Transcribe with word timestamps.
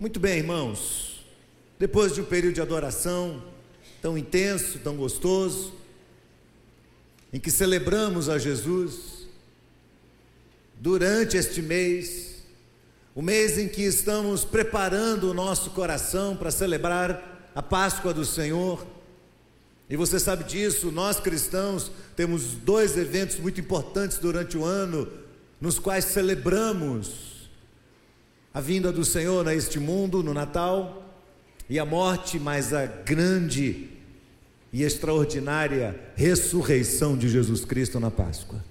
Muito 0.00 0.20
bem, 0.20 0.38
irmãos. 0.38 1.26
Depois 1.76 2.14
de 2.14 2.20
um 2.20 2.24
período 2.24 2.54
de 2.54 2.60
adoração 2.60 3.42
tão 4.00 4.16
intenso, 4.16 4.78
tão 4.78 4.94
gostoso, 4.94 5.72
em 7.32 7.40
que 7.40 7.50
celebramos 7.50 8.28
a 8.28 8.38
Jesus, 8.38 9.26
durante 10.76 11.36
este 11.36 11.60
mês, 11.60 12.44
o 13.12 13.20
mês 13.20 13.58
em 13.58 13.66
que 13.66 13.82
estamos 13.82 14.44
preparando 14.44 15.32
o 15.32 15.34
nosso 15.34 15.70
coração 15.70 16.36
para 16.36 16.52
celebrar 16.52 17.50
a 17.52 17.60
Páscoa 17.60 18.14
do 18.14 18.24
Senhor, 18.24 18.86
e 19.90 19.96
você 19.96 20.20
sabe 20.20 20.44
disso, 20.44 20.92
nós 20.92 21.18
cristãos 21.18 21.90
temos 22.14 22.52
dois 22.52 22.96
eventos 22.96 23.40
muito 23.40 23.60
importantes 23.60 24.18
durante 24.18 24.56
o 24.56 24.64
ano, 24.64 25.08
nos 25.60 25.76
quais 25.76 26.04
celebramos 26.04 27.27
a 28.52 28.60
vinda 28.60 28.90
do 28.90 29.04
Senhor 29.04 29.46
a 29.46 29.54
este 29.54 29.78
mundo 29.78 30.22
no 30.22 30.32
Natal 30.32 31.04
e 31.68 31.78
a 31.78 31.84
morte, 31.84 32.38
mas 32.38 32.72
a 32.72 32.86
grande 32.86 33.88
e 34.72 34.82
extraordinária 34.82 35.98
ressurreição 36.14 37.16
de 37.16 37.28
Jesus 37.28 37.64
Cristo 37.64 38.00
na 38.00 38.10
Páscoa. 38.10 38.64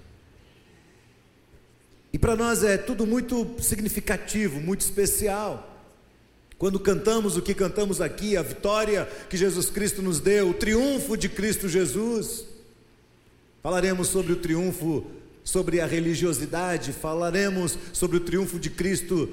E 2.12 2.18
para 2.18 2.36
nós 2.36 2.64
é 2.64 2.76
tudo 2.76 3.06
muito 3.06 3.56
significativo, 3.60 4.60
muito 4.60 4.80
especial. 4.80 5.76
Quando 6.56 6.80
cantamos 6.80 7.36
o 7.36 7.42
que 7.42 7.54
cantamos 7.54 8.00
aqui, 8.00 8.36
a 8.36 8.42
vitória 8.42 9.08
que 9.28 9.36
Jesus 9.36 9.70
Cristo 9.70 10.02
nos 10.02 10.18
deu, 10.18 10.50
o 10.50 10.54
triunfo 10.54 11.16
de 11.16 11.28
Cristo 11.28 11.68
Jesus. 11.68 12.44
Falaremos 13.62 14.08
sobre 14.08 14.32
o 14.32 14.36
triunfo 14.36 15.06
sobre 15.44 15.80
a 15.80 15.86
religiosidade, 15.86 16.92
falaremos 16.92 17.78
sobre 17.92 18.18
o 18.18 18.20
triunfo 18.20 18.58
de 18.58 18.68
Cristo 18.68 19.32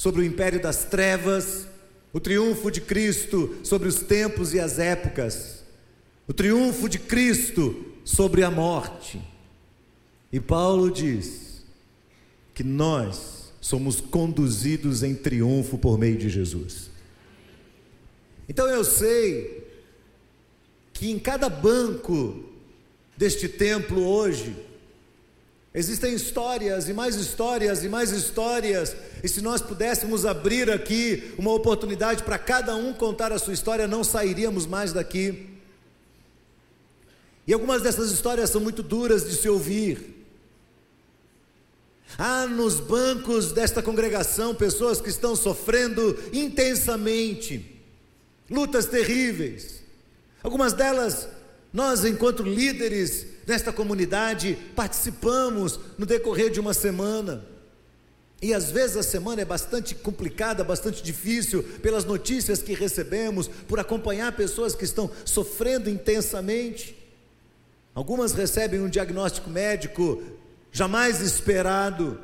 sobre 0.00 0.22
o 0.22 0.24
império 0.24 0.58
das 0.58 0.84
trevas, 0.84 1.66
o 2.10 2.18
triunfo 2.18 2.70
de 2.70 2.80
Cristo 2.80 3.54
sobre 3.62 3.86
os 3.86 3.96
tempos 3.96 4.54
e 4.54 4.58
as 4.58 4.78
épocas, 4.78 5.62
o 6.26 6.32
triunfo 6.32 6.88
de 6.88 6.98
Cristo 6.98 7.84
sobre 8.02 8.42
a 8.42 8.50
morte. 8.50 9.20
E 10.32 10.40
Paulo 10.40 10.90
diz 10.90 11.62
que 12.54 12.64
nós 12.64 13.52
somos 13.60 14.00
conduzidos 14.00 15.02
em 15.02 15.14
triunfo 15.14 15.76
por 15.76 15.98
meio 15.98 16.16
de 16.16 16.30
Jesus. 16.30 16.90
Então 18.48 18.66
eu 18.68 18.84
sei 18.84 19.68
que 20.94 21.10
em 21.10 21.18
cada 21.18 21.50
banco 21.50 22.42
deste 23.18 23.50
templo 23.50 24.02
hoje, 24.02 24.56
Existem 25.72 26.12
histórias 26.14 26.88
e 26.88 26.92
mais 26.92 27.14
histórias 27.14 27.84
e 27.84 27.88
mais 27.88 28.10
histórias, 28.10 28.96
e 29.22 29.28
se 29.28 29.40
nós 29.40 29.62
pudéssemos 29.62 30.26
abrir 30.26 30.68
aqui 30.68 31.32
uma 31.38 31.52
oportunidade 31.52 32.24
para 32.24 32.38
cada 32.38 32.74
um 32.74 32.92
contar 32.92 33.30
a 33.32 33.38
sua 33.38 33.54
história, 33.54 33.86
não 33.86 34.02
sairíamos 34.02 34.66
mais 34.66 34.92
daqui. 34.92 35.48
E 37.46 37.52
algumas 37.52 37.82
dessas 37.82 38.10
histórias 38.10 38.50
são 38.50 38.60
muito 38.60 38.82
duras 38.82 39.28
de 39.28 39.36
se 39.36 39.48
ouvir. 39.48 40.16
Há 42.18 42.48
nos 42.48 42.80
bancos 42.80 43.52
desta 43.52 43.80
congregação 43.80 44.54
pessoas 44.54 45.00
que 45.00 45.08
estão 45.08 45.36
sofrendo 45.36 46.18
intensamente, 46.32 47.80
lutas 48.50 48.86
terríveis. 48.86 49.84
Algumas 50.42 50.72
delas, 50.72 51.28
nós, 51.72 52.04
enquanto 52.04 52.42
líderes, 52.42 53.26
nesta 53.50 53.72
comunidade, 53.72 54.56
participamos 54.76 55.78
no 55.98 56.06
decorrer 56.06 56.50
de 56.50 56.60
uma 56.60 56.72
semana. 56.72 57.44
E 58.40 58.54
às 58.54 58.70
vezes 58.70 58.96
a 58.96 59.02
semana 59.02 59.42
é 59.42 59.44
bastante 59.44 59.94
complicada, 59.94 60.64
bastante 60.64 61.02
difícil, 61.02 61.62
pelas 61.82 62.04
notícias 62.04 62.62
que 62.62 62.72
recebemos, 62.72 63.48
por 63.48 63.78
acompanhar 63.78 64.32
pessoas 64.36 64.74
que 64.74 64.84
estão 64.84 65.10
sofrendo 65.24 65.90
intensamente. 65.90 66.96
Algumas 67.92 68.32
recebem 68.32 68.80
um 68.80 68.88
diagnóstico 68.88 69.50
médico 69.50 70.22
jamais 70.70 71.20
esperado. 71.20 72.20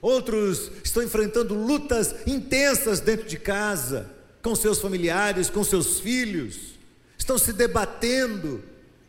Outros 0.00 0.70
estão 0.82 1.02
enfrentando 1.02 1.54
lutas 1.54 2.14
intensas 2.26 2.98
dentro 2.98 3.28
de 3.28 3.38
casa, 3.38 4.10
com 4.42 4.56
seus 4.56 4.80
familiares, 4.80 5.50
com 5.50 5.62
seus 5.62 6.00
filhos. 6.00 6.78
Estão 7.18 7.36
se 7.36 7.52
debatendo 7.52 8.64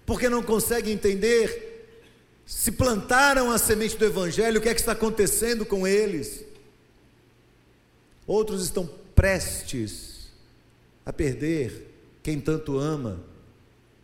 porque 0.09 0.27
não 0.27 0.41
conseguem 0.41 0.93
entender. 0.93 1.85
Se 2.43 2.71
plantaram 2.71 3.51
a 3.51 3.59
semente 3.59 3.95
do 3.95 4.03
Evangelho, 4.03 4.57
o 4.57 4.61
que 4.61 4.67
é 4.67 4.73
que 4.73 4.79
está 4.79 4.93
acontecendo 4.93 5.63
com 5.63 5.85
eles? 5.85 6.43
Outros 8.25 8.63
estão 8.63 8.89
prestes 9.13 10.31
a 11.05 11.13
perder 11.13 11.93
quem 12.23 12.41
tanto 12.41 12.79
ama, 12.79 13.23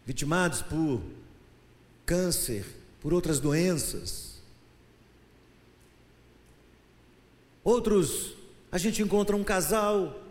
vitimados 0.06 0.62
por 0.62 1.02
câncer, 2.06 2.64
por 3.02 3.12
outras 3.12 3.40
doenças. 3.40 4.36
Outros, 7.64 8.36
a 8.72 8.78
gente 8.78 9.02
encontra 9.02 9.36
um 9.36 9.44
casal 9.44 10.22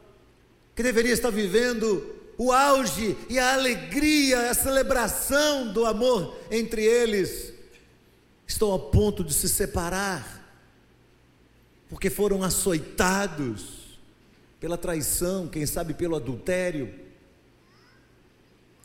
que 0.77 0.85
deveria 0.85 1.13
estar 1.13 1.31
vivendo 1.31 2.15
o 2.37 2.53
auge 2.53 3.17
e 3.29 3.39
a 3.39 3.55
alegria, 3.55 4.51
a 4.51 4.55
celebração 4.55 5.73
do 5.73 5.87
amor 5.87 6.37
entre 6.51 6.83
eles, 6.83 7.53
estão 8.47 8.75
a 8.75 8.79
ponto 8.79 9.25
de 9.25 9.33
se 9.33 9.49
separar, 9.49 10.43
porque 11.89 12.11
foram 12.11 12.43
açoitados 12.43 13.85
pela 14.61 14.79
traição, 14.79 15.47
quem 15.47 15.67
sabe 15.67 15.95
pelo 15.95 16.17
adultério. 16.17 16.93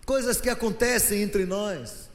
Coisas 0.05 0.41
que 0.41 0.49
acontecem 0.49 1.21
entre 1.21 1.45
nós. 1.45 2.09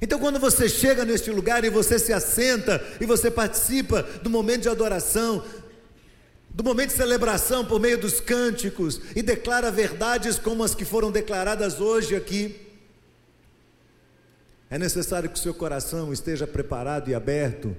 Então, 0.00 0.18
quando 0.18 0.40
você 0.40 0.68
chega 0.68 1.04
neste 1.04 1.30
lugar 1.30 1.64
e 1.64 1.70
você 1.70 1.96
se 1.96 2.12
assenta 2.12 2.84
e 3.00 3.06
você 3.06 3.30
participa 3.30 4.02
do 4.02 4.28
momento 4.28 4.62
de 4.62 4.68
adoração, 4.68 5.44
do 6.54 6.62
momento 6.62 6.90
de 6.90 6.96
celebração 6.96 7.64
por 7.64 7.80
meio 7.80 7.98
dos 7.98 8.20
cânticos 8.20 9.00
e 9.16 9.22
declara 9.22 9.70
verdades 9.70 10.38
como 10.38 10.62
as 10.62 10.74
que 10.74 10.84
foram 10.84 11.10
declaradas 11.10 11.80
hoje 11.80 12.14
aqui. 12.14 12.60
É 14.68 14.78
necessário 14.78 15.28
que 15.28 15.38
o 15.38 15.42
seu 15.42 15.54
coração 15.54 16.12
esteja 16.12 16.46
preparado 16.46 17.08
e 17.10 17.14
aberto 17.14 17.76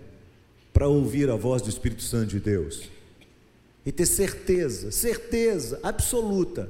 para 0.71 0.87
ouvir 0.87 1.29
a 1.29 1.35
voz 1.35 1.61
do 1.61 1.69
Espírito 1.69 2.03
Santo 2.03 2.27
de 2.27 2.39
Deus 2.39 2.89
e 3.85 3.91
ter 3.91 4.05
certeza, 4.05 4.91
certeza 4.91 5.79
absoluta, 5.83 6.69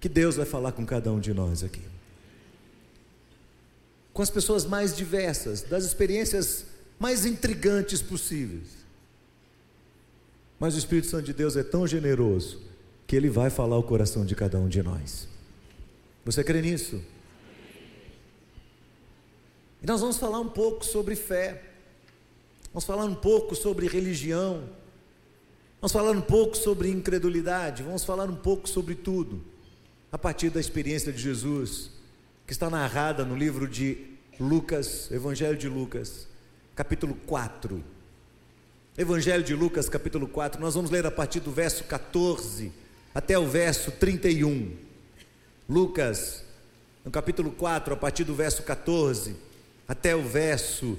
que 0.00 0.08
Deus 0.08 0.36
vai 0.36 0.46
falar 0.46 0.72
com 0.72 0.86
cada 0.86 1.10
um 1.12 1.18
de 1.18 1.34
nós 1.34 1.62
aqui. 1.64 1.82
Com 4.12 4.22
as 4.22 4.30
pessoas 4.30 4.64
mais 4.64 4.96
diversas, 4.96 5.62
das 5.62 5.84
experiências 5.84 6.66
mais 6.98 7.26
intrigantes 7.26 8.00
possíveis. 8.00 8.83
Mas 10.64 10.76
o 10.76 10.78
Espírito 10.78 11.08
Santo 11.08 11.26
de 11.26 11.34
Deus 11.34 11.58
é 11.58 11.62
tão 11.62 11.86
generoso 11.86 12.58
que 13.06 13.14
ele 13.14 13.28
vai 13.28 13.50
falar 13.50 13.76
o 13.76 13.82
coração 13.82 14.24
de 14.24 14.34
cada 14.34 14.58
um 14.58 14.66
de 14.66 14.82
nós. 14.82 15.28
Você 16.24 16.42
crê 16.42 16.62
nisso? 16.62 17.02
E 19.82 19.86
nós 19.86 20.00
vamos 20.00 20.16
falar 20.16 20.40
um 20.40 20.48
pouco 20.48 20.82
sobre 20.82 21.16
fé. 21.16 21.64
Vamos 22.72 22.86
falar 22.86 23.04
um 23.04 23.14
pouco 23.14 23.54
sobre 23.54 23.86
religião. 23.86 24.64
Vamos 25.82 25.92
falar 25.92 26.12
um 26.12 26.22
pouco 26.22 26.56
sobre 26.56 26.88
incredulidade. 26.88 27.82
Vamos 27.82 28.02
falar 28.02 28.30
um 28.30 28.36
pouco 28.36 28.66
sobre 28.66 28.94
tudo. 28.94 29.44
A 30.10 30.16
partir 30.16 30.48
da 30.48 30.60
experiência 30.60 31.12
de 31.12 31.20
Jesus, 31.20 31.90
que 32.46 32.54
está 32.54 32.70
narrada 32.70 33.22
no 33.22 33.36
livro 33.36 33.68
de 33.68 34.16
Lucas, 34.40 35.10
Evangelho 35.10 35.58
de 35.58 35.68
Lucas, 35.68 36.26
capítulo 36.74 37.14
4 37.26 37.92
Evangelho 38.96 39.42
de 39.42 39.56
Lucas, 39.56 39.88
capítulo 39.88 40.28
4, 40.28 40.60
nós 40.60 40.76
vamos 40.76 40.88
ler 40.88 41.04
a 41.04 41.10
partir 41.10 41.40
do 41.40 41.50
verso 41.50 41.82
14 41.82 42.72
até 43.12 43.36
o 43.36 43.44
verso 43.44 43.90
31. 43.90 44.70
Lucas, 45.68 46.44
no 47.04 47.10
capítulo 47.10 47.50
4, 47.50 47.92
a 47.92 47.96
partir 47.96 48.22
do 48.22 48.36
verso 48.36 48.62
14 48.62 49.34
até 49.88 50.14
o 50.14 50.22
verso 50.22 50.96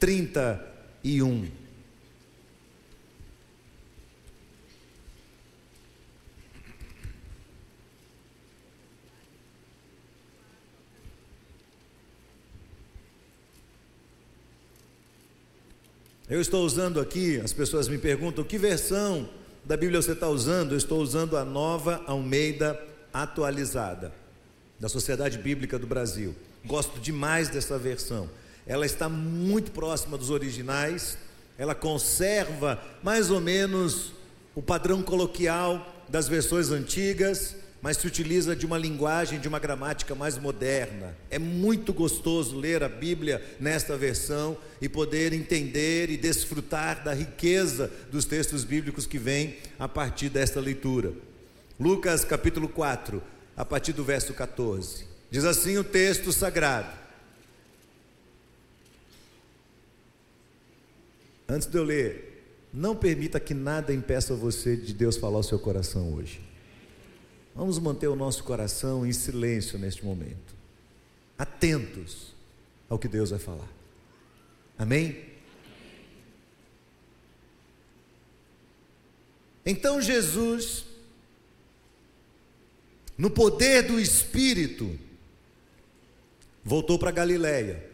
31. 0.00 1.46
Eu 16.30 16.42
estou 16.42 16.62
usando 16.62 17.00
aqui, 17.00 17.40
as 17.40 17.54
pessoas 17.54 17.88
me 17.88 17.96
perguntam 17.96 18.44
que 18.44 18.58
versão 18.58 19.26
da 19.64 19.78
Bíblia 19.78 20.02
você 20.02 20.12
está 20.12 20.28
usando? 20.28 20.72
Eu 20.72 20.76
estou 20.76 21.00
usando 21.00 21.38
a 21.38 21.44
nova 21.44 22.02
Almeida 22.06 22.78
atualizada, 23.14 24.12
da 24.78 24.90
Sociedade 24.90 25.38
Bíblica 25.38 25.78
do 25.78 25.86
Brasil. 25.86 26.36
Gosto 26.66 27.00
demais 27.00 27.48
dessa 27.48 27.78
versão. 27.78 28.28
Ela 28.66 28.84
está 28.84 29.08
muito 29.08 29.70
próxima 29.70 30.18
dos 30.18 30.28
originais, 30.28 31.16
ela 31.56 31.74
conserva 31.74 32.78
mais 33.02 33.30
ou 33.30 33.40
menos 33.40 34.12
o 34.54 34.60
padrão 34.60 35.00
coloquial 35.00 36.04
das 36.10 36.28
versões 36.28 36.70
antigas, 36.70 37.56
mas 37.80 37.96
se 37.96 38.06
utiliza 38.06 38.56
de 38.56 38.66
uma 38.66 38.76
linguagem, 38.76 39.38
de 39.38 39.46
uma 39.46 39.58
gramática 39.58 40.14
mais 40.14 40.36
moderna. 40.36 41.16
É 41.30 41.38
muito 41.38 41.92
gostoso 41.92 42.56
ler 42.56 42.82
a 42.82 42.88
Bíblia 42.88 43.42
nesta 43.60 43.96
versão 43.96 44.56
e 44.80 44.88
poder 44.88 45.32
entender 45.32 46.10
e 46.10 46.16
desfrutar 46.16 47.04
da 47.04 47.14
riqueza 47.14 47.90
dos 48.10 48.24
textos 48.24 48.64
bíblicos 48.64 49.06
que 49.06 49.18
vêm 49.18 49.56
a 49.78 49.88
partir 49.88 50.28
desta 50.28 50.60
leitura. 50.60 51.12
Lucas 51.78 52.24
capítulo 52.24 52.68
4, 52.68 53.22
a 53.56 53.64
partir 53.64 53.92
do 53.92 54.02
verso 54.02 54.34
14. 54.34 55.04
Diz 55.30 55.44
assim 55.44 55.78
o 55.78 55.84
texto 55.84 56.32
sagrado: 56.32 56.90
Antes 61.48 61.68
de 61.68 61.78
eu 61.78 61.84
ler, 61.84 62.42
não 62.74 62.96
permita 62.96 63.38
que 63.38 63.54
nada 63.54 63.94
impeça 63.94 64.34
você 64.34 64.76
de 64.76 64.92
Deus 64.92 65.16
falar 65.16 65.36
ao 65.36 65.42
seu 65.42 65.58
coração 65.58 66.12
hoje. 66.14 66.47
Vamos 67.58 67.76
manter 67.80 68.06
o 68.06 68.14
nosso 68.14 68.44
coração 68.44 69.04
em 69.04 69.12
silêncio 69.12 69.80
neste 69.80 70.04
momento, 70.04 70.54
atentos 71.36 72.32
ao 72.88 73.00
que 73.00 73.08
Deus 73.08 73.30
vai 73.30 73.38
falar. 73.40 73.66
Amém? 74.78 75.24
Então 79.66 80.00
Jesus, 80.00 80.84
no 83.18 83.28
poder 83.28 83.82
do 83.82 83.98
Espírito, 83.98 84.96
voltou 86.62 86.96
para 86.96 87.10
Galiléia. 87.10 87.84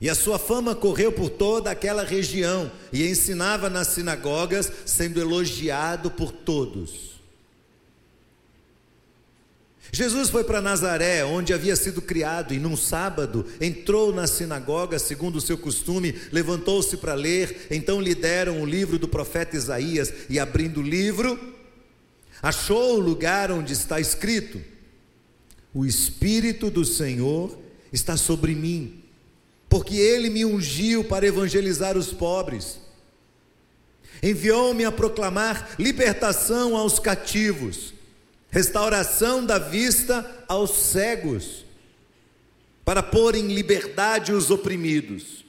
E 0.00 0.10
a 0.10 0.14
sua 0.16 0.40
fama 0.40 0.74
correu 0.74 1.12
por 1.12 1.30
toda 1.30 1.70
aquela 1.70 2.02
região 2.02 2.68
e 2.92 3.08
ensinava 3.08 3.70
nas 3.70 3.86
sinagogas, 3.86 4.72
sendo 4.84 5.20
elogiado 5.20 6.10
por 6.10 6.32
todos. 6.32 7.17
Jesus 9.90 10.28
foi 10.28 10.44
para 10.44 10.60
Nazaré, 10.60 11.24
onde 11.24 11.54
havia 11.54 11.74
sido 11.74 12.02
criado, 12.02 12.52
e 12.52 12.58
num 12.58 12.76
sábado 12.76 13.46
entrou 13.60 14.12
na 14.12 14.26
sinagoga, 14.26 14.98
segundo 14.98 15.36
o 15.36 15.40
seu 15.40 15.56
costume, 15.56 16.14
levantou-se 16.30 16.96
para 16.98 17.14
ler. 17.14 17.66
Então 17.70 18.00
lhe 18.00 18.14
deram 18.14 18.60
o 18.60 18.66
livro 18.66 18.98
do 18.98 19.08
profeta 19.08 19.56
Isaías, 19.56 20.12
e 20.28 20.38
abrindo 20.38 20.80
o 20.80 20.82
livro, 20.82 21.38
achou 22.42 22.96
o 22.96 23.00
lugar 23.00 23.50
onde 23.50 23.72
está 23.72 23.98
escrito: 23.98 24.60
O 25.72 25.86
Espírito 25.86 26.70
do 26.70 26.84
Senhor 26.84 27.58
está 27.90 28.16
sobre 28.16 28.54
mim, 28.54 29.02
porque 29.70 29.96
ele 29.96 30.28
me 30.28 30.44
ungiu 30.44 31.02
para 31.02 31.26
evangelizar 31.26 31.96
os 31.96 32.12
pobres, 32.12 32.78
enviou-me 34.22 34.84
a 34.84 34.92
proclamar 34.92 35.70
libertação 35.78 36.76
aos 36.76 36.98
cativos 36.98 37.96
restauração 38.50 39.44
da 39.44 39.58
vista 39.58 40.44
aos 40.48 40.70
cegos, 40.70 41.64
para 42.84 43.02
pôr 43.02 43.34
em 43.34 43.48
liberdade 43.48 44.32
os 44.32 44.50
oprimidos 44.50 45.44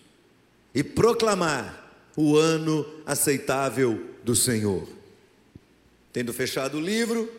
e 0.75 0.84
proclamar 0.84 2.12
o 2.16 2.36
ano 2.36 2.86
aceitável 3.06 4.07
do 4.24 4.36
Senhor. 4.36 4.88
Tendo 6.12 6.34
fechado 6.34 6.78
o 6.78 6.81
livro, 6.81 7.31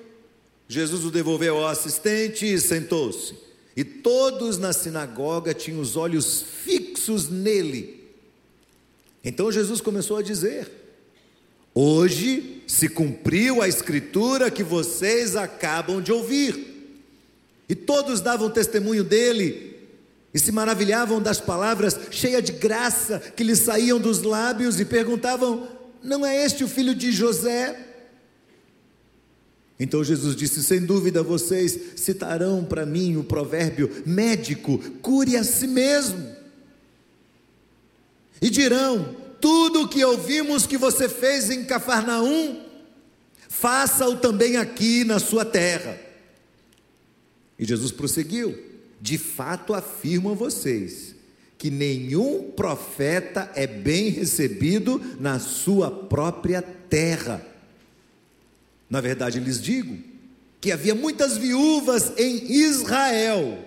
Jesus 0.67 1.05
o 1.05 1.11
devolveu 1.11 1.59
ao 1.59 1.67
assistente 1.67 2.47
e 2.47 2.59
sentou-se. 2.59 3.35
E 3.77 3.85
todos 3.85 4.57
na 4.57 4.73
sinagoga 4.73 5.53
tinham 5.53 5.81
os 5.81 5.97
olhos 5.97 6.43
fixos 6.43 7.29
nele. 7.29 8.09
Então 9.23 9.53
Jesus 9.53 9.81
começou 9.81 10.17
a 10.17 10.23
dizer: 10.23 10.71
Hoje 11.75 12.63
se 12.67 12.89
cumpriu 12.89 13.63
a 13.63 13.69
escritura 13.69 14.51
que 14.51 14.63
vocês 14.63 15.37
acabam 15.37 16.01
de 16.01 16.13
ouvir. 16.13 16.69
E 17.69 17.75
todos 17.75 18.21
davam 18.21 18.51
testemunho 18.51 19.05
dele 19.05 19.77
e 20.33 20.39
se 20.39 20.53
maravilhavam 20.53 21.21
das 21.21 21.41
palavras 21.41 21.99
cheias 22.11 22.43
de 22.43 22.53
graça 22.53 23.19
que 23.19 23.45
lhe 23.45 23.55
saíam 23.55 24.01
dos 24.01 24.23
lábios 24.23 24.81
e 24.81 24.85
perguntavam: 24.85 25.69
Não 26.03 26.27
é 26.27 26.45
este 26.45 26.65
o 26.65 26.69
filho 26.69 26.95
de 26.95 27.13
José? 27.13 27.87
Então 29.79 30.03
Jesus 30.05 30.35
disse: 30.35 30.63
Sem 30.63 30.81
dúvida 30.81 31.23
vocês 31.23 31.79
citarão 31.97 32.65
para 32.65 32.85
mim 32.85 33.17
o 33.17 33.25
provérbio: 33.25 34.03
médico, 34.05 34.79
cure 35.01 35.37
a 35.37 35.45
si 35.45 35.67
mesmo. 35.67 36.37
E 38.43 38.51
dirão: 38.51 39.17
tudo 39.41 39.83
o 39.83 39.89
que 39.89 40.05
ouvimos 40.05 40.67
que 40.67 40.77
você 40.77 41.09
fez 41.09 41.51
em 41.51 41.65
Cafarnaum, 41.65 42.65
faça-o 43.49 44.17
também 44.17 44.57
aqui 44.57 45.05
na 45.05 45.19
sua 45.19 45.45
terra. 45.45 45.99
E 47.59 47.65
Jesus 47.65 47.93
prosseguiu: 47.93 48.59
De 49.01 49.19
fato 49.19 49.75
afirmo 49.75 50.31
a 50.31 50.35
vocês 50.35 51.15
que 51.59 51.71
nenhum 51.71 52.53
profeta 52.53 53.53
é 53.55 53.67
bem 53.67 54.09
recebido 54.09 54.99
na 55.21 55.39
sua 55.39 55.91
própria 55.91 56.63
terra. 56.63 57.47
Na 58.89 58.99
verdade, 59.03 59.39
lhes 59.39 59.61
digo 59.61 59.99
que 60.59 60.73
havia 60.73 60.95
muitas 60.95 61.37
viúvas 61.37 62.15
em 62.17 62.51
Israel 62.51 63.63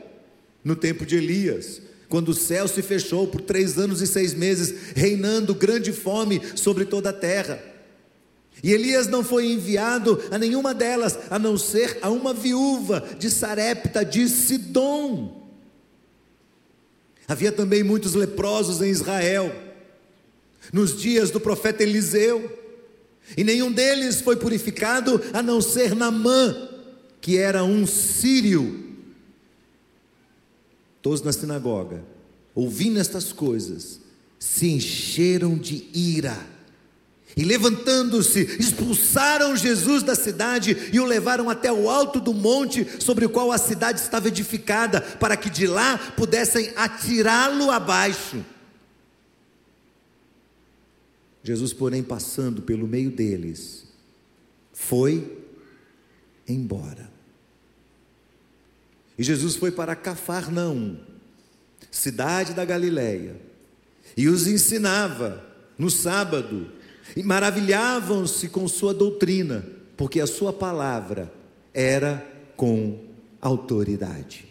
no 0.64 0.76
tempo 0.76 1.06
de 1.06 1.18
Elias 1.18 1.83
quando 2.14 2.30
o 2.30 2.36
céu 2.36 2.68
se 2.68 2.84
fechou 2.84 3.26
por 3.26 3.42
três 3.42 3.76
anos 3.80 4.00
e 4.00 4.06
seis 4.06 4.36
meses, 4.36 4.94
reinando 4.96 5.56
grande 5.56 5.92
fome 5.92 6.40
sobre 6.56 6.86
toda 6.86 7.10
a 7.10 7.14
terra. 7.14 7.60
E 8.62 8.72
Elias 8.72 9.08
não 9.08 9.24
foi 9.24 9.48
enviado 9.48 10.22
a 10.30 10.38
nenhuma 10.38 10.76
delas, 10.76 11.18
a 11.32 11.40
não 11.40 11.58
ser 11.58 11.98
a 12.04 12.12
uma 12.12 12.32
viúva 12.32 13.04
de 13.18 13.32
Sarepta 13.32 14.06
de 14.06 14.30
Sidom. 14.30 15.50
Havia 17.28 17.52
também 17.52 17.82
muitos 17.82 18.14
leprosos 18.14 18.80
em 18.84 18.92
Israel, 18.92 19.52
nos 20.72 20.96
dias 20.96 21.32
do 21.32 21.40
profeta 21.40 21.82
Eliseu, 21.82 22.60
e 23.36 23.44
nenhum 23.44 23.72
deles 23.72 24.22
foi 24.22 24.36
purificado 24.36 25.20
a 25.34 25.42
não 25.42 25.60
ser 25.60 25.96
Namã, 25.96 26.70
que 27.20 27.40
era 27.40 27.64
um 27.64 27.88
sírio 27.88 28.93
todos 31.04 31.22
na 31.22 31.34
sinagoga, 31.34 32.02
ouvindo 32.56 32.98
estas 32.98 33.34
coisas, 33.34 34.00
se 34.40 34.72
encheram 34.72 35.58
de 35.58 35.86
ira. 35.94 36.54
E 37.36 37.44
levantando-se, 37.44 38.42
expulsaram 38.60 39.56
Jesus 39.56 40.02
da 40.02 40.16
cidade 40.16 40.90
e 40.94 41.00
o 41.00 41.06
levaram 41.06 41.50
até 41.50 41.72
o 41.72 41.90
alto 41.90 42.22
do 42.22 42.34
monte 42.34 42.88
sobre 43.02 43.26
o 43.26 43.30
qual 43.30 43.52
a 43.52 43.58
cidade 43.58 44.00
estava 44.00 44.30
edificada, 44.30 45.02
para 45.02 45.36
que 45.36 45.50
de 45.50 45.68
lá 45.68 45.98
pudessem 46.16 46.72
atirá-lo 46.76 47.70
abaixo. 47.70 48.44
Jesus, 51.44 51.74
porém, 51.74 52.02
passando 52.02 52.62
pelo 52.62 52.88
meio 52.88 53.12
deles, 53.12 53.86
foi 54.72 55.44
embora. 56.48 57.13
E 59.18 59.24
Jesus 59.24 59.56
foi 59.56 59.72
para 59.72 59.96
Cafarnaum, 59.96 60.98
cidade 61.92 62.54
da 62.54 62.66
Galileia, 62.66 63.36
e 64.18 64.28
os 64.28 64.48
ensinava 64.48 65.44
no 65.78 65.90
sábado, 65.90 66.72
e 67.16 67.22
maravilhavam-se 67.22 68.50
com 68.50 68.68
sua 68.68 68.94
doutrina, 68.94 69.66
porque 69.96 70.20
a 70.20 70.28
sua 70.28 70.52
palavra 70.52 71.32
era 71.74 72.26
com 72.56 73.00
autoridade. 73.42 74.46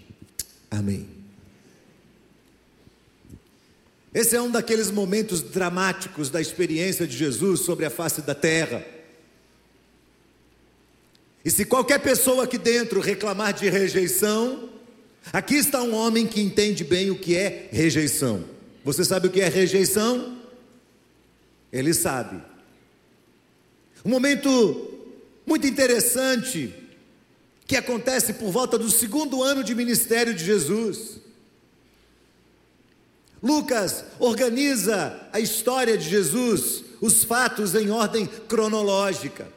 Amém. 0.70 1.08
Esse 4.14 4.36
é 4.36 4.42
um 4.42 4.50
daqueles 4.50 4.90
momentos 4.90 5.40
dramáticos 5.40 6.28
da 6.28 6.40
experiência 6.40 7.06
de 7.06 7.16
Jesus 7.16 7.60
sobre 7.60 7.86
a 7.86 7.90
face 7.90 8.20
da 8.20 8.34
terra. 8.34 8.84
E 11.44 11.50
se 11.50 11.64
qualquer 11.64 11.98
pessoa 11.98 12.44
aqui 12.44 12.56
dentro 12.56 13.00
reclamar 13.00 13.52
de 13.52 13.68
rejeição, 13.68 14.68
aqui 15.32 15.56
está 15.56 15.82
um 15.82 15.94
homem 15.94 16.26
que 16.26 16.40
entende 16.40 16.84
bem 16.84 17.10
o 17.10 17.18
que 17.18 17.36
é 17.36 17.68
rejeição. 17.72 18.44
Você 18.84 19.04
sabe 19.04 19.26
o 19.26 19.30
que 19.30 19.40
é 19.40 19.48
rejeição? 19.48 20.38
Ele 21.72 21.92
sabe. 21.92 22.40
Um 24.04 24.10
momento 24.10 24.92
muito 25.46 25.66
interessante 25.66 26.74
que 27.66 27.76
acontece 27.76 28.34
por 28.34 28.50
volta 28.50 28.78
do 28.78 28.90
segundo 28.90 29.42
ano 29.42 29.64
de 29.64 29.74
ministério 29.74 30.34
de 30.34 30.44
Jesus. 30.44 31.20
Lucas 33.42 34.04
organiza 34.20 35.28
a 35.32 35.40
história 35.40 35.98
de 35.98 36.08
Jesus, 36.08 36.84
os 37.00 37.24
fatos 37.24 37.74
em 37.74 37.90
ordem 37.90 38.26
cronológica. 38.26 39.48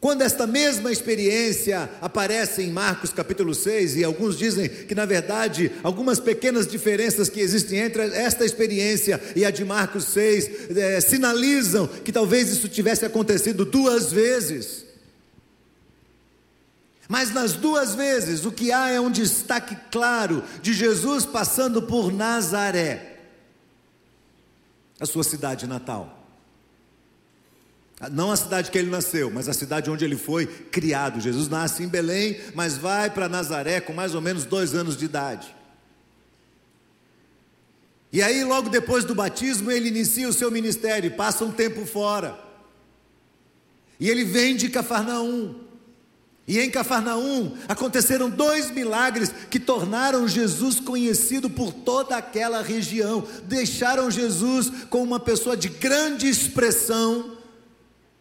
Quando 0.00 0.22
esta 0.22 0.46
mesma 0.46 0.92
experiência 0.92 1.90
aparece 2.00 2.62
em 2.62 2.70
Marcos 2.70 3.12
capítulo 3.12 3.52
6, 3.52 3.96
e 3.96 4.04
alguns 4.04 4.38
dizem 4.38 4.68
que, 4.68 4.94
na 4.94 5.04
verdade, 5.04 5.72
algumas 5.82 6.20
pequenas 6.20 6.68
diferenças 6.68 7.28
que 7.28 7.40
existem 7.40 7.80
entre 7.80 8.02
esta 8.14 8.44
experiência 8.44 9.20
e 9.34 9.44
a 9.44 9.50
de 9.50 9.64
Marcos 9.64 10.04
6 10.04 10.76
é, 10.76 11.00
sinalizam 11.00 11.88
que 11.88 12.12
talvez 12.12 12.48
isso 12.48 12.68
tivesse 12.68 13.04
acontecido 13.04 13.64
duas 13.64 14.12
vezes. 14.12 14.84
Mas 17.08 17.34
nas 17.34 17.54
duas 17.54 17.96
vezes, 17.96 18.44
o 18.44 18.52
que 18.52 18.70
há 18.70 18.90
é 18.90 19.00
um 19.00 19.10
destaque 19.10 19.76
claro 19.90 20.44
de 20.62 20.74
Jesus 20.74 21.24
passando 21.24 21.82
por 21.82 22.12
Nazaré, 22.12 23.16
a 25.00 25.06
sua 25.06 25.24
cidade 25.24 25.66
natal. 25.66 26.27
Não 28.12 28.30
a 28.30 28.36
cidade 28.36 28.70
que 28.70 28.78
ele 28.78 28.90
nasceu, 28.90 29.28
mas 29.28 29.48
a 29.48 29.52
cidade 29.52 29.90
onde 29.90 30.04
ele 30.04 30.16
foi 30.16 30.46
criado. 30.46 31.20
Jesus 31.20 31.48
nasce 31.48 31.82
em 31.82 31.88
Belém, 31.88 32.40
mas 32.54 32.76
vai 32.76 33.10
para 33.10 33.28
Nazaré 33.28 33.80
com 33.80 33.92
mais 33.92 34.14
ou 34.14 34.20
menos 34.20 34.44
dois 34.44 34.72
anos 34.72 34.96
de 34.96 35.04
idade. 35.04 35.54
E 38.12 38.22
aí, 38.22 38.44
logo 38.44 38.70
depois 38.70 39.04
do 39.04 39.14
batismo, 39.14 39.70
ele 39.70 39.88
inicia 39.88 40.28
o 40.28 40.32
seu 40.32 40.50
ministério, 40.50 41.10
passa 41.10 41.44
um 41.44 41.50
tempo 41.50 41.84
fora. 41.84 42.38
E 43.98 44.08
ele 44.08 44.24
vem 44.24 44.54
de 44.54 44.68
Cafarnaum. 44.68 45.66
E 46.46 46.58
em 46.58 46.70
Cafarnaum 46.70 47.54
aconteceram 47.68 48.30
dois 48.30 48.70
milagres 48.70 49.30
que 49.50 49.60
tornaram 49.60 50.26
Jesus 50.26 50.80
conhecido 50.80 51.50
por 51.50 51.72
toda 51.72 52.16
aquela 52.16 52.62
região, 52.62 53.26
deixaram 53.44 54.10
Jesus 54.10 54.70
como 54.88 55.04
uma 55.04 55.20
pessoa 55.20 55.56
de 55.56 55.68
grande 55.68 56.26
expressão 56.26 57.37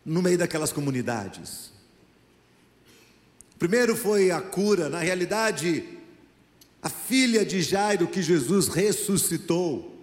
no 0.08 0.22
meio 0.22 0.38
daquelas 0.38 0.72
comunidades. 0.72 1.70
Primeiro 3.60 3.94
foi 3.94 4.32
a 4.32 4.40
cura, 4.40 4.88
na 4.88 5.00
realidade, 5.00 5.84
a 6.82 6.88
filha 6.88 7.46
de 7.46 7.62
Jairo 7.62 8.08
que 8.08 8.22
Jesus 8.22 8.70
ressuscitou, 8.70 9.94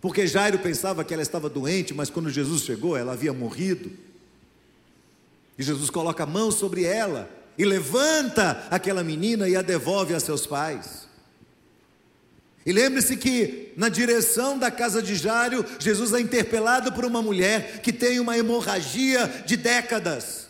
porque 0.00 0.26
Jairo 0.26 0.58
pensava 0.58 1.04
que 1.04 1.14
ela 1.14 1.22
estava 1.22 1.48
doente, 1.48 1.94
mas 1.94 2.10
quando 2.10 2.28
Jesus 2.28 2.62
chegou, 2.62 2.96
ela 2.96 3.12
havia 3.12 3.32
morrido. 3.32 3.92
E 5.56 5.62
Jesus 5.62 5.90
coloca 5.90 6.24
a 6.24 6.26
mão 6.26 6.50
sobre 6.50 6.82
ela 6.82 7.30
e 7.56 7.64
levanta 7.64 8.66
aquela 8.68 9.04
menina 9.04 9.48
e 9.48 9.54
a 9.54 9.62
devolve 9.62 10.12
a 10.12 10.20
seus 10.20 10.44
pais. 10.44 11.05
E 12.66 12.72
lembre-se 12.72 13.16
que, 13.16 13.72
na 13.76 13.88
direção 13.88 14.58
da 14.58 14.72
casa 14.72 15.00
de 15.00 15.14
Jário, 15.14 15.64
Jesus 15.78 16.12
é 16.12 16.20
interpelado 16.20 16.92
por 16.92 17.04
uma 17.04 17.22
mulher 17.22 17.80
que 17.80 17.92
tem 17.92 18.18
uma 18.18 18.36
hemorragia 18.36 19.44
de 19.46 19.56
décadas. 19.56 20.48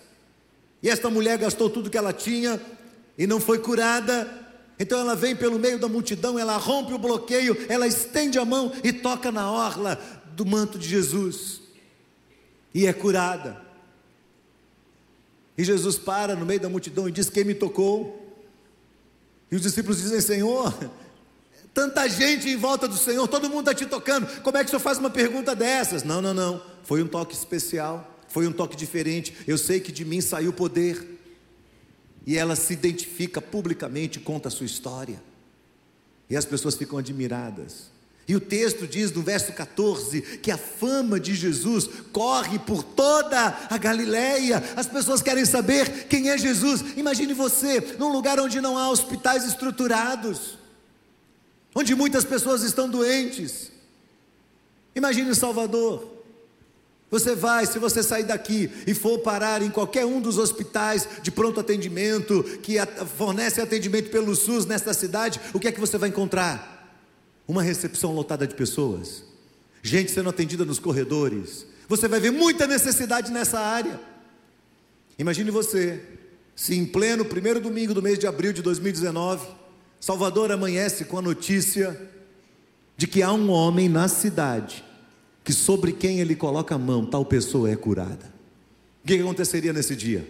E 0.82 0.88
esta 0.88 1.10
mulher 1.10 1.36
gastou 1.36 1.68
tudo 1.68 1.90
que 1.90 1.98
ela 1.98 2.14
tinha 2.14 2.58
e 3.18 3.26
não 3.26 3.38
foi 3.38 3.58
curada. 3.58 4.26
Então 4.78 4.98
ela 4.98 5.14
vem 5.14 5.36
pelo 5.36 5.58
meio 5.58 5.78
da 5.78 5.88
multidão, 5.88 6.38
ela 6.38 6.56
rompe 6.56 6.94
o 6.94 6.98
bloqueio, 6.98 7.54
ela 7.68 7.86
estende 7.86 8.38
a 8.38 8.46
mão 8.46 8.72
e 8.82 8.94
toca 8.94 9.30
na 9.30 9.50
orla 9.50 10.00
do 10.32 10.46
manto 10.46 10.78
de 10.78 10.88
Jesus. 10.88 11.60
E 12.72 12.86
é 12.86 12.94
curada. 12.94 13.60
E 15.56 15.64
Jesus 15.64 15.98
para 15.98 16.34
no 16.34 16.46
meio 16.46 16.60
da 16.60 16.68
multidão 16.70 17.06
e 17.06 17.12
diz: 17.12 17.28
Quem 17.28 17.44
me 17.44 17.54
tocou? 17.54 18.38
E 19.50 19.56
os 19.56 19.60
discípulos 19.62 20.00
dizem: 20.00 20.20
Senhor, 20.20 20.74
tanta 21.76 22.08
gente 22.08 22.48
em 22.48 22.56
volta 22.56 22.88
do 22.88 22.96
Senhor, 22.96 23.28
todo 23.28 23.50
mundo 23.50 23.68
está 23.68 23.74
te 23.74 23.84
tocando. 23.84 24.26
Como 24.40 24.56
é 24.56 24.60
que 24.60 24.68
o 24.68 24.70
Senhor 24.70 24.80
faz 24.80 24.96
uma 24.96 25.10
pergunta 25.10 25.54
dessas? 25.54 26.02
Não, 26.02 26.22
não, 26.22 26.32
não. 26.32 26.62
Foi 26.82 27.02
um 27.02 27.06
toque 27.06 27.34
especial, 27.34 28.18
foi 28.28 28.46
um 28.46 28.52
toque 28.52 28.74
diferente. 28.74 29.36
Eu 29.46 29.58
sei 29.58 29.78
que 29.78 29.92
de 29.92 30.02
mim 30.02 30.22
saiu 30.22 30.54
poder. 30.54 31.20
E 32.26 32.38
ela 32.38 32.56
se 32.56 32.72
identifica 32.72 33.42
publicamente, 33.42 34.18
conta 34.18 34.48
a 34.48 34.50
sua 34.50 34.64
história. 34.64 35.22
E 36.30 36.36
as 36.36 36.46
pessoas 36.46 36.76
ficam 36.76 36.98
admiradas. 36.98 37.90
E 38.26 38.34
o 38.34 38.40
texto 38.40 38.86
diz 38.86 39.12
no 39.12 39.20
verso 39.20 39.52
14 39.52 40.22
que 40.38 40.50
a 40.50 40.56
fama 40.56 41.20
de 41.20 41.34
Jesus 41.34 41.90
corre 42.10 42.58
por 42.58 42.82
toda 42.82 43.66
a 43.68 43.76
Galileia. 43.76 44.64
As 44.76 44.86
pessoas 44.86 45.20
querem 45.20 45.44
saber 45.44 46.06
quem 46.08 46.30
é 46.30 46.38
Jesus. 46.38 46.82
Imagine 46.96 47.34
você 47.34 47.96
num 47.98 48.10
lugar 48.10 48.40
onde 48.40 48.62
não 48.62 48.78
há 48.78 48.88
hospitais 48.88 49.44
estruturados 49.44 50.56
onde 51.76 51.94
muitas 51.94 52.24
pessoas 52.24 52.62
estão 52.62 52.88
doentes. 52.88 53.70
Imagine 54.94 55.34
Salvador. 55.34 56.16
Você 57.10 57.36
vai, 57.36 57.66
se 57.66 57.78
você 57.78 58.02
sair 58.02 58.24
daqui 58.24 58.70
e 58.86 58.94
for 58.94 59.18
parar 59.18 59.60
em 59.60 59.70
qualquer 59.70 60.06
um 60.06 60.18
dos 60.18 60.38
hospitais 60.38 61.06
de 61.22 61.30
pronto 61.30 61.60
atendimento 61.60 62.42
que 62.62 62.76
fornece 63.16 63.60
atendimento 63.60 64.10
pelo 64.10 64.34
SUS 64.34 64.64
nesta 64.64 64.94
cidade, 64.94 65.38
o 65.52 65.60
que 65.60 65.68
é 65.68 65.72
que 65.72 65.78
você 65.78 65.98
vai 65.98 66.08
encontrar? 66.08 66.98
Uma 67.46 67.62
recepção 67.62 68.12
lotada 68.12 68.46
de 68.46 68.54
pessoas, 68.54 69.22
gente 69.82 70.10
sendo 70.10 70.30
atendida 70.30 70.64
nos 70.64 70.78
corredores. 70.78 71.66
Você 71.88 72.08
vai 72.08 72.18
ver 72.18 72.32
muita 72.32 72.66
necessidade 72.66 73.30
nessa 73.30 73.60
área. 73.60 74.00
Imagine 75.18 75.50
você, 75.50 76.02
se 76.56 76.74
em 76.74 76.86
pleno 76.86 77.24
primeiro 77.24 77.60
domingo 77.60 77.92
do 77.92 78.02
mês 78.02 78.18
de 78.18 78.26
abril 78.26 78.52
de 78.52 78.62
2019, 78.62 79.46
Salvador 80.00 80.52
amanhece 80.52 81.04
com 81.04 81.18
a 81.18 81.22
notícia 81.22 81.98
de 82.96 83.06
que 83.06 83.22
há 83.22 83.32
um 83.32 83.50
homem 83.50 83.88
na 83.88 84.08
cidade 84.08 84.84
que 85.44 85.52
sobre 85.52 85.92
quem 85.92 86.18
ele 86.18 86.34
coloca 86.34 86.74
a 86.74 86.78
mão, 86.78 87.06
tal 87.06 87.24
pessoa 87.24 87.70
é 87.70 87.76
curada. 87.76 88.34
O 89.04 89.06
que 89.06 89.14
aconteceria 89.14 89.72
nesse 89.72 89.94
dia? 89.94 90.28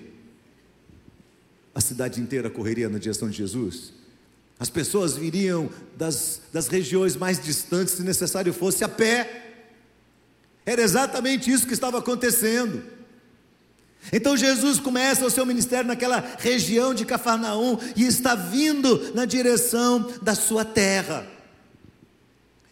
A 1.74 1.80
cidade 1.80 2.20
inteira 2.20 2.50
correria 2.50 2.88
na 2.88 2.98
direção 2.98 3.30
de 3.30 3.38
Jesus. 3.38 3.94
As 4.58 4.68
pessoas 4.68 5.16
viriam 5.16 5.70
das, 5.96 6.42
das 6.52 6.68
regiões 6.68 7.16
mais 7.16 7.42
distantes, 7.42 7.94
se 7.94 8.02
necessário 8.02 8.52
fosse, 8.52 8.84
a 8.84 8.88
pé. 8.88 9.54
Era 10.66 10.82
exatamente 10.82 11.50
isso 11.50 11.66
que 11.66 11.72
estava 11.72 11.98
acontecendo. 11.98 12.82
Então 14.12 14.36
Jesus 14.36 14.78
começa 14.78 15.26
o 15.26 15.30
seu 15.30 15.44
ministério 15.44 15.88
naquela 15.88 16.36
região 16.38 16.94
de 16.94 17.04
Cafarnaum 17.04 17.78
e 17.96 18.04
está 18.04 18.34
vindo 18.34 19.12
na 19.14 19.24
direção 19.24 20.12
da 20.22 20.34
sua 20.34 20.64
terra. 20.64 21.26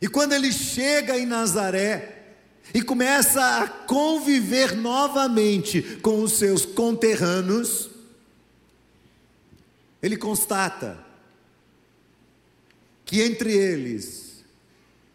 E 0.00 0.08
quando 0.08 0.32
ele 0.32 0.52
chega 0.52 1.18
em 1.18 1.26
Nazaré 1.26 2.22
e 2.72 2.82
começa 2.82 3.62
a 3.62 3.68
conviver 3.68 4.76
novamente 4.76 5.82
com 6.02 6.22
os 6.22 6.34
seus 6.34 6.64
conterrâneos, 6.64 7.90
ele 10.02 10.16
constata 10.16 11.02
que 13.04 13.22
entre 13.22 13.52
eles 13.52 14.44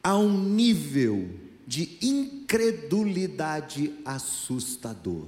há 0.04 0.18
um 0.18 0.38
nível 0.38 1.30
de 1.68 1.98
incredulidade 2.02 3.94
assustador. 4.04 5.28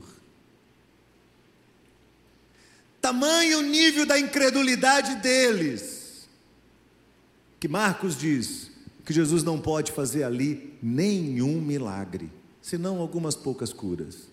Tamanho 3.01 3.62
nível 3.63 4.05
da 4.05 4.20
incredulidade 4.20 5.15
deles, 5.15 6.27
que 7.60 7.67
Marcos 7.67 8.17
diz 8.17 8.70
que 9.03 9.12
Jesus 9.12 9.43
não 9.43 9.60
pode 9.60 9.91
fazer 9.91 10.24
ali 10.24 10.77
nenhum 10.81 11.60
milagre, 11.60 12.31
senão 12.62 13.00
algumas 13.00 13.36
poucas 13.36 13.74
curas. 13.74 14.29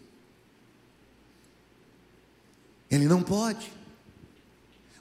Ele 2.90 3.06
não 3.06 3.22
pode. 3.22 3.72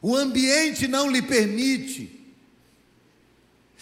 O 0.02 0.16
ambiente 0.16 0.88
não 0.88 1.10
lhe 1.10 1.22
permite. 1.22 2.14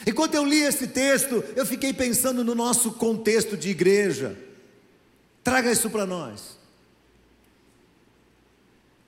Enquanto 0.05 0.35
eu 0.35 0.45
li 0.45 0.61
esse 0.61 0.87
texto, 0.87 1.43
eu 1.55 1.65
fiquei 1.65 1.93
pensando 1.93 2.43
no 2.43 2.55
nosso 2.55 2.91
contexto 2.91 3.55
de 3.55 3.69
igreja. 3.69 4.37
Traga 5.43 5.71
isso 5.71 5.89
para 5.89 6.05
nós. 6.05 6.57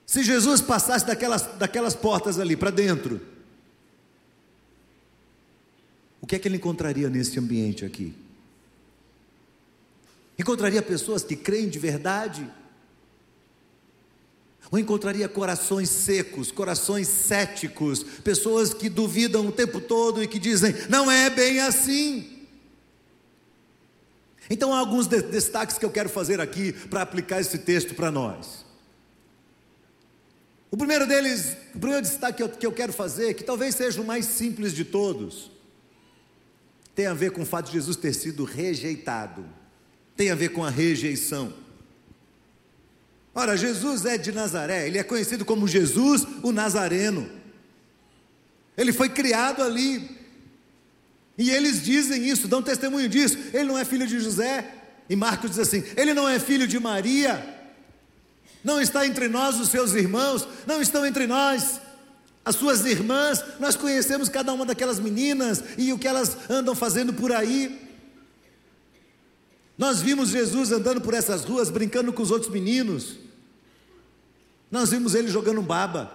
Se 0.08 0.22
Jesus 0.22 0.62
passasse 0.62 1.04
daquelas, 1.04 1.42
daquelas 1.58 1.94
portas 1.94 2.40
ali 2.40 2.56
para 2.56 2.70
dentro, 2.70 3.20
o 6.18 6.26
que 6.26 6.34
é 6.34 6.38
que 6.38 6.48
ele 6.48 6.56
encontraria 6.56 7.10
nesse 7.10 7.38
ambiente 7.38 7.84
aqui? 7.84 8.14
Encontraria 10.38 10.80
pessoas 10.80 11.22
que 11.22 11.36
creem 11.36 11.68
de 11.68 11.78
verdade? 11.78 12.50
Ou 14.70 14.78
encontraria 14.78 15.28
corações 15.28 15.90
secos, 15.90 16.50
corações 16.50 17.06
céticos, 17.06 18.02
pessoas 18.02 18.72
que 18.72 18.88
duvidam 18.88 19.46
o 19.46 19.52
tempo 19.52 19.78
todo 19.78 20.22
e 20.22 20.26
que 20.26 20.38
dizem, 20.38 20.74
não 20.88 21.10
é 21.10 21.28
bem 21.28 21.60
assim. 21.60 22.46
Então 24.48 24.72
há 24.72 24.78
alguns 24.78 25.06
destaques 25.06 25.76
que 25.76 25.84
eu 25.84 25.90
quero 25.90 26.08
fazer 26.08 26.40
aqui 26.40 26.72
para 26.72 27.02
aplicar 27.02 27.42
esse 27.42 27.58
texto 27.58 27.94
para 27.94 28.10
nós. 28.10 28.67
O 30.70 30.76
primeiro 30.76 31.06
deles, 31.06 31.56
o 31.74 31.78
primeiro 31.78 32.02
destaque 32.02 32.38
que 32.38 32.42
eu, 32.42 32.48
que 32.48 32.66
eu 32.66 32.72
quero 32.72 32.92
fazer, 32.92 33.34
que 33.34 33.42
talvez 33.42 33.74
seja 33.74 34.00
o 34.00 34.04
mais 34.04 34.26
simples 34.26 34.72
de 34.74 34.84
todos, 34.84 35.50
tem 36.94 37.06
a 37.06 37.14
ver 37.14 37.30
com 37.30 37.42
o 37.42 37.46
fato 37.46 37.66
de 37.66 37.72
Jesus 37.72 37.96
ter 37.96 38.12
sido 38.12 38.44
rejeitado, 38.44 39.44
tem 40.16 40.30
a 40.30 40.34
ver 40.34 40.50
com 40.50 40.64
a 40.64 40.70
rejeição. 40.70 41.54
Ora, 43.34 43.56
Jesus 43.56 44.04
é 44.04 44.18
de 44.18 44.32
Nazaré, 44.32 44.86
ele 44.86 44.98
é 44.98 45.04
conhecido 45.04 45.44
como 45.44 45.68
Jesus 45.68 46.26
o 46.42 46.52
Nazareno. 46.52 47.30
Ele 48.76 48.92
foi 48.92 49.08
criado 49.08 49.62
ali. 49.62 50.18
E 51.36 51.50
eles 51.50 51.82
dizem 51.82 52.28
isso, 52.28 52.48
dão 52.48 52.62
testemunho 52.62 53.08
disso. 53.08 53.38
Ele 53.52 53.64
não 53.64 53.78
é 53.78 53.84
filho 53.84 54.06
de 54.06 54.18
José. 54.18 54.74
E 55.08 55.16
Marcos 55.16 55.50
diz 55.50 55.58
assim: 55.60 55.84
ele 55.96 56.12
não 56.12 56.28
é 56.28 56.38
filho 56.38 56.66
de 56.66 56.78
Maria. 56.78 57.57
Não 58.68 58.82
está 58.82 59.06
entre 59.06 59.28
nós 59.28 59.58
os 59.58 59.70
seus 59.70 59.94
irmãos, 59.94 60.46
não 60.66 60.82
estão 60.82 61.06
entre 61.06 61.26
nós 61.26 61.80
as 62.44 62.54
suas 62.54 62.84
irmãs, 62.84 63.42
nós 63.58 63.76
conhecemos 63.76 64.28
cada 64.28 64.52
uma 64.52 64.66
daquelas 64.66 65.00
meninas 65.00 65.64
e 65.78 65.90
o 65.90 65.98
que 65.98 66.06
elas 66.06 66.36
andam 66.50 66.74
fazendo 66.74 67.14
por 67.14 67.32
aí. 67.32 67.88
Nós 69.78 70.02
vimos 70.02 70.28
Jesus 70.28 70.70
andando 70.70 71.00
por 71.00 71.14
essas 71.14 71.44
ruas, 71.44 71.70
brincando 71.70 72.12
com 72.12 72.22
os 72.22 72.30
outros 72.30 72.52
meninos. 72.52 73.16
Nós 74.70 74.90
vimos 74.90 75.14
ele 75.14 75.28
jogando 75.28 75.62
baba. 75.62 76.12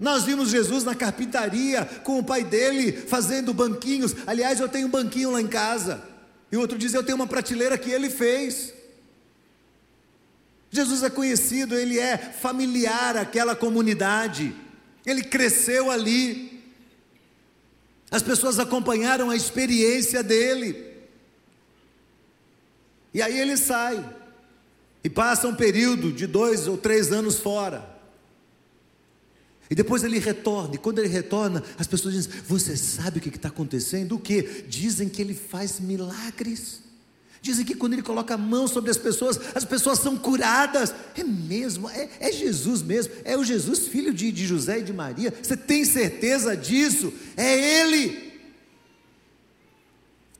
Nós 0.00 0.24
vimos 0.24 0.48
Jesus 0.48 0.82
na 0.82 0.96
carpintaria 0.96 1.84
com 2.02 2.18
o 2.18 2.24
pai 2.24 2.42
dele 2.42 2.90
fazendo 2.90 3.54
banquinhos. 3.54 4.16
Aliás, 4.26 4.58
eu 4.58 4.68
tenho 4.68 4.88
um 4.88 4.90
banquinho 4.90 5.30
lá 5.30 5.40
em 5.40 5.46
casa. 5.46 6.02
E 6.50 6.56
o 6.56 6.60
outro 6.60 6.76
diz: 6.76 6.92
Eu 6.92 7.04
tenho 7.04 7.14
uma 7.14 7.28
prateleira 7.28 7.78
que 7.78 7.90
ele 7.90 8.10
fez. 8.10 8.74
Jesus 10.74 11.04
é 11.04 11.08
conhecido, 11.08 11.76
ele 11.76 12.00
é 12.00 12.18
familiar 12.18 13.16
àquela 13.16 13.54
comunidade. 13.54 14.52
Ele 15.06 15.22
cresceu 15.22 15.88
ali. 15.88 16.64
As 18.10 18.22
pessoas 18.22 18.58
acompanharam 18.58 19.30
a 19.30 19.36
experiência 19.36 20.20
dele. 20.20 20.84
E 23.14 23.22
aí 23.22 23.38
ele 23.38 23.56
sai. 23.56 24.04
E 25.04 25.08
passa 25.08 25.46
um 25.46 25.54
período 25.54 26.10
de 26.10 26.26
dois 26.26 26.66
ou 26.66 26.76
três 26.76 27.12
anos 27.12 27.38
fora. 27.38 27.88
E 29.70 29.76
depois 29.76 30.02
ele 30.02 30.18
retorna, 30.18 30.74
e 30.74 30.78
quando 30.78 30.98
ele 30.98 31.08
retorna, 31.08 31.62
as 31.78 31.86
pessoas 31.86 32.14
dizem: 32.14 32.32
Você 32.48 32.76
sabe 32.76 33.18
o 33.18 33.20
que 33.20 33.28
está 33.28 33.48
acontecendo? 33.48 34.16
O 34.16 34.18
que? 34.18 34.64
Dizem 34.68 35.08
que 35.08 35.22
ele 35.22 35.34
faz 35.34 35.78
milagres. 35.78 36.82
Dizem 37.44 37.62
que 37.62 37.74
quando 37.74 37.92
ele 37.92 38.00
coloca 38.00 38.32
a 38.32 38.38
mão 38.38 38.66
sobre 38.66 38.90
as 38.90 38.96
pessoas, 38.96 39.38
as 39.54 39.66
pessoas 39.66 39.98
são 39.98 40.16
curadas. 40.16 40.94
É 41.14 41.22
mesmo, 41.22 41.90
é, 41.90 42.08
é 42.18 42.32
Jesus 42.32 42.80
mesmo, 42.80 43.12
é 43.22 43.36
o 43.36 43.44
Jesus, 43.44 43.80
filho 43.86 44.14
de, 44.14 44.32
de 44.32 44.46
José 44.46 44.78
e 44.78 44.82
de 44.82 44.94
Maria. 44.94 45.30
Você 45.42 45.54
tem 45.54 45.84
certeza 45.84 46.56
disso? 46.56 47.12
É 47.36 47.82
Ele. 47.82 48.32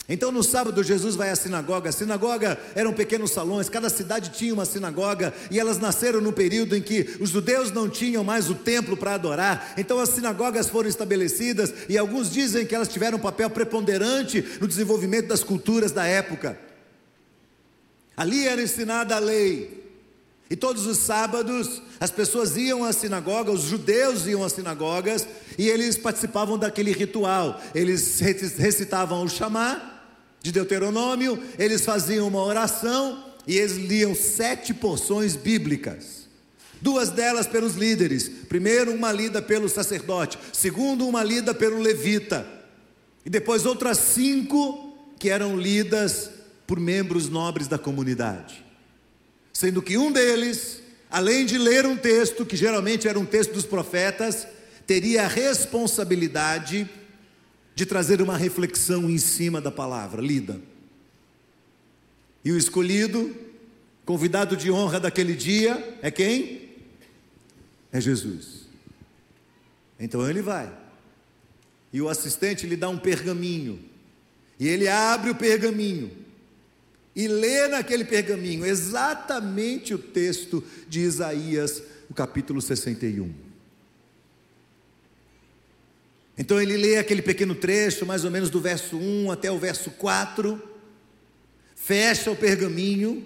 Então 0.08 0.32
no 0.32 0.42
sábado 0.42 0.82
Jesus 0.82 1.14
vai 1.14 1.28
à 1.28 1.36
sinagoga. 1.36 1.90
A 1.90 1.92
sinagoga 1.92 2.58
eram 2.74 2.94
pequenos 2.94 3.32
salões, 3.32 3.68
cada 3.68 3.90
cidade 3.90 4.30
tinha 4.30 4.54
uma 4.54 4.64
sinagoga 4.64 5.34
e 5.50 5.60
elas 5.60 5.78
nasceram 5.78 6.22
no 6.22 6.32
período 6.32 6.74
em 6.74 6.80
que 6.80 7.18
os 7.20 7.28
judeus 7.28 7.70
não 7.70 7.86
tinham 7.86 8.24
mais 8.24 8.48
o 8.48 8.54
templo 8.54 8.96
para 8.96 9.12
adorar. 9.12 9.74
Então 9.76 9.98
as 9.98 10.08
sinagogas 10.08 10.70
foram 10.70 10.88
estabelecidas 10.88 11.70
e 11.86 11.98
alguns 11.98 12.30
dizem 12.30 12.64
que 12.64 12.74
elas 12.74 12.88
tiveram 12.88 13.18
um 13.18 13.20
papel 13.20 13.50
preponderante 13.50 14.42
no 14.58 14.66
desenvolvimento 14.66 15.26
das 15.26 15.44
culturas 15.44 15.92
da 15.92 16.06
época. 16.06 16.58
Ali 18.16 18.46
era 18.46 18.62
ensinada 18.62 19.16
a 19.16 19.18
lei. 19.18 19.82
E 20.50 20.56
todos 20.56 20.86
os 20.86 20.98
sábados 20.98 21.82
as 21.98 22.10
pessoas 22.10 22.56
iam 22.56 22.84
à 22.84 22.92
sinagoga, 22.92 23.50
os 23.50 23.62
judeus 23.62 24.26
iam 24.26 24.44
às 24.44 24.52
sinagogas 24.52 25.26
e 25.58 25.68
eles 25.68 25.96
participavam 25.96 26.58
daquele 26.58 26.92
ritual. 26.92 27.60
Eles 27.74 28.20
recitavam 28.20 29.24
o 29.24 29.28
chamar 29.28 29.92
de 30.42 30.52
Deuteronômio, 30.52 31.42
eles 31.58 31.84
faziam 31.84 32.28
uma 32.28 32.42
oração 32.42 33.24
e 33.46 33.56
eles 33.56 33.76
liam 33.76 34.14
sete 34.14 34.74
porções 34.74 35.34
bíblicas. 35.34 36.28
Duas 36.80 37.08
delas 37.08 37.46
pelos 37.46 37.74
líderes. 37.74 38.28
Primeiro, 38.28 38.92
uma 38.92 39.10
lida 39.10 39.40
pelo 39.40 39.70
sacerdote. 39.70 40.38
Segundo, 40.52 41.08
uma 41.08 41.24
lida 41.24 41.54
pelo 41.54 41.80
levita. 41.80 42.46
E 43.24 43.30
depois 43.30 43.64
outras 43.64 43.96
cinco 43.96 44.94
que 45.18 45.30
eram 45.30 45.56
lidas 45.56 46.28
por 46.66 46.80
membros 46.80 47.28
nobres 47.28 47.68
da 47.68 47.78
comunidade. 47.78 48.64
Sendo 49.52 49.82
que 49.82 49.96
um 49.96 50.10
deles, 50.10 50.82
além 51.10 51.46
de 51.46 51.58
ler 51.58 51.86
um 51.86 51.96
texto, 51.96 52.44
que 52.44 52.56
geralmente 52.56 53.06
era 53.06 53.18
um 53.18 53.26
texto 53.26 53.52
dos 53.52 53.66
profetas, 53.66 54.46
teria 54.86 55.24
a 55.24 55.28
responsabilidade 55.28 56.88
de 57.74 57.86
trazer 57.86 58.20
uma 58.22 58.36
reflexão 58.36 59.10
em 59.10 59.18
cima 59.18 59.60
da 59.60 59.70
palavra 59.70 60.20
lida. 60.20 60.60
E 62.44 62.52
o 62.52 62.58
escolhido, 62.58 63.34
convidado 64.04 64.56
de 64.56 64.70
honra 64.70 65.00
daquele 65.00 65.34
dia, 65.34 65.98
é 66.02 66.10
quem? 66.10 66.70
É 67.92 68.00
Jesus. 68.00 68.64
Então 69.98 70.28
ele 70.28 70.42
vai. 70.42 70.72
E 71.92 72.02
o 72.02 72.08
assistente 72.08 72.66
lhe 72.66 72.76
dá 72.76 72.88
um 72.88 72.98
pergaminho. 72.98 73.78
E 74.58 74.68
ele 74.68 74.88
abre 74.88 75.30
o 75.30 75.34
pergaminho 75.34 76.23
e 77.14 77.28
lê 77.28 77.68
naquele 77.68 78.04
pergaminho 78.04 78.66
exatamente 78.66 79.94
o 79.94 79.98
texto 79.98 80.64
de 80.88 81.00
Isaías, 81.00 81.82
o 82.10 82.14
capítulo 82.14 82.60
61. 82.60 83.32
Então 86.36 86.60
ele 86.60 86.76
lê 86.76 86.96
aquele 86.98 87.22
pequeno 87.22 87.54
trecho, 87.54 88.04
mais 88.04 88.24
ou 88.24 88.30
menos 88.30 88.50
do 88.50 88.60
verso 88.60 88.96
1 88.96 89.30
até 89.30 89.50
o 89.50 89.58
verso 89.58 89.92
4, 89.92 90.60
fecha 91.76 92.30
o 92.30 92.36
pergaminho, 92.36 93.22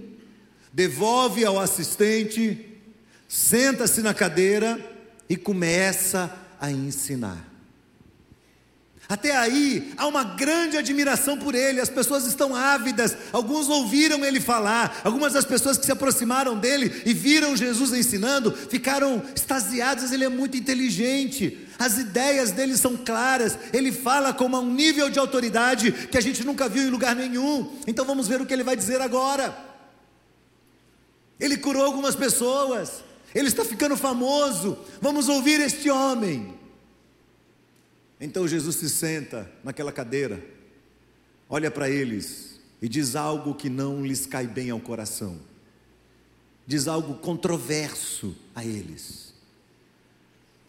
devolve 0.73 1.45
ao 1.45 1.59
assistente, 1.59 2.79
senta-se 3.27 4.03
na 4.03 4.13
cadeira 4.13 4.79
e 5.29 5.37
começa 5.37 6.39
a 6.61 6.71
ensinar. 6.71 7.48
Até 9.09 9.35
aí 9.35 9.95
há 9.97 10.07
uma 10.07 10.23
grande 10.23 10.77
admiração 10.77 11.39
por 11.39 11.55
ele, 11.55 11.81
as 11.81 11.89
pessoas 11.89 12.27
estão 12.27 12.55
ávidas, 12.55 13.17
alguns 13.33 13.67
ouviram 13.67 14.23
ele 14.23 14.39
falar, 14.39 15.01
algumas 15.03 15.33
das 15.33 15.47
pessoas 15.47 15.79
que 15.79 15.87
se 15.87 15.93
aproximaram 15.93 16.59
dele 16.59 17.03
e 17.07 17.15
viram 17.15 17.57
Jesus 17.57 17.95
ensinando 17.95 18.53
ficaram 18.53 19.23
extasiadas, 19.35 20.13
ele 20.13 20.25
é 20.25 20.29
muito 20.29 20.59
inteligente, 20.59 21.67
as 21.79 21.97
ideias 21.97 22.51
dele 22.51 22.77
são 22.77 22.99
claras, 22.99 23.59
ele 23.73 23.91
fala 23.93 24.35
com 24.35 24.45
um 24.45 24.71
nível 24.71 25.09
de 25.09 25.19
autoridade 25.19 25.91
que 25.91 26.19
a 26.19 26.23
gente 26.23 26.45
nunca 26.45 26.69
viu 26.69 26.83
em 26.83 26.91
lugar 26.91 27.17
nenhum, 27.17 27.79
então 27.87 28.05
vamos 28.05 28.29
ver 28.29 28.43
o 28.43 28.47
que 28.47 28.53
ele 28.53 28.63
vai 28.63 28.77
dizer 28.77 29.01
agora. 29.01 29.57
Ele 31.41 31.57
curou 31.57 31.87
algumas 31.87 32.15
pessoas, 32.15 33.03
ele 33.35 33.49
está 33.49 33.65
ficando 33.65 33.97
famoso, 33.97 34.77
vamos 35.01 35.31
ouvir 35.31 35.61
este 35.61 35.89
homem. 35.89 36.58
Então 38.21 38.49
Jesus 38.49 38.77
se 38.77 38.91
senta 38.91 39.51
naquela 39.63 39.93
cadeira, 39.93 40.45
olha 41.49 41.71
para 41.71 41.89
eles 41.89 42.59
e 42.83 42.89
diz 42.89 43.15
algo 43.15 43.55
que 43.55 43.71
não 43.71 44.05
lhes 44.05 44.27
cai 44.27 44.47
bem 44.47 44.71
ao 44.71 44.81
coração, 44.81 45.39
diz 46.67 46.89
algo 46.89 47.15
controverso 47.15 48.35
a 48.55 48.65
eles. 48.65 49.29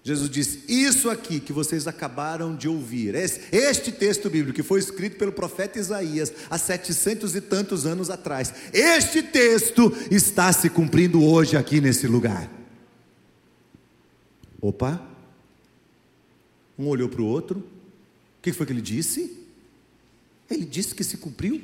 Jesus 0.03 0.29
diz: 0.29 0.59
Isso 0.67 1.09
aqui 1.09 1.39
que 1.39 1.51
vocês 1.51 1.88
acabaram 1.88 2.55
de 2.55 2.67
ouvir, 2.67 3.15
este 3.15 3.91
texto 3.91 4.29
bíblico 4.29 4.55
que 4.55 4.63
foi 4.63 4.79
escrito 4.79 5.17
pelo 5.17 5.31
profeta 5.31 5.77
Isaías 5.77 6.31
há 6.49 6.57
setecentos 6.57 7.35
e 7.35 7.41
tantos 7.41 7.85
anos 7.85 8.09
atrás, 8.09 8.53
este 8.71 9.21
texto 9.21 9.91
está 10.09 10.53
se 10.53 10.69
cumprindo 10.69 11.23
hoje 11.23 11.57
aqui 11.57 11.81
nesse 11.81 12.07
lugar. 12.07 12.49
Opa, 14.62 15.08
um 16.79 16.87
olhou 16.87 17.09
para 17.09 17.21
o 17.21 17.25
outro. 17.25 17.59
O 17.59 18.41
que 18.41 18.53
foi 18.53 18.65
que 18.65 18.71
ele 18.71 18.81
disse? 18.81 19.37
Ele 20.49 20.63
disse 20.63 20.95
que 20.95 21.03
se 21.03 21.17
cumpriu. 21.17 21.61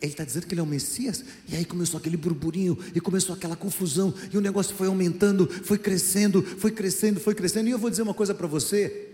Ele 0.00 0.12
está 0.12 0.24
dizendo 0.24 0.46
que 0.46 0.54
ele 0.54 0.60
é 0.60 0.64
o 0.64 0.66
Messias. 0.66 1.24
E 1.48 1.56
aí 1.56 1.64
começou 1.64 1.98
aquele 1.98 2.16
burburinho, 2.16 2.76
e 2.94 3.00
começou 3.00 3.34
aquela 3.34 3.56
confusão, 3.56 4.14
e 4.32 4.36
o 4.36 4.40
negócio 4.40 4.74
foi 4.74 4.86
aumentando, 4.86 5.48
foi 5.64 5.78
crescendo, 5.78 6.42
foi 6.42 6.70
crescendo, 6.70 7.20
foi 7.20 7.34
crescendo. 7.34 7.68
E 7.68 7.72
eu 7.72 7.78
vou 7.78 7.90
dizer 7.90 8.02
uma 8.02 8.14
coisa 8.14 8.34
para 8.34 8.46
você: 8.46 9.08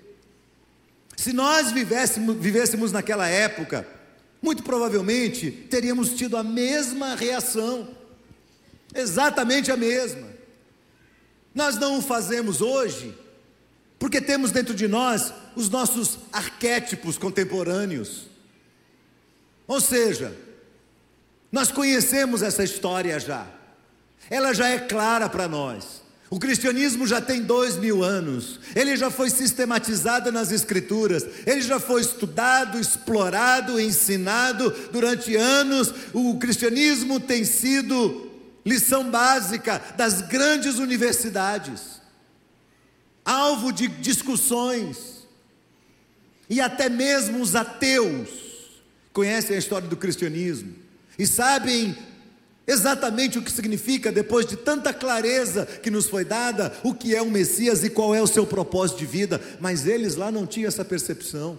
se 1.16 1.32
nós 1.32 1.72
vivêssemos, 1.72 2.36
vivêssemos 2.36 2.92
naquela 2.92 3.28
época, 3.28 3.86
muito 4.42 4.62
provavelmente 4.62 5.50
teríamos 5.50 6.10
tido 6.10 6.36
a 6.36 6.42
mesma 6.42 7.14
reação, 7.14 7.88
exatamente 8.94 9.70
a 9.70 9.76
mesma. 9.76 10.26
Nós 11.54 11.78
não 11.78 11.98
o 11.98 12.02
fazemos 12.02 12.60
hoje, 12.60 13.14
porque 13.98 14.20
temos 14.20 14.50
dentro 14.50 14.74
de 14.74 14.86
nós 14.86 15.32
os 15.54 15.68
nossos 15.68 16.18
arquétipos 16.32 17.16
contemporâneos. 17.16 18.26
Ou 19.66 19.80
seja, 19.80 20.36
nós 21.50 21.70
conhecemos 21.70 22.42
essa 22.42 22.62
história 22.62 23.18
já, 23.18 23.46
ela 24.28 24.52
já 24.52 24.68
é 24.68 24.78
clara 24.78 25.28
para 25.28 25.48
nós. 25.48 26.04
O 26.28 26.40
cristianismo 26.40 27.06
já 27.06 27.20
tem 27.20 27.40
dois 27.40 27.76
mil 27.76 28.02
anos, 28.02 28.58
ele 28.74 28.96
já 28.96 29.10
foi 29.10 29.30
sistematizado 29.30 30.32
nas 30.32 30.50
Escrituras, 30.50 31.24
ele 31.46 31.62
já 31.62 31.78
foi 31.78 32.00
estudado, 32.00 32.80
explorado, 32.80 33.80
ensinado 33.80 34.74
durante 34.92 35.36
anos. 35.36 35.94
O 36.12 36.36
cristianismo 36.36 37.20
tem 37.20 37.44
sido 37.44 38.28
lição 38.64 39.08
básica 39.08 39.80
das 39.96 40.20
grandes 40.22 40.78
universidades, 40.78 42.00
alvo 43.26 43.72
de 43.72 43.88
discussões, 43.88 45.26
e 46.48 46.60
até 46.60 46.88
mesmo 46.88 47.42
os 47.42 47.56
ateus 47.56 48.28
conhecem 49.12 49.56
a 49.56 49.58
história 49.58 49.88
do 49.88 49.96
cristianismo 49.96 50.72
e 51.18 51.26
sabem 51.26 51.96
exatamente 52.66 53.38
o 53.38 53.42
que 53.42 53.50
significa, 53.50 54.12
depois 54.12 54.46
de 54.46 54.56
tanta 54.56 54.92
clareza 54.92 55.66
que 55.66 55.90
nos 55.90 56.06
foi 56.06 56.24
dada, 56.24 56.72
o 56.84 56.94
que 56.94 57.14
é 57.14 57.22
o 57.22 57.30
Messias 57.30 57.82
e 57.82 57.90
qual 57.90 58.14
é 58.14 58.22
o 58.22 58.26
seu 58.26 58.46
propósito 58.46 58.98
de 58.98 59.06
vida, 59.06 59.40
mas 59.60 59.86
eles 59.86 60.16
lá 60.16 60.30
não 60.30 60.46
tinham 60.46 60.68
essa 60.68 60.84
percepção. 60.84 61.58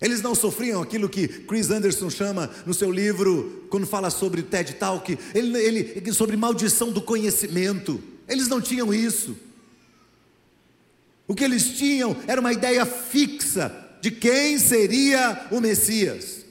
Eles 0.00 0.22
não 0.22 0.34
sofriam 0.34 0.80
aquilo 0.80 1.10
que 1.10 1.28
Chris 1.28 1.70
Anderson 1.70 2.08
chama 2.08 2.48
no 2.64 2.72
seu 2.72 2.90
livro, 2.90 3.66
quando 3.68 3.86
fala 3.86 4.08
sobre 4.08 4.42
TED 4.42 4.74
Talk, 4.74 5.18
ele, 5.34 5.58
ele, 5.58 6.12
sobre 6.12 6.36
maldição 6.38 6.90
do 6.90 7.02
conhecimento. 7.02 8.02
Eles 8.26 8.48
não 8.48 8.62
tinham 8.62 8.94
isso. 8.94 9.36
O 11.30 11.34
que 11.36 11.44
eles 11.44 11.78
tinham 11.78 12.16
era 12.26 12.40
uma 12.40 12.52
ideia 12.52 12.84
fixa 12.84 13.72
de 14.00 14.10
quem 14.10 14.58
seria 14.58 15.46
o 15.52 15.60
Messias. 15.60 16.44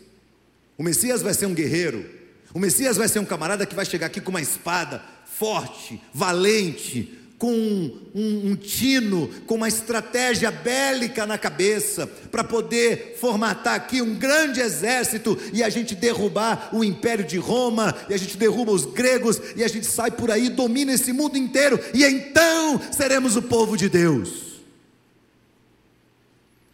O 0.77 0.83
Messias 0.83 1.21
vai 1.21 1.33
ser 1.33 1.47
um 1.47 1.53
guerreiro, 1.53 2.09
o 2.53 2.59
Messias 2.59 2.95
vai 2.95 3.09
ser 3.09 3.19
um 3.19 3.25
camarada 3.25 3.65
que 3.65 3.75
vai 3.75 3.83
chegar 3.83 4.05
aqui 4.05 4.21
com 4.21 4.29
uma 4.29 4.39
espada 4.39 5.03
forte, 5.25 6.01
valente, 6.13 7.13
com 7.37 7.51
um, 7.51 8.51
um, 8.51 8.55
tino, 8.55 9.27
com 9.45 9.55
uma 9.55 9.67
estratégia 9.67 10.49
bélica 10.49 11.25
na 11.25 11.37
cabeça, 11.37 12.07
para 12.31 12.45
poder 12.45 13.17
formatar 13.19 13.75
aqui 13.75 14.01
um 14.01 14.15
grande 14.15 14.61
exército 14.61 15.37
e 15.51 15.61
a 15.61 15.67
gente 15.67 15.93
derrubar 15.93 16.69
o 16.71 16.85
império 16.85 17.25
de 17.25 17.37
Roma, 17.37 17.93
e 18.09 18.13
a 18.13 18.17
gente 18.17 18.37
derruba 18.37 18.71
os 18.71 18.85
gregos, 18.85 19.41
e 19.57 19.63
a 19.63 19.67
gente 19.67 19.87
sai 19.87 20.11
por 20.11 20.31
aí, 20.31 20.47
domina 20.47 20.93
esse 20.93 21.11
mundo 21.11 21.37
inteiro, 21.37 21.77
e 21.93 22.05
então 22.05 22.79
seremos 22.93 23.35
o 23.35 23.41
povo 23.41 23.75
de 23.75 23.89
Deus. 23.89 24.48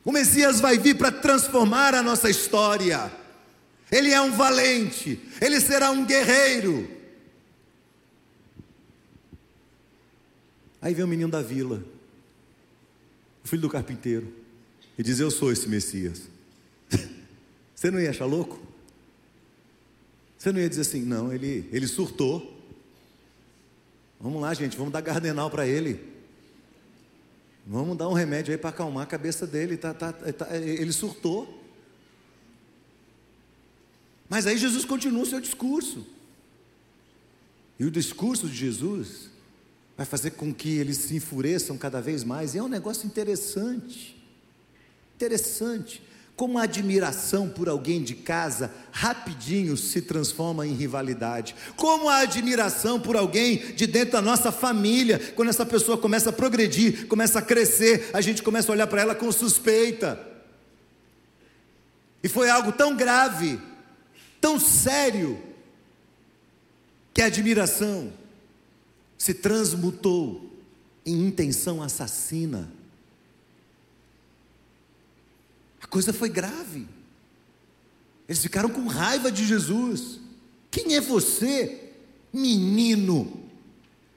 O 0.05 0.11
Messias 0.11 0.61
vai 0.61 0.77
vir 0.77 0.95
para 0.95 1.11
transformar 1.11 1.95
a 1.95 2.03
nossa 2.03 2.29
história. 2.29 3.11
Ele 3.91 4.11
é 4.11 4.21
um 4.21 4.31
valente, 4.31 5.19
ele 5.41 5.59
será 5.59 5.89
um 5.89 6.05
guerreiro. 6.05 6.87
Aí 10.79 10.93
vem 10.93 11.03
o 11.03 11.07
menino 11.07 11.31
da 11.31 11.41
vila, 11.41 11.83
o 13.43 13.47
filho 13.47 13.63
do 13.63 13.69
carpinteiro, 13.69 14.31
e 14.95 15.01
diz: 15.01 15.19
Eu 15.19 15.31
sou 15.31 15.51
esse 15.51 15.67
Messias. 15.67 16.29
Você 17.75 17.89
não 17.89 17.99
ia 17.99 18.11
achar 18.11 18.25
louco? 18.25 18.65
Você 20.37 20.51
não 20.51 20.59
ia 20.59 20.69
dizer 20.69 20.81
assim, 20.81 21.01
não, 21.01 21.33
ele, 21.33 21.67
ele 21.71 21.87
surtou. 21.87 22.55
Vamos 24.19 24.39
lá, 24.39 24.53
gente, 24.53 24.77
vamos 24.77 24.93
dar 24.93 25.01
gardenal 25.01 25.49
para 25.49 25.65
ele. 25.65 26.14
Vamos 27.65 27.97
dar 27.97 28.07
um 28.07 28.13
remédio 28.13 28.53
aí 28.53 28.57
para 28.57 28.69
acalmar 28.69 29.03
a 29.03 29.07
cabeça 29.07 29.47
dele. 29.47 29.75
Tá, 29.75 29.93
tá, 29.93 30.13
tá, 30.13 30.55
ele 30.55 30.91
surtou. 30.91 31.63
Mas 34.29 34.45
aí 34.45 34.57
Jesus 34.57 34.85
continua 34.85 35.23
o 35.23 35.25
seu 35.25 35.39
discurso. 35.39 36.05
E 37.79 37.85
o 37.85 37.91
discurso 37.91 38.47
de 38.47 38.55
Jesus 38.55 39.29
vai 39.97 40.05
fazer 40.05 40.31
com 40.31 40.53
que 40.53 40.77
eles 40.77 40.97
se 40.97 41.15
enfureçam 41.15 41.77
cada 41.77 41.99
vez 42.01 42.23
mais. 42.23 42.53
E 42.53 42.59
é 42.59 42.63
um 42.63 42.67
negócio 42.67 43.07
interessante. 43.07 44.15
Interessante. 45.15 46.03
Como 46.35 46.57
a 46.57 46.63
admiração 46.63 47.47
por 47.47 47.69
alguém 47.69 48.03
de 48.03 48.13
casa 48.13 48.71
rapidinho 48.91 49.77
se 49.77 50.01
transforma 50.01 50.67
em 50.67 50.73
rivalidade. 50.73 51.55
Como 51.77 52.09
a 52.09 52.17
admiração 52.17 52.99
por 52.99 53.15
alguém 53.15 53.73
de 53.73 53.87
dentro 53.87 54.13
da 54.13 54.21
nossa 54.21 54.51
família, 54.51 55.19
quando 55.35 55.49
essa 55.49 55.65
pessoa 55.65 55.97
começa 55.97 56.29
a 56.29 56.33
progredir, 56.33 57.07
começa 57.07 57.39
a 57.39 57.41
crescer, 57.41 58.09
a 58.13 58.19
gente 58.19 58.43
começa 58.43 58.71
a 58.71 58.73
olhar 58.73 58.87
para 58.87 59.01
ela 59.01 59.15
com 59.15 59.31
suspeita. 59.31 60.19
E 62.21 62.27
foi 62.27 62.49
algo 62.49 62.71
tão 62.71 62.95
grave 62.95 63.59
tão 64.45 64.59
sério 64.59 65.41
que 67.11 67.19
a 67.19 67.25
admiração 67.25 68.13
se 69.17 69.33
transmutou 69.33 70.55
em 71.03 71.25
intenção 71.25 71.81
assassina. 71.81 72.71
A 75.85 75.87
coisa 75.87 76.11
foi 76.11 76.29
grave. 76.29 76.87
Eles 78.27 78.41
ficaram 78.41 78.69
com 78.69 78.87
raiva 78.87 79.31
de 79.31 79.45
Jesus. 79.45 80.19
Quem 80.71 80.95
é 80.95 80.99
você, 80.99 81.91
menino? 82.33 83.21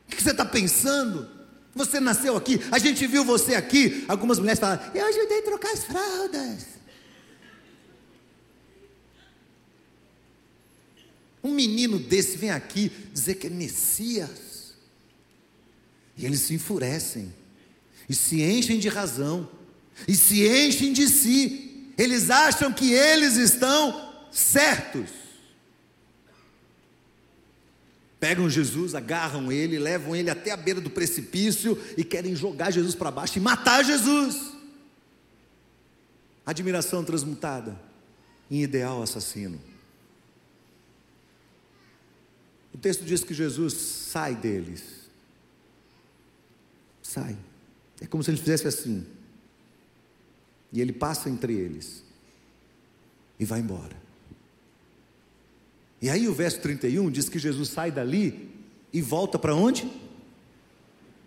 O 0.07 0.17
que 0.17 0.23
você 0.23 0.31
está 0.31 0.47
pensando? 0.47 1.29
Você 1.75 2.01
nasceu 2.01 2.39
aqui, 2.39 2.59
a 2.73 2.79
gente 2.79 3.07
viu 3.07 3.23
você 3.23 3.55
aqui. 3.55 4.07
Algumas 4.09 4.39
mulheres 4.39 4.59
falam: 4.59 4.81
Eu 4.95 5.07
ajudei 5.09 5.41
a 5.41 5.43
trocar 5.43 5.73
as 5.73 5.85
fraldas. 5.85 6.67
Um 11.45 11.53
menino 11.53 11.99
desse 11.99 12.39
vem 12.39 12.51
aqui 12.51 12.91
dizer 13.13 13.35
que 13.35 13.47
é 13.47 13.51
Messias. 13.51 14.73
E 16.17 16.25
eles 16.25 16.41
se 16.41 16.55
enfurecem, 16.55 17.33
e 18.09 18.15
se 18.15 18.43
enchem 18.43 18.79
de 18.79 18.89
razão, 18.89 19.49
e 20.07 20.15
se 20.15 20.47
enchem 20.47 20.93
de 20.93 21.09
si. 21.09 21.93
Eles 21.97 22.31
acham 22.31 22.73
que 22.73 22.93
eles 22.93 23.37
estão 23.37 24.13
certos. 24.31 25.11
Pegam 28.21 28.51
Jesus, 28.51 28.95
agarram 28.95 29.51
ele, 29.51 29.79
levam 29.79 30.15
ele 30.15 30.29
até 30.29 30.51
a 30.51 30.57
beira 30.57 30.81
do 30.81 30.91
precipício 30.91 31.81
e 31.97 32.03
querem 32.03 32.35
jogar 32.35 32.71
Jesus 32.71 32.95
para 32.95 33.11
baixo 33.11 33.39
e 33.39 33.41
matar 33.41 33.85
Jesus. 33.85 34.53
Admiração 36.45 37.05
transmutada 37.05 37.79
em 38.51 38.63
ideal 38.63 39.03
assassino. 39.03 39.61
O 42.75 42.79
texto 42.79 43.05
diz 43.05 43.23
que 43.23 43.35
Jesus 43.35 43.75
sai 43.75 44.35
deles. 44.35 44.83
Sai. 47.03 47.37
É 48.01 48.07
como 48.07 48.23
se 48.23 48.31
ele 48.31 48.39
fizesse 48.39 48.67
assim. 48.67 49.07
E 50.73 50.81
ele 50.81 50.93
passa 50.93 51.29
entre 51.29 51.53
eles. 51.55 52.05
E 53.39 53.45
vai 53.45 53.61
embora. 53.61 53.97
E 56.01 56.09
aí 56.09 56.29
o 56.29 56.35
verso 56.35 56.61
31 56.61 57.11
diz 57.11 57.29
que 57.29 57.39
Jesus 57.39 57.71
sai 57.71 57.91
dali 57.91 58.49
e 58.93 59.03
volta 59.03 59.39
para 59.39 59.55
onde? 59.55 59.91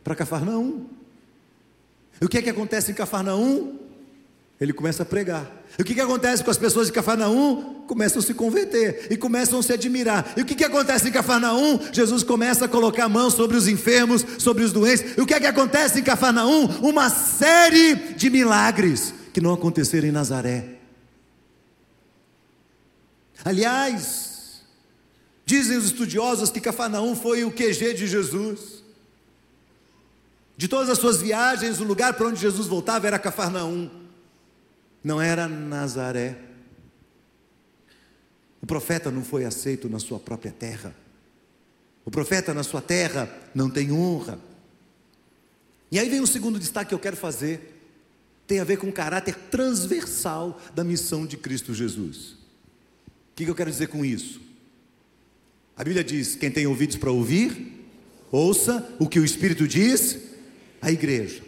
Para 0.03 0.15
Cafarnaum. 0.15 0.85
E 2.21 2.25
o 2.25 2.29
que 2.29 2.37
é 2.37 2.41
que 2.41 2.49
acontece 2.49 2.91
em 2.91 2.95
Cafarnaum? 2.95 3.79
Ele 4.59 4.71
começa 4.71 5.03
a 5.03 5.05
pregar. 5.05 5.51
E 5.77 5.81
o 5.81 5.85
que, 5.85 5.95
que 5.95 6.01
acontece 6.01 6.43
com 6.43 6.51
as 6.51 6.57
pessoas 6.57 6.87
de 6.87 6.93
Cafarnaum? 6.93 7.83
Começam 7.87 8.19
a 8.19 8.25
se 8.25 8.33
converter 8.33 9.07
e 9.09 9.17
começam 9.17 9.59
a 9.59 9.63
se 9.63 9.73
admirar. 9.73 10.33
E 10.37 10.41
o 10.41 10.45
que, 10.45 10.53
que 10.53 10.63
acontece 10.63 11.09
em 11.09 11.11
Cafarnaum? 11.11 11.79
Jesus 11.91 12.23
começa 12.23 12.65
a 12.65 12.67
colocar 12.67 13.05
a 13.05 13.09
mão 13.09 13.29
sobre 13.31 13.57
os 13.57 13.67
enfermos, 13.67 14.23
sobre 14.37 14.63
os 14.63 14.71
doentes. 14.71 15.17
E 15.17 15.21
o 15.21 15.25
que 15.25 15.33
é 15.33 15.39
que 15.39 15.47
acontece 15.47 15.99
em 15.99 16.03
Cafarnaum? 16.03 16.67
Uma 16.81 17.09
série 17.09 17.95
de 17.95 18.29
milagres 18.29 19.15
que 19.33 19.41
não 19.41 19.53
aconteceram 19.53 20.07
em 20.07 20.11
Nazaré. 20.11 20.77
Aliás, 23.43 24.61
dizem 25.45 25.77
os 25.77 25.85
estudiosos 25.85 26.49
que 26.49 26.61
Cafarnaum 26.61 27.15
foi 27.15 27.43
o 27.43 27.51
QG 27.51 27.93
de 27.93 28.07
Jesus. 28.07 28.83
De 30.55 30.67
todas 30.67 30.89
as 30.89 30.97
suas 30.97 31.21
viagens, 31.21 31.79
o 31.79 31.83
lugar 31.83 32.13
para 32.13 32.27
onde 32.27 32.39
Jesus 32.39 32.67
voltava 32.67 33.07
era 33.07 33.17
Cafarnaum 33.17 34.01
não 35.03 35.19
era 35.19 35.47
Nazaré. 35.47 36.37
O 38.61 38.65
profeta 38.65 39.09
não 39.09 39.23
foi 39.23 39.43
aceito 39.43 39.89
na 39.89 39.99
sua 39.99 40.19
própria 40.19 40.51
terra. 40.51 40.95
O 42.05 42.11
profeta 42.11 42.53
na 42.53 42.63
sua 42.63 42.81
terra 42.81 43.29
não 43.53 43.69
tem 43.69 43.91
honra. 43.91 44.39
E 45.91 45.99
aí 45.99 46.09
vem 46.09 46.21
o 46.21 46.27
segundo 46.27 46.59
destaque 46.59 46.89
que 46.89 46.95
eu 46.95 46.99
quero 46.99 47.17
fazer. 47.17 47.80
Tem 48.51 48.59
a 48.59 48.65
ver 48.65 48.75
com 48.75 48.89
o 48.89 48.91
caráter 48.91 49.33
transversal 49.49 50.59
da 50.75 50.83
missão 50.83 51.25
de 51.25 51.37
Cristo 51.37 51.73
Jesus. 51.73 52.31
O 52.31 53.33
que 53.33 53.45
eu 53.45 53.55
quero 53.55 53.71
dizer 53.71 53.87
com 53.87 54.03
isso? 54.03 54.41
A 55.73 55.85
Bíblia 55.85 56.03
diz: 56.03 56.35
quem 56.35 56.51
tem 56.51 56.67
ouvidos 56.67 56.97
para 56.97 57.09
ouvir, 57.09 57.87
ouça 58.29 58.93
o 58.99 59.07
que 59.07 59.21
o 59.21 59.23
Espírito 59.23 59.65
diz 59.65 60.17
à 60.81 60.91
igreja. 60.91 61.41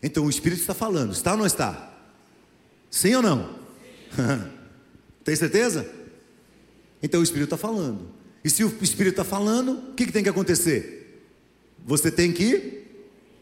Então 0.00 0.26
o 0.26 0.30
Espírito 0.30 0.60
está 0.60 0.74
falando, 0.74 1.12
está 1.12 1.32
ou 1.32 1.38
não 1.38 1.46
está? 1.46 1.92
Sim 2.88 3.16
ou 3.16 3.22
não? 3.22 3.58
tem 5.24 5.34
certeza? 5.34 5.90
Então 7.02 7.18
o 7.18 7.24
Espírito 7.24 7.52
está 7.52 7.56
falando. 7.56 8.10
E 8.44 8.48
se 8.48 8.62
o 8.62 8.68
Espírito 8.80 9.20
está 9.20 9.24
falando, 9.24 9.72
o 9.90 9.94
que, 9.94 10.06
que 10.06 10.12
tem 10.12 10.22
que 10.22 10.30
acontecer? 10.30 11.20
Você 11.84 12.12
tem 12.12 12.32
que 12.32 12.84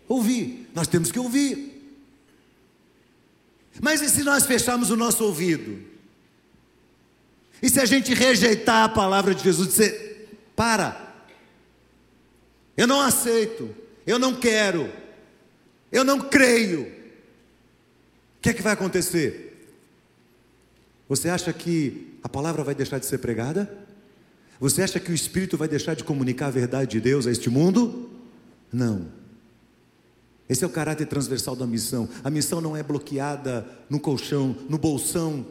ouvir. 0.09 0.62
Nós 0.75 0.87
temos 0.89 1.13
que 1.13 1.19
ouvir. 1.19 1.73
Mas 3.81 4.01
e 4.01 4.09
se 4.09 4.23
nós 4.23 4.45
fecharmos 4.45 4.91
o 4.91 4.97
nosso 4.97 5.25
ouvido? 5.25 5.83
E 7.63 7.69
se 7.69 7.81
a 7.81 7.85
gente 7.85 8.13
rejeitar 8.13 8.85
a 8.85 8.89
palavra 8.89 9.35
de 9.35 9.43
Jesus, 9.43 9.69
dizer: 9.69 10.29
para, 10.57 11.15
eu 12.77 12.87
não 12.87 13.01
aceito, 13.01 13.71
eu 14.07 14.19
não 14.19 14.35
quero, 14.35 14.93
eu 15.91 16.05
não 16.05 16.19
creio, 16.19 16.83
o 16.83 18.41
que 18.43 18.51
é 18.51 18.53
que 18.53 18.63
vai 18.63 18.73
acontecer? 18.73 19.51
Você 21.09 21.29
acha 21.29 21.53
que 21.53 22.19
a 22.23 22.29
palavra 22.29 22.65
vai 22.65 22.75
deixar 22.75 22.99
de 22.99 23.07
ser 23.07 23.19
pregada? 23.19 23.79
Você 24.59 24.83
acha 24.83 24.99
que 24.99 25.11
o 25.11 25.15
Espírito 25.15 25.57
vai 25.57 25.69
deixar 25.69 25.95
de 25.95 26.05
comunicar 26.05 26.47
a 26.47 26.51
verdade 26.51 26.93
de 26.93 27.01
Deus 27.01 27.27
a 27.27 27.31
este 27.31 27.51
mundo? 27.51 28.11
Não. 28.73 29.22
Esse 30.53 30.65
é 30.65 30.67
o 30.67 30.71
caráter 30.71 31.07
transversal 31.07 31.57
da 31.57 31.67
missão. 31.67 32.07
A 32.23 32.29
missão 32.29 32.61
não 32.61 32.77
é 32.77 32.83
bloqueada 32.83 33.67
no 33.89 33.99
colchão, 33.99 34.55
no 34.69 34.77
bolsão 34.77 35.47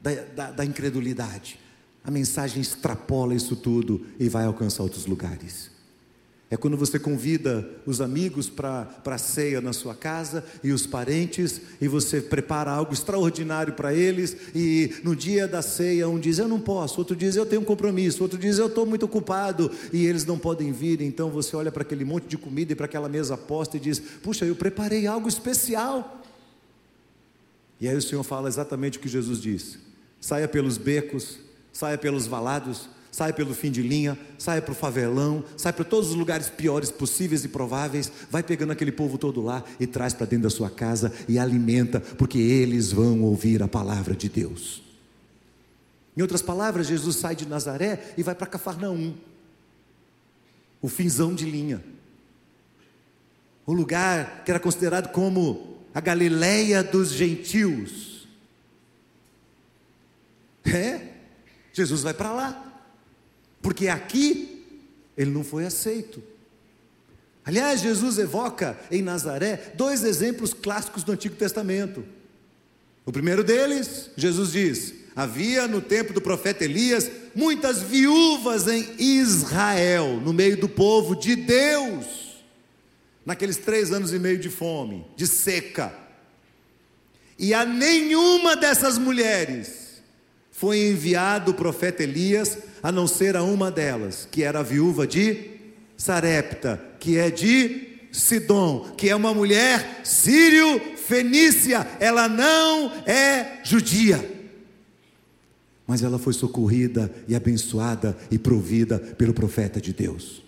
da, 0.00 0.14
da, 0.34 0.50
da 0.50 0.64
incredulidade. 0.64 1.60
A 2.02 2.10
mensagem 2.10 2.62
extrapola 2.62 3.34
isso 3.34 3.54
tudo 3.54 4.06
e 4.18 4.30
vai 4.30 4.46
alcançar 4.46 4.82
outros 4.82 5.04
lugares. 5.04 5.70
É 6.48 6.56
quando 6.56 6.76
você 6.76 6.96
convida 6.96 7.68
os 7.84 8.00
amigos 8.00 8.48
para 8.48 8.88
a 9.04 9.18
ceia 9.18 9.60
na 9.60 9.72
sua 9.72 9.96
casa 9.96 10.44
e 10.62 10.70
os 10.70 10.86
parentes, 10.86 11.60
e 11.80 11.88
você 11.88 12.20
prepara 12.20 12.70
algo 12.70 12.92
extraordinário 12.92 13.72
para 13.72 13.92
eles, 13.92 14.36
e 14.54 14.94
no 15.02 15.16
dia 15.16 15.48
da 15.48 15.60
ceia, 15.60 16.08
um 16.08 16.20
diz 16.20 16.38
eu 16.38 16.46
não 16.46 16.60
posso, 16.60 17.00
outro 17.00 17.16
diz 17.16 17.34
eu 17.34 17.44
tenho 17.44 17.62
um 17.62 17.64
compromisso, 17.64 18.22
outro 18.22 18.38
diz 18.38 18.58
eu 18.58 18.66
estou 18.66 18.86
muito 18.86 19.04
ocupado, 19.04 19.72
e 19.92 20.06
eles 20.06 20.24
não 20.24 20.38
podem 20.38 20.70
vir, 20.70 21.00
então 21.00 21.30
você 21.30 21.56
olha 21.56 21.72
para 21.72 21.82
aquele 21.82 22.04
monte 22.04 22.28
de 22.28 22.38
comida 22.38 22.72
e 22.72 22.76
para 22.76 22.86
aquela 22.86 23.08
mesa 23.08 23.36
posta 23.36 23.76
e 23.76 23.80
diz: 23.80 23.98
Puxa, 23.98 24.44
eu 24.44 24.54
preparei 24.54 25.04
algo 25.08 25.28
especial. 25.28 26.22
E 27.80 27.88
aí 27.88 27.96
o 27.96 28.02
Senhor 28.02 28.22
fala 28.22 28.48
exatamente 28.48 28.98
o 28.98 29.00
que 29.00 29.08
Jesus 29.08 29.40
disse: 29.40 29.78
saia 30.20 30.46
pelos 30.46 30.78
becos, 30.78 31.38
saia 31.72 31.98
pelos 31.98 32.26
valados, 32.28 32.88
sai 33.16 33.32
pelo 33.32 33.54
fim 33.54 33.70
de 33.70 33.80
linha, 33.80 34.18
sai 34.36 34.60
para 34.60 34.72
o 34.72 34.74
favelão, 34.74 35.42
sai 35.56 35.72
para 35.72 35.86
todos 35.86 36.10
os 36.10 36.14
lugares 36.14 36.50
piores 36.50 36.90
possíveis 36.90 37.46
e 37.46 37.48
prováveis, 37.48 38.12
vai 38.30 38.42
pegando 38.42 38.72
aquele 38.72 38.92
povo 38.92 39.16
todo 39.16 39.40
lá 39.40 39.64
e 39.80 39.86
traz 39.86 40.12
para 40.12 40.26
dentro 40.26 40.42
da 40.42 40.50
sua 40.50 40.68
casa 40.68 41.10
e 41.26 41.38
alimenta, 41.38 41.98
porque 41.98 42.36
eles 42.36 42.92
vão 42.92 43.22
ouvir 43.22 43.62
a 43.62 43.68
palavra 43.68 44.14
de 44.14 44.28
Deus. 44.28 44.82
Em 46.14 46.20
outras 46.20 46.42
palavras, 46.42 46.88
Jesus 46.88 47.16
sai 47.16 47.34
de 47.34 47.48
Nazaré 47.48 48.12
e 48.18 48.22
vai 48.22 48.34
para 48.34 48.46
Cafarnaum, 48.46 49.14
o 50.82 50.86
finzão 50.86 51.34
de 51.34 51.46
linha, 51.46 51.82
o 53.64 53.72
lugar 53.72 54.42
que 54.44 54.50
era 54.50 54.60
considerado 54.60 55.10
como 55.10 55.78
a 55.94 56.02
Galileia 56.02 56.84
dos 56.84 57.12
gentios. 57.12 58.28
É, 60.66 61.00
Jesus 61.72 62.02
vai 62.02 62.12
para 62.12 62.30
lá 62.30 62.65
porque 63.66 63.88
aqui 63.88 64.64
ele 65.18 65.32
não 65.32 65.42
foi 65.42 65.66
aceito. 65.66 66.22
Aliás, 67.44 67.80
Jesus 67.80 68.16
evoca 68.16 68.78
em 68.92 69.02
Nazaré 69.02 69.72
dois 69.74 70.04
exemplos 70.04 70.54
clássicos 70.54 71.02
do 71.02 71.10
Antigo 71.10 71.34
Testamento. 71.34 72.04
O 73.04 73.10
primeiro 73.10 73.42
deles, 73.42 74.08
Jesus 74.16 74.52
diz: 74.52 74.94
havia 75.16 75.66
no 75.66 75.80
tempo 75.80 76.12
do 76.12 76.20
profeta 76.20 76.62
Elias 76.62 77.10
muitas 77.34 77.82
viúvas 77.82 78.68
em 78.68 78.86
Israel, 79.00 80.20
no 80.20 80.32
meio 80.32 80.56
do 80.58 80.68
povo 80.68 81.16
de 81.16 81.34
Deus, 81.34 82.44
naqueles 83.24 83.56
três 83.56 83.90
anos 83.90 84.12
e 84.12 84.18
meio 84.20 84.38
de 84.38 84.48
fome, 84.48 85.04
de 85.16 85.26
seca. 85.26 85.92
E 87.36 87.52
a 87.52 87.64
nenhuma 87.64 88.54
dessas 88.54 88.96
mulheres 88.96 90.00
foi 90.52 90.86
enviado 90.86 91.50
o 91.50 91.54
profeta 91.54 92.04
Elias 92.04 92.58
a 92.82 92.92
não 92.92 93.06
ser 93.06 93.36
a 93.36 93.42
uma 93.42 93.70
delas, 93.70 94.28
que 94.30 94.42
era 94.42 94.60
a 94.60 94.62
viúva 94.62 95.06
de 95.06 95.50
Sarepta, 95.96 96.80
que 97.00 97.18
é 97.18 97.30
de 97.30 97.96
Sidom, 98.12 98.92
que 98.96 99.08
é 99.08 99.16
uma 99.16 99.34
mulher 99.34 100.00
sírio-fenícia, 100.04 101.86
ela 102.00 102.28
não 102.28 102.90
é 103.06 103.60
judia. 103.62 104.36
Mas 105.86 106.02
ela 106.02 106.18
foi 106.18 106.32
socorrida 106.32 107.12
e 107.28 107.34
abençoada 107.34 108.16
e 108.30 108.38
provida 108.38 108.98
pelo 108.98 109.34
profeta 109.34 109.80
de 109.80 109.92
Deus. 109.92 110.42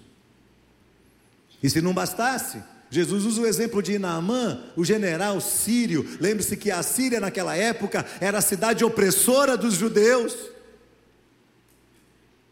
E 1.63 1.69
se 1.69 1.81
não 1.81 1.93
bastasse, 1.93 2.59
Jesus 2.91 3.25
usa 3.25 3.43
o 3.43 3.47
exemplo 3.47 3.83
de 3.83 3.99
Naamã, 3.99 4.63
o 4.77 4.85
general 4.85 5.41
sírio. 5.41 6.07
Lembre-se 6.21 6.57
que 6.57 6.71
a 6.71 6.83
Síria 6.83 7.21
naquela 7.21 7.55
época 7.55 8.05
era 8.21 8.39
a 8.39 8.43
cidade 8.43 8.85
opressora 8.85 9.57
dos 9.57 9.75
judeus. 9.75 10.35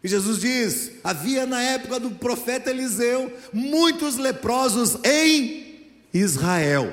E 0.02 0.08
Jesus 0.08 0.40
diz: 0.40 0.92
havia 1.02 1.46
na 1.46 1.62
época 1.62 1.98
do 1.98 2.10
profeta 2.10 2.70
Eliseu 2.70 3.32
muitos 3.52 4.16
leprosos 4.16 4.98
em 5.04 5.88
Israel. 6.12 6.92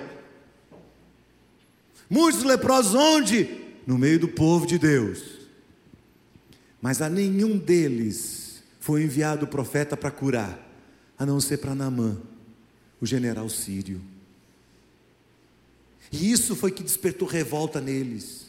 Muitos 2.09 2.43
leprosos 2.43 2.93
onde? 2.95 3.61
No 3.85 3.97
meio 3.97 4.19
do 4.19 4.27
povo 4.27 4.65
de 4.65 4.77
Deus. 4.77 5.21
Mas 6.81 7.01
a 7.01 7.09
nenhum 7.09 7.57
deles 7.57 8.61
foi 8.79 9.03
enviado 9.03 9.45
o 9.45 9.47
profeta 9.47 9.95
para 9.95 10.11
curar, 10.11 10.59
a 11.17 11.25
não 11.25 11.39
ser 11.39 11.57
para 11.57 11.73
Naamã, 11.73 12.17
o 12.99 13.05
general 13.05 13.49
sírio. 13.49 14.01
E 16.11 16.31
isso 16.31 16.55
foi 16.55 16.71
que 16.71 16.83
despertou 16.83 17.27
revolta 17.27 17.79
neles. 17.79 18.42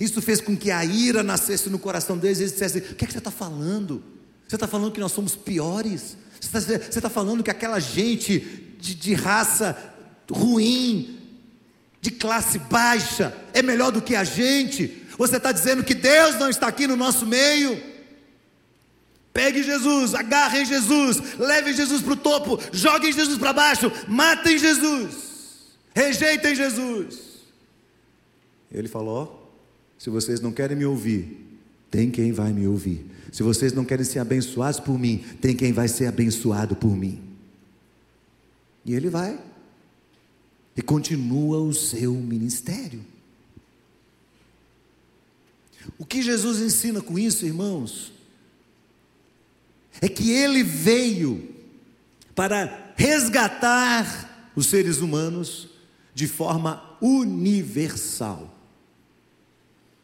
Isso 0.00 0.22
fez 0.22 0.40
com 0.40 0.56
que 0.56 0.70
a 0.70 0.82
ira 0.82 1.22
nascesse 1.22 1.68
no 1.68 1.78
coração 1.78 2.16
deles 2.16 2.38
e 2.38 2.42
eles 2.44 2.52
dissessem: 2.52 2.80
O 2.80 2.94
que, 2.94 3.04
é 3.04 3.06
que 3.06 3.12
você 3.12 3.18
está 3.18 3.30
falando? 3.30 4.02
Você 4.48 4.56
está 4.56 4.66
falando 4.66 4.92
que 4.92 4.98
nós 4.98 5.12
somos 5.12 5.36
piores? 5.36 6.16
Você 6.40 6.74
está, 6.74 7.02
tá 7.02 7.10
falando 7.10 7.44
que 7.44 7.50
aquela 7.50 7.78
gente 7.78 8.38
de, 8.80 8.94
de 8.94 9.12
raça 9.12 9.76
ruim, 10.30 11.18
de 12.00 12.10
classe 12.10 12.58
baixa, 12.58 13.36
é 13.52 13.60
melhor 13.60 13.92
do 13.92 14.00
que 14.00 14.16
a 14.16 14.24
gente? 14.24 15.06
Você 15.18 15.36
está 15.36 15.52
dizendo 15.52 15.84
que 15.84 15.94
Deus 15.94 16.36
não 16.36 16.48
está 16.48 16.66
aqui 16.66 16.86
no 16.86 16.96
nosso 16.96 17.26
meio? 17.26 17.90
Pegue 19.34 19.62
Jesus, 19.62 20.14
agarrem 20.14 20.64
Jesus, 20.64 21.38
levem 21.38 21.74
Jesus 21.74 22.00
para 22.00 22.14
o 22.14 22.16
topo, 22.16 22.58
joguem 22.72 23.12
Jesus 23.12 23.38
para 23.38 23.52
baixo, 23.52 23.92
matem 24.08 24.58
Jesus, 24.58 25.68
rejeitem 25.94 26.56
Jesus. 26.56 27.18
Ele 28.72 28.88
falou: 28.88 29.39
se 30.00 30.08
vocês 30.08 30.40
não 30.40 30.50
querem 30.50 30.74
me 30.74 30.86
ouvir, 30.86 31.46
tem 31.90 32.10
quem 32.10 32.32
vai 32.32 32.54
me 32.54 32.66
ouvir. 32.66 33.04
Se 33.30 33.42
vocês 33.42 33.74
não 33.74 33.84
querem 33.84 34.02
ser 34.02 34.18
abençoados 34.18 34.80
por 34.80 34.98
mim, 34.98 35.18
tem 35.42 35.54
quem 35.54 35.74
vai 35.74 35.88
ser 35.88 36.06
abençoado 36.06 36.74
por 36.74 36.96
mim. 36.96 37.22
E 38.82 38.94
ele 38.94 39.10
vai. 39.10 39.38
E 40.74 40.80
continua 40.80 41.60
o 41.60 41.74
seu 41.74 42.14
ministério. 42.14 43.04
O 45.98 46.06
que 46.06 46.22
Jesus 46.22 46.60
ensina 46.60 47.02
com 47.02 47.18
isso, 47.18 47.44
irmãos? 47.44 48.10
É 50.00 50.08
que 50.08 50.30
ele 50.30 50.64
veio 50.64 51.46
para 52.34 52.94
resgatar 52.96 54.50
os 54.56 54.64
seres 54.64 54.96
humanos 54.96 55.68
de 56.14 56.26
forma 56.26 56.96
universal. 57.02 58.59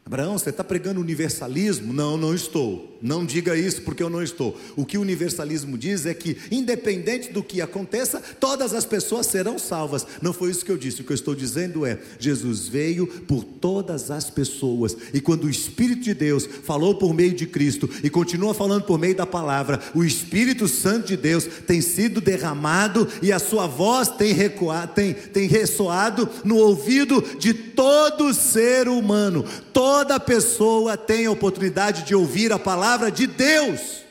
Abraão, 0.07 0.39
você 0.39 0.51
está 0.51 0.63
pregando 0.63 1.01
universalismo? 1.01 1.93
Não, 1.93 2.17
não 2.17 2.33
estou. 2.33 2.96
Não 3.01 3.25
diga 3.25 3.57
isso 3.57 3.83
porque 3.83 4.03
eu 4.03 4.11
não 4.11 4.23
estou. 4.23 4.59
O 4.75 4.85
que 4.85 4.97
o 4.97 5.03
universalismo 5.03 5.77
diz 5.77 6.07
é 6.07 6.15
que, 6.15 6.37
independente 6.51 7.33
do 7.33 7.43
que 7.43 7.61
aconteça, 7.61 8.23
todas 8.41 8.73
as 8.73 8.85
pessoas 8.85 9.27
serão 9.27 9.59
salvas. 9.59 10.07
Não 10.23 10.33
foi 10.33 10.51
isso 10.51 10.65
que 10.65 10.71
eu 10.71 10.79
disse. 10.79 11.03
O 11.03 11.05
que 11.05 11.13
eu 11.13 11.17
estou 11.17 11.35
dizendo 11.35 11.85
é: 11.85 11.99
Jesus 12.19 12.69
veio 12.69 13.07
por 13.07 13.45
todas 13.45 14.11
as 14.11 14.31
pessoas. 14.31 14.97
E 15.13 15.21
quando 15.21 15.45
o 15.45 15.51
Espírito 15.51 16.03
de 16.03 16.15
Deus 16.15 16.49
falou 16.65 16.95
por 16.95 17.13
meio 17.13 17.35
de 17.35 17.47
Cristo 17.47 17.89
e 18.03 18.09
continua 18.09 18.55
falando 18.55 18.85
por 18.85 18.99
meio 18.99 19.15
da 19.15 19.27
palavra, 19.27 19.81
o 19.95 20.03
Espírito 20.03 20.67
Santo 20.67 21.09
de 21.09 21.17
Deus 21.17 21.47
tem 21.67 21.81
sido 21.81 22.21
derramado 22.21 23.07
e 23.23 23.31
a 23.33 23.39
sua 23.39 23.67
voz 23.67 24.09
tem, 24.09 24.33
recuado, 24.33 24.95
tem, 24.95 25.13
tem 25.13 25.47
ressoado 25.47 26.29
no 26.45 26.57
ouvido 26.57 27.23
de 27.39 27.53
todo 27.53 28.33
ser 28.33 28.89
humano. 28.89 29.45
Toda 29.73 30.19
pessoa 30.19 30.97
tem 30.97 31.27
a 31.27 31.31
oportunidade 31.31 32.05
de 32.05 32.15
ouvir 32.15 32.53
a 32.53 32.59
palavra 32.59 32.86
de 33.11 33.27
Deus. 33.27 34.03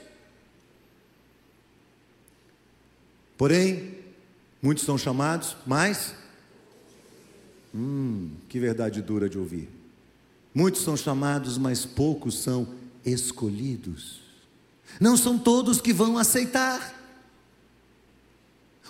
Porém, 3.38 3.98
muitos 4.62 4.84
são 4.84 4.98
chamados, 4.98 5.56
mas. 5.66 6.14
Hum, 7.74 8.32
que 8.50 8.60
verdade 8.60 9.02
dura 9.02 9.30
de 9.30 9.38
ouvir. 9.38 9.70
Muitos 10.54 10.82
são 10.82 10.96
chamados, 10.96 11.58
mas 11.58 11.86
poucos 11.86 12.40
são 12.40 12.68
escolhidos. 13.06 14.22
Não 15.00 15.18
são 15.18 15.38
todos 15.38 15.82
que 15.82 15.92
vão 15.92 16.18
aceitar. 16.18 16.94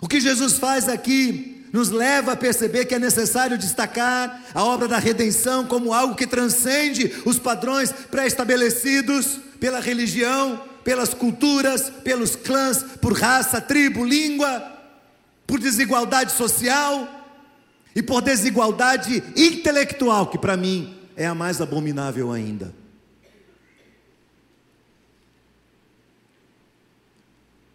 O 0.02 0.08
que 0.08 0.20
Jesus 0.20 0.54
faz 0.54 0.88
aqui 0.88 1.66
nos 1.74 1.90
leva 1.90 2.34
a 2.34 2.38
perceber 2.38 2.86
que 2.86 2.96
é 2.96 3.00
necessário 3.00 3.58
destacar 3.58 4.46
a 4.54 4.64
obra 4.64 4.88
da 4.88 4.98
redenção 4.98 5.66
como 5.66 5.94
algo 5.94 6.16
que 6.16 6.28
transcende 6.28 7.12
os 7.26 7.38
padrões 7.38 7.92
pré-estabelecidos 7.92 9.40
pela 9.60 9.80
religião, 9.80 10.64
pelas 10.84 11.14
culturas, 11.14 11.90
pelos 11.90 12.36
clãs, 12.36 12.84
por 13.02 13.14
raça, 13.14 13.60
tribo, 13.60 14.06
língua, 14.06 14.72
por 15.48 15.60
desigualdade 15.60 16.32
social 16.32 17.08
e 17.96 18.02
por 18.02 18.22
desigualdade 18.22 19.24
intelectual, 19.36 20.28
que 20.28 20.38
para 20.38 20.56
mim 20.58 20.96
é 21.16 21.26
a 21.26 21.34
mais 21.36 21.62
abominável 21.62 22.32
ainda. 22.32 22.74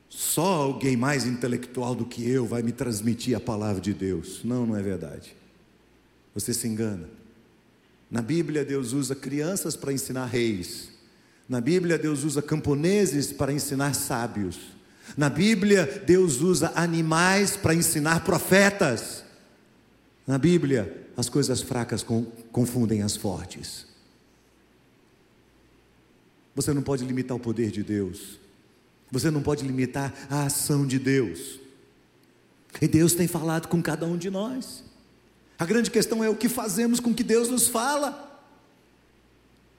Só 0.08 0.44
alguém 0.44 0.96
mais 0.96 1.26
intelectual 1.26 1.94
do 1.94 2.04
que 2.04 2.28
eu 2.28 2.46
vai 2.46 2.62
me 2.62 2.70
transmitir 2.70 3.36
a 3.36 3.40
palavra 3.40 3.80
de 3.80 3.92
Deus. 3.92 4.42
Não, 4.44 4.66
não 4.66 4.76
é 4.76 4.82
verdade. 4.82 5.34
Você 6.34 6.54
se 6.54 6.68
engana. 6.68 7.08
Na 8.10 8.20
Bíblia, 8.22 8.64
Deus 8.64 8.92
usa 8.92 9.14
crianças 9.14 9.74
para 9.74 9.92
ensinar 9.92 10.26
reis. 10.26 10.89
Na 11.50 11.60
Bíblia, 11.60 11.98
Deus 11.98 12.22
usa 12.22 12.40
camponeses 12.40 13.32
para 13.32 13.52
ensinar 13.52 13.92
sábios. 13.92 14.56
Na 15.16 15.28
Bíblia, 15.28 16.04
Deus 16.06 16.40
usa 16.40 16.70
animais 16.76 17.56
para 17.56 17.74
ensinar 17.74 18.22
profetas. 18.22 19.24
Na 20.24 20.38
Bíblia, 20.38 21.08
as 21.16 21.28
coisas 21.28 21.60
fracas 21.60 22.06
confundem 22.52 23.02
as 23.02 23.16
fortes. 23.16 23.84
Você 26.54 26.72
não 26.72 26.82
pode 26.82 27.04
limitar 27.04 27.36
o 27.36 27.40
poder 27.40 27.72
de 27.72 27.82
Deus. 27.82 28.38
Você 29.10 29.28
não 29.28 29.42
pode 29.42 29.66
limitar 29.66 30.14
a 30.30 30.44
ação 30.44 30.86
de 30.86 31.00
Deus. 31.00 31.58
E 32.80 32.86
Deus 32.86 33.12
tem 33.12 33.26
falado 33.26 33.66
com 33.66 33.82
cada 33.82 34.06
um 34.06 34.16
de 34.16 34.30
nós. 34.30 34.84
A 35.58 35.66
grande 35.66 35.90
questão 35.90 36.22
é 36.22 36.28
o 36.28 36.36
que 36.36 36.48
fazemos 36.48 37.00
com 37.00 37.12
que 37.12 37.24
Deus 37.24 37.48
nos 37.48 37.66
fala. 37.66 38.29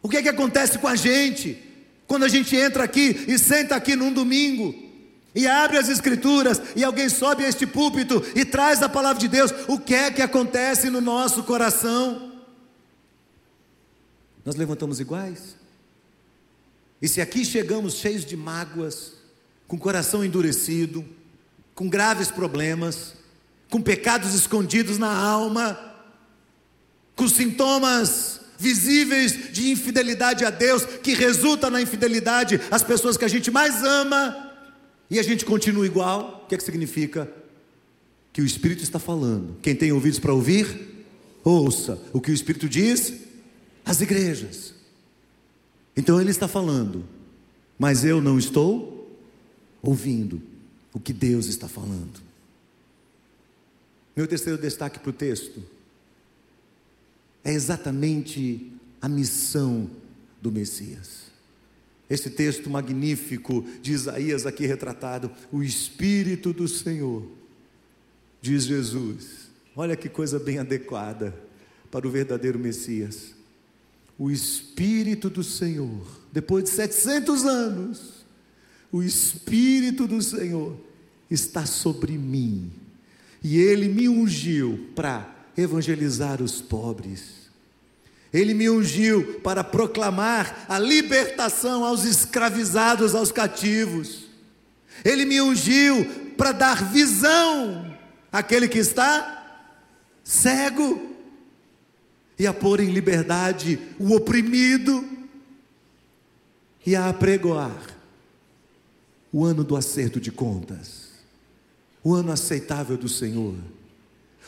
O 0.02 0.10
que 0.10 0.18
é 0.18 0.22
que 0.22 0.30
acontece 0.30 0.80
com 0.80 0.88
a 0.88 0.96
gente 0.96 1.62
quando 2.08 2.24
a 2.24 2.28
gente 2.28 2.56
entra 2.56 2.84
aqui 2.84 3.26
e 3.28 3.38
senta 3.38 3.76
aqui 3.76 3.96
num 3.96 4.12
domingo 4.12 4.76
e 5.34 5.48
abre 5.48 5.78
as 5.78 5.88
escrituras 5.88 6.62
e 6.76 6.84
alguém 6.84 7.08
sobe 7.08 7.46
a 7.46 7.48
este 7.48 7.66
púlpito 7.66 8.22
e 8.36 8.44
traz 8.44 8.82
a 8.82 8.90
palavra 8.90 9.20
de 9.20 9.28
Deus? 9.28 9.52
O 9.68 9.80
que 9.80 9.94
é 9.94 10.12
que 10.12 10.22
acontece 10.22 10.90
no 10.90 11.00
nosso 11.00 11.44
coração? 11.44 12.32
Nós 14.44 14.56
levantamos 14.56 15.00
iguais? 15.00 15.56
E 17.02 17.08
se 17.08 17.22
aqui 17.22 17.46
chegamos 17.46 17.96
cheios 17.96 18.26
de 18.26 18.36
mágoas, 18.36 19.14
com 19.68 19.78
coração 19.78 20.24
endurecido, 20.24 21.06
com 21.74 21.88
graves 21.88 22.30
problemas, 22.30 23.14
com 23.70 23.82
pecados 23.82 24.34
escondidos 24.34 24.98
na 24.98 25.16
alma, 25.16 25.80
com 27.16 27.28
sintomas 27.28 28.41
visíveis 28.62 29.52
de 29.52 29.72
infidelidade 29.72 30.46
a 30.46 30.52
Deus, 30.52 30.86
que 30.86 31.16
resulta 31.16 31.68
na 31.68 31.82
infidelidade 31.82 32.62
às 32.70 32.84
pessoas 32.84 33.18
que 33.18 33.26
a 33.26 33.28
gente 33.28 33.50
mais 33.50 33.84
ama, 33.84 34.52
e 35.10 35.18
a 35.18 35.24
gente 35.24 35.44
continua 35.44 35.86
igual, 35.86 36.44
o 36.44 36.48
que 36.48 36.54
é 36.54 36.58
que 36.60 36.64
significa? 36.64 37.30
Que 38.32 38.40
o 38.40 38.46
Espírito 38.46 38.84
está 38.84 39.00
falando. 39.00 39.58
Quem 39.62 39.76
tem 39.76 39.92
ouvidos 39.92 40.20
para 40.20 40.32
ouvir, 40.32 41.06
ouça 41.44 42.00
o 42.14 42.22
que 42.22 42.30
o 42.30 42.34
Espírito 42.34 42.70
diz 42.70 43.14
às 43.84 44.00
igrejas. 44.00 44.76
Então 45.98 46.22
ele 46.22 46.30
está 46.30 46.48
falando, 46.48 47.04
mas 47.80 48.06
eu 48.06 48.22
não 48.22 48.38
estou 48.38 49.20
ouvindo 49.82 50.40
o 50.94 51.00
que 51.00 51.12
Deus 51.12 51.48
está 51.48 51.68
falando. 51.68 52.22
Meu 54.16 54.28
terceiro 54.28 54.62
destaque 54.62 55.00
para 55.00 55.10
o 55.10 55.14
texto 55.14 55.62
é 57.44 57.52
exatamente 57.52 58.72
a 59.02 59.10
missão 59.10 59.90
do 60.42 60.52
Messias. 60.52 61.32
Esse 62.10 62.30
texto 62.30 62.70
magnífico 62.70 63.66
de 63.82 63.94
Isaías 63.94 64.46
aqui 64.46 64.66
retratado, 64.66 65.32
o 65.52 65.64
Espírito 65.64 66.52
do 66.52 66.68
Senhor, 66.68 67.26
diz 68.42 68.66
Jesus. 68.66 69.50
Olha 69.76 69.96
que 69.96 70.10
coisa 70.10 70.38
bem 70.38 70.60
adequada 70.60 71.34
para 71.90 72.06
o 72.06 72.12
verdadeiro 72.12 72.60
Messias. 72.60 73.34
O 74.20 74.30
Espírito 74.30 75.30
do 75.30 75.44
Senhor, 75.44 76.06
depois 76.32 76.66
de 76.66 76.70
700 76.72 77.46
anos, 77.46 78.26
o 78.92 79.02
Espírito 79.02 80.06
do 80.06 80.22
Senhor 80.22 80.78
está 81.30 81.66
sobre 81.66 82.18
mim, 82.18 82.72
e 83.42 83.58
Ele 83.58 83.88
me 83.88 84.10
ungiu 84.10 84.90
para 84.94 85.31
evangelizar 85.58 86.42
os 86.42 86.62
pobres. 86.62 87.42
Ele 88.34 88.54
me 88.54 88.70
ungiu 88.70 89.40
para 89.42 89.64
proclamar 89.64 90.66
a 90.70 90.80
libertação 90.80 91.84
aos 91.84 92.06
escravizados, 92.06 93.14
aos 93.14 93.32
cativos. 93.32 94.30
Ele 95.04 95.26
me 95.26 95.42
ungiu 95.42 96.06
para 96.38 96.52
dar 96.52 96.92
visão 96.92 97.98
àquele 98.32 98.68
que 98.68 98.80
está 98.80 99.38
cego 100.24 101.12
e 102.40 102.48
a 102.48 102.54
pôr 102.54 102.80
em 102.80 102.92
liberdade 102.92 103.80
o 104.00 104.16
oprimido 104.16 105.08
e 106.86 106.96
a 106.96 107.10
apregoar 107.10 107.98
o 109.32 109.46
ano 109.46 109.64
do 109.64 109.76
acerto 109.76 110.20
de 110.20 110.32
contas, 110.32 111.12
o 112.04 112.14
ano 112.14 112.32
aceitável 112.32 112.98
do 112.98 113.08
Senhor, 113.08 113.56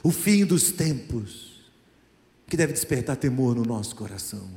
o 0.03 0.11
fim 0.11 0.45
dos 0.45 0.71
tempos, 0.71 1.53
que 2.47 2.57
deve 2.57 2.73
despertar 2.73 3.15
temor 3.15 3.55
no 3.55 3.63
nosso 3.63 3.95
coração. 3.95 4.47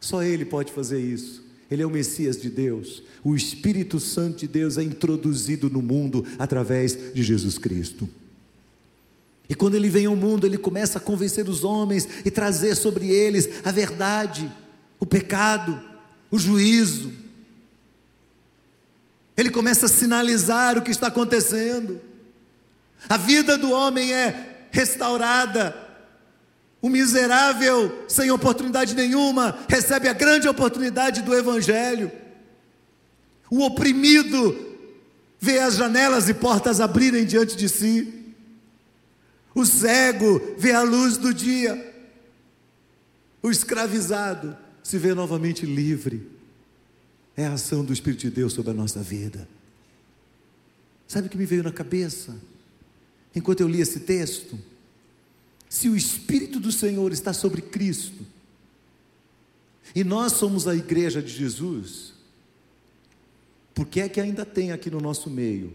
Só 0.00 0.22
Ele 0.22 0.44
pode 0.44 0.72
fazer 0.72 0.98
isso. 1.00 1.46
Ele 1.70 1.82
é 1.82 1.86
o 1.86 1.90
Messias 1.90 2.40
de 2.40 2.48
Deus. 2.48 3.02
O 3.22 3.36
Espírito 3.36 4.00
Santo 4.00 4.38
de 4.38 4.48
Deus 4.48 4.78
é 4.78 4.82
introduzido 4.82 5.68
no 5.68 5.82
mundo 5.82 6.24
através 6.38 7.12
de 7.12 7.22
Jesus 7.22 7.58
Cristo. 7.58 8.08
E 9.48 9.54
quando 9.54 9.74
ele 9.74 9.88
vem 9.88 10.06
ao 10.06 10.16
mundo, 10.16 10.46
ele 10.46 10.58
começa 10.58 10.98
a 10.98 11.00
convencer 11.00 11.48
os 11.48 11.64
homens 11.64 12.08
e 12.24 12.30
trazer 12.30 12.74
sobre 12.74 13.10
eles 13.10 13.48
a 13.64 13.70
verdade, 13.70 14.50
o 14.98 15.06
pecado, 15.06 15.78
o 16.30 16.38
juízo, 16.38 17.12
ele 19.38 19.50
começa 19.50 19.86
a 19.86 19.88
sinalizar 19.88 20.76
o 20.76 20.82
que 20.82 20.90
está 20.90 21.06
acontecendo. 21.06 22.00
A 23.06 23.16
vida 23.16 23.58
do 23.58 23.70
homem 23.70 24.12
é 24.12 24.68
restaurada. 24.70 25.76
O 26.80 26.88
miserável, 26.88 28.04
sem 28.08 28.30
oportunidade 28.30 28.94
nenhuma, 28.94 29.58
recebe 29.68 30.08
a 30.08 30.12
grande 30.12 30.48
oportunidade 30.48 31.22
do 31.22 31.34
Evangelho. 31.34 32.10
O 33.50 33.64
oprimido 33.64 34.56
vê 35.38 35.58
as 35.58 35.76
janelas 35.76 36.28
e 36.28 36.34
portas 36.34 36.80
abrirem 36.80 37.26
diante 37.26 37.56
de 37.56 37.68
si. 37.68 38.34
O 39.54 39.66
cego 39.66 40.54
vê 40.56 40.72
a 40.72 40.82
luz 40.82 41.16
do 41.16 41.34
dia. 41.34 41.84
O 43.42 43.50
escravizado 43.50 44.56
se 44.82 44.96
vê 44.98 45.14
novamente 45.14 45.66
livre 45.66 46.38
é 47.38 47.46
a 47.46 47.52
ação 47.52 47.84
do 47.84 47.92
Espírito 47.92 48.22
de 48.22 48.30
Deus 48.30 48.52
sobre 48.52 48.72
a 48.72 48.74
nossa 48.74 49.00
vida. 49.00 49.48
Sabe 51.06 51.28
o 51.28 51.30
que 51.30 51.38
me 51.38 51.46
veio 51.46 51.62
na 51.62 51.70
cabeça? 51.70 52.36
Enquanto 53.34 53.60
eu 53.60 53.68
li 53.68 53.80
esse 53.80 54.00
texto, 54.00 54.58
se 55.68 55.88
o 55.88 55.96
Espírito 55.96 56.58
do 56.58 56.72
Senhor 56.72 57.12
está 57.12 57.32
sobre 57.32 57.60
Cristo, 57.62 58.26
e 59.94 60.04
nós 60.04 60.32
somos 60.32 60.66
a 60.66 60.74
igreja 60.74 61.22
de 61.22 61.32
Jesus, 61.32 62.12
por 63.74 63.86
que 63.86 64.00
é 64.00 64.08
que 64.08 64.20
ainda 64.20 64.44
tem 64.44 64.72
aqui 64.72 64.90
no 64.90 65.00
nosso 65.00 65.30
meio 65.30 65.72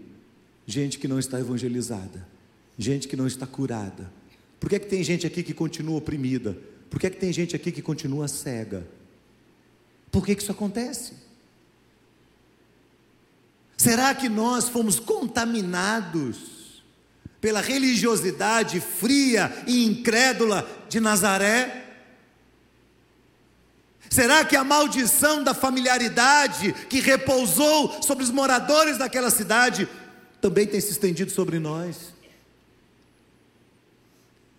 gente 0.65 0.97
que 0.99 1.07
não 1.07 1.19
está 1.19 1.39
evangelizada, 1.39 2.27
gente 2.77 3.07
que 3.07 3.15
não 3.15 3.27
está 3.27 3.45
curada? 3.45 4.11
Por 4.59 4.69
que 4.69 4.75
é 4.75 4.79
que 4.79 4.87
tem 4.87 5.03
gente 5.03 5.27
aqui 5.27 5.43
que 5.43 5.53
continua 5.53 5.97
oprimida? 5.97 6.57
Por 6.89 6.99
que 6.99 7.07
é 7.07 7.09
que 7.09 7.17
tem 7.19 7.33
gente 7.33 7.55
aqui 7.55 7.71
que 7.71 7.81
continua 7.81 8.27
cega? 8.27 8.87
Por 10.11 10.25
que, 10.25 10.35
que 10.35 10.43
isso 10.43 10.51
acontece? 10.51 11.13
Será 13.75 14.13
que 14.13 14.29
nós 14.29 14.69
fomos 14.69 14.99
contaminados 14.99 16.52
pela 17.43 17.59
religiosidade 17.59 18.79
fria 18.79 19.53
e 19.67 19.83
incrédula 19.83 20.65
de 20.87 21.01
Nazaré? 21.01 21.87
Será 24.09 24.45
que 24.45 24.55
a 24.55 24.63
maldição 24.63 25.43
da 25.43 25.53
familiaridade 25.53 26.71
que 26.87 27.01
repousou 27.01 28.01
sobre 28.01 28.23
os 28.23 28.31
moradores 28.31 28.97
daquela 28.97 29.29
cidade 29.29 29.89
também 30.39 30.65
tem 30.65 30.79
se 30.79 30.91
estendido 30.91 31.33
sobre 31.33 31.59
nós? 31.59 32.13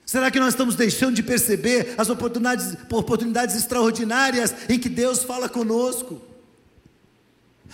Será 0.05 0.31
que 0.31 0.39
nós 0.39 0.51
estamos 0.51 0.77
deixando 0.77 1.15
de 1.15 1.23
perceber 1.23 1.95
as 1.97 2.11
oportunidades, 2.11 2.77
oportunidades 2.91 3.57
extraordinárias 3.57 4.55
em 4.69 4.79
que 4.79 4.91
Deus 4.91 5.25
fala 5.25 5.49
conosco? 5.49 6.21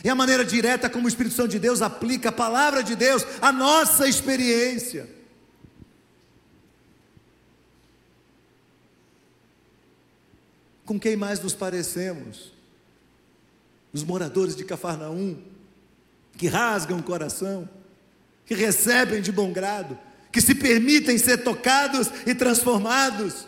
É 0.02 0.08
a 0.08 0.14
maneira 0.14 0.44
direta 0.44 0.88
como 0.88 1.04
o 1.04 1.08
Espírito 1.08 1.34
Santo 1.34 1.50
de 1.50 1.58
Deus 1.58 1.82
aplica 1.82 2.30
a 2.30 2.32
palavra 2.32 2.82
de 2.82 2.96
Deus 2.96 3.24
à 3.40 3.52
nossa 3.52 4.08
experiência. 4.08 5.08
Com 10.84 10.98
quem 10.98 11.16
mais 11.16 11.38
nos 11.40 11.54
parecemos? 11.54 12.52
Os 13.92 14.02
moradores 14.02 14.56
de 14.56 14.64
Cafarnaum, 14.64 15.36
que 16.36 16.48
rasgam 16.48 16.98
o 16.98 17.02
coração, 17.02 17.68
que 18.46 18.54
recebem 18.54 19.20
de 19.20 19.30
bom 19.30 19.52
grado, 19.52 19.98
que 20.32 20.40
se 20.40 20.54
permitem 20.54 21.18
ser 21.18 21.44
tocados 21.44 22.10
e 22.26 22.34
transformados, 22.34 23.46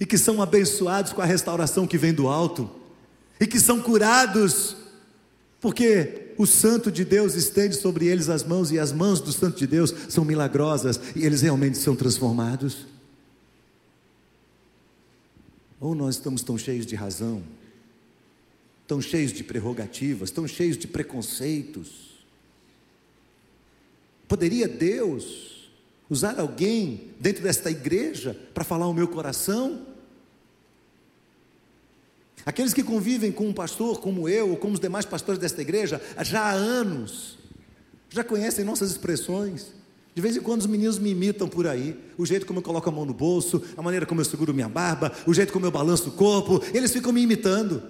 e 0.00 0.06
que 0.06 0.16
são 0.16 0.42
abençoados 0.42 1.12
com 1.12 1.20
a 1.20 1.26
restauração 1.26 1.86
que 1.86 1.98
vem 1.98 2.12
do 2.12 2.26
alto, 2.26 2.70
e 3.38 3.46
que 3.46 3.60
são 3.60 3.80
curados 3.80 4.76
porque 5.62 6.34
o 6.36 6.44
Santo 6.44 6.90
de 6.90 7.04
Deus 7.04 7.36
estende 7.36 7.76
sobre 7.76 8.06
eles 8.06 8.28
as 8.28 8.42
mãos, 8.42 8.72
e 8.72 8.80
as 8.80 8.90
mãos 8.90 9.20
do 9.20 9.32
Santo 9.32 9.56
de 9.56 9.66
Deus 9.66 9.94
são 10.08 10.24
milagrosas, 10.24 11.00
e 11.14 11.24
eles 11.24 11.40
realmente 11.40 11.78
são 11.78 11.94
transformados. 11.94 12.84
Ou 15.80 15.94
nós 15.94 16.16
estamos 16.16 16.42
tão 16.42 16.58
cheios 16.58 16.84
de 16.84 16.96
razão, 16.96 17.44
tão 18.88 19.00
cheios 19.00 19.32
de 19.32 19.44
prerrogativas, 19.44 20.32
tão 20.32 20.48
cheios 20.48 20.76
de 20.76 20.88
preconceitos. 20.88 22.24
Poderia 24.26 24.66
Deus 24.66 25.70
usar 26.10 26.40
alguém 26.40 27.12
dentro 27.20 27.40
desta 27.40 27.70
igreja 27.70 28.36
para 28.52 28.64
falar 28.64 28.88
o 28.88 28.94
meu 28.94 29.06
coração? 29.06 29.91
Aqueles 32.44 32.74
que 32.74 32.82
convivem 32.82 33.30
com 33.30 33.48
um 33.48 33.52
pastor 33.52 34.00
como 34.00 34.28
eu, 34.28 34.50
ou 34.50 34.56
como 34.56 34.74
os 34.74 34.80
demais 34.80 35.04
pastores 35.04 35.40
desta 35.40 35.62
igreja, 35.62 36.00
já 36.22 36.40
há 36.40 36.52
anos, 36.52 37.38
já 38.10 38.24
conhecem 38.24 38.64
nossas 38.64 38.90
expressões, 38.90 39.72
de 40.14 40.20
vez 40.20 40.36
em 40.36 40.40
quando 40.40 40.60
os 40.60 40.66
meninos 40.66 40.98
me 40.98 41.10
imitam 41.10 41.48
por 41.48 41.66
aí, 41.66 41.98
o 42.18 42.26
jeito 42.26 42.44
como 42.44 42.58
eu 42.58 42.62
coloco 42.62 42.88
a 42.88 42.92
mão 42.92 43.04
no 43.04 43.14
bolso, 43.14 43.62
a 43.76 43.82
maneira 43.82 44.04
como 44.04 44.20
eu 44.20 44.24
seguro 44.24 44.52
minha 44.52 44.68
barba, 44.68 45.12
o 45.26 45.32
jeito 45.32 45.52
como 45.52 45.64
eu 45.64 45.70
balanço 45.70 46.10
o 46.10 46.12
corpo, 46.12 46.62
eles 46.74 46.92
ficam 46.92 47.12
me 47.12 47.22
imitando. 47.22 47.82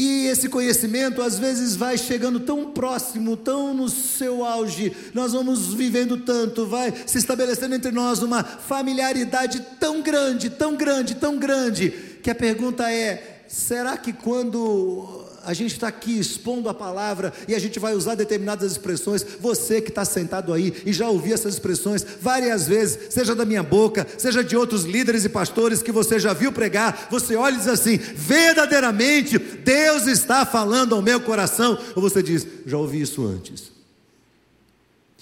E 0.00 0.28
esse 0.28 0.48
conhecimento 0.48 1.20
às 1.20 1.40
vezes 1.40 1.74
vai 1.74 1.98
chegando 1.98 2.38
tão 2.38 2.70
próximo, 2.70 3.36
tão 3.36 3.74
no 3.74 3.88
seu 3.88 4.44
auge, 4.44 4.96
nós 5.12 5.32
vamos 5.32 5.74
vivendo 5.74 6.18
tanto, 6.18 6.64
vai 6.64 6.94
se 7.04 7.18
estabelecendo 7.18 7.74
entre 7.74 7.90
nós 7.90 8.22
uma 8.22 8.44
familiaridade 8.44 9.60
tão 9.80 10.00
grande, 10.00 10.50
tão 10.50 10.76
grande, 10.76 11.16
tão 11.16 11.36
grande, 11.36 11.90
que 12.22 12.30
a 12.30 12.34
pergunta 12.36 12.88
é: 12.88 13.42
será 13.48 13.96
que 13.96 14.12
quando 14.12 15.17
a 15.48 15.54
gente 15.54 15.72
está 15.72 15.88
aqui 15.88 16.18
expondo 16.18 16.68
a 16.68 16.74
palavra 16.74 17.32
e 17.48 17.54
a 17.54 17.58
gente 17.58 17.78
vai 17.78 17.94
usar 17.94 18.14
determinadas 18.14 18.70
expressões. 18.70 19.24
Você 19.40 19.80
que 19.80 19.88
está 19.88 20.04
sentado 20.04 20.52
aí 20.52 20.74
e 20.84 20.92
já 20.92 21.08
ouviu 21.08 21.32
essas 21.32 21.54
expressões 21.54 22.04
várias 22.20 22.68
vezes, 22.68 23.14
seja 23.14 23.34
da 23.34 23.46
minha 23.46 23.62
boca, 23.62 24.06
seja 24.18 24.44
de 24.44 24.54
outros 24.54 24.84
líderes 24.84 25.24
e 25.24 25.28
pastores 25.30 25.82
que 25.82 25.90
você 25.90 26.18
já 26.18 26.34
viu 26.34 26.52
pregar, 26.52 27.08
você 27.10 27.34
olha 27.34 27.54
e 27.54 27.58
diz 27.60 27.66
assim: 27.66 27.96
verdadeiramente 27.96 29.38
Deus 29.38 30.06
está 30.06 30.44
falando 30.44 30.94
ao 30.94 31.00
meu 31.00 31.18
coração. 31.18 31.78
Ou 31.96 32.02
você 32.02 32.22
diz: 32.22 32.46
já 32.66 32.76
ouvi 32.76 33.00
isso 33.00 33.24
antes, 33.26 33.72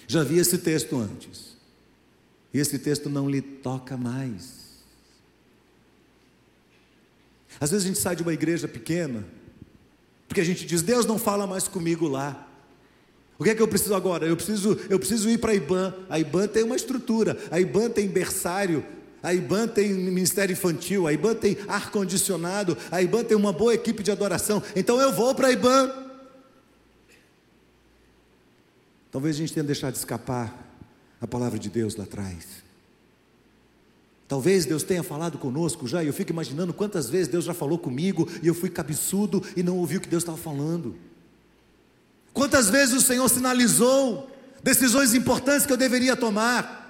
já 0.08 0.24
vi 0.24 0.40
esse 0.40 0.58
texto 0.58 0.98
antes, 0.98 1.56
e 2.52 2.58
esse 2.58 2.80
texto 2.80 3.08
não 3.08 3.30
lhe 3.30 3.40
toca 3.40 3.96
mais. 3.96 4.56
Às 7.60 7.70
vezes 7.70 7.84
a 7.84 7.88
gente 7.88 8.00
sai 8.00 8.16
de 8.16 8.22
uma 8.22 8.34
igreja 8.34 8.66
pequena 8.66 9.35
porque 10.28 10.40
a 10.40 10.44
gente 10.44 10.66
diz, 10.66 10.82
Deus 10.82 11.06
não 11.06 11.18
fala 11.18 11.46
mais 11.46 11.68
comigo 11.68 12.08
lá. 12.08 12.46
O 13.38 13.44
que 13.44 13.50
é 13.50 13.54
que 13.54 13.62
eu 13.62 13.68
preciso 13.68 13.94
agora? 13.94 14.26
Eu 14.26 14.36
preciso, 14.36 14.78
eu 14.88 14.98
preciso 14.98 15.28
ir 15.28 15.38
para 15.38 15.52
a 15.52 15.54
IBAN. 15.54 15.94
A 16.08 16.18
IBAN 16.18 16.48
tem 16.48 16.62
uma 16.62 16.76
estrutura, 16.76 17.36
a 17.50 17.60
IBAN 17.60 17.90
tem 17.90 18.08
berçário, 18.08 18.84
a 19.22 19.34
IBAN 19.34 19.68
tem 19.68 19.92
ministério 19.92 20.52
infantil, 20.52 21.06
a 21.06 21.12
IBAN 21.12 21.34
tem 21.34 21.58
ar-condicionado, 21.68 22.76
a 22.90 23.02
IBAN 23.02 23.24
tem 23.24 23.36
uma 23.36 23.52
boa 23.52 23.74
equipe 23.74 24.02
de 24.02 24.10
adoração. 24.10 24.62
Então 24.74 25.00
eu 25.00 25.12
vou 25.12 25.34
para 25.34 25.48
a 25.48 25.52
IBAN. 25.52 25.92
Talvez 29.10 29.36
a 29.36 29.38
gente 29.38 29.52
tenha 29.52 29.64
deixado 29.64 29.92
de 29.92 29.98
escapar 29.98 30.66
a 31.20 31.26
palavra 31.26 31.58
de 31.58 31.68
Deus 31.68 31.96
lá 31.96 32.04
atrás. 32.04 32.65
Talvez 34.28 34.64
Deus 34.64 34.82
tenha 34.82 35.04
falado 35.04 35.38
conosco 35.38 35.86
já, 35.86 36.02
e 36.02 36.08
eu 36.08 36.12
fico 36.12 36.32
imaginando 36.32 36.74
quantas 36.74 37.08
vezes 37.08 37.28
Deus 37.28 37.44
já 37.44 37.54
falou 37.54 37.78
comigo 37.78 38.28
e 38.42 38.48
eu 38.48 38.54
fui 38.54 38.68
cabeçudo 38.68 39.42
e 39.56 39.62
não 39.62 39.78
ouvi 39.78 39.98
o 39.98 40.00
que 40.00 40.08
Deus 40.08 40.22
estava 40.22 40.38
falando. 40.38 40.96
Quantas 42.32 42.68
vezes 42.68 42.94
o 42.94 43.00
Senhor 43.00 43.28
sinalizou 43.28 44.28
decisões 44.62 45.14
importantes 45.14 45.64
que 45.64 45.72
eu 45.72 45.76
deveria 45.76 46.16
tomar. 46.16 46.84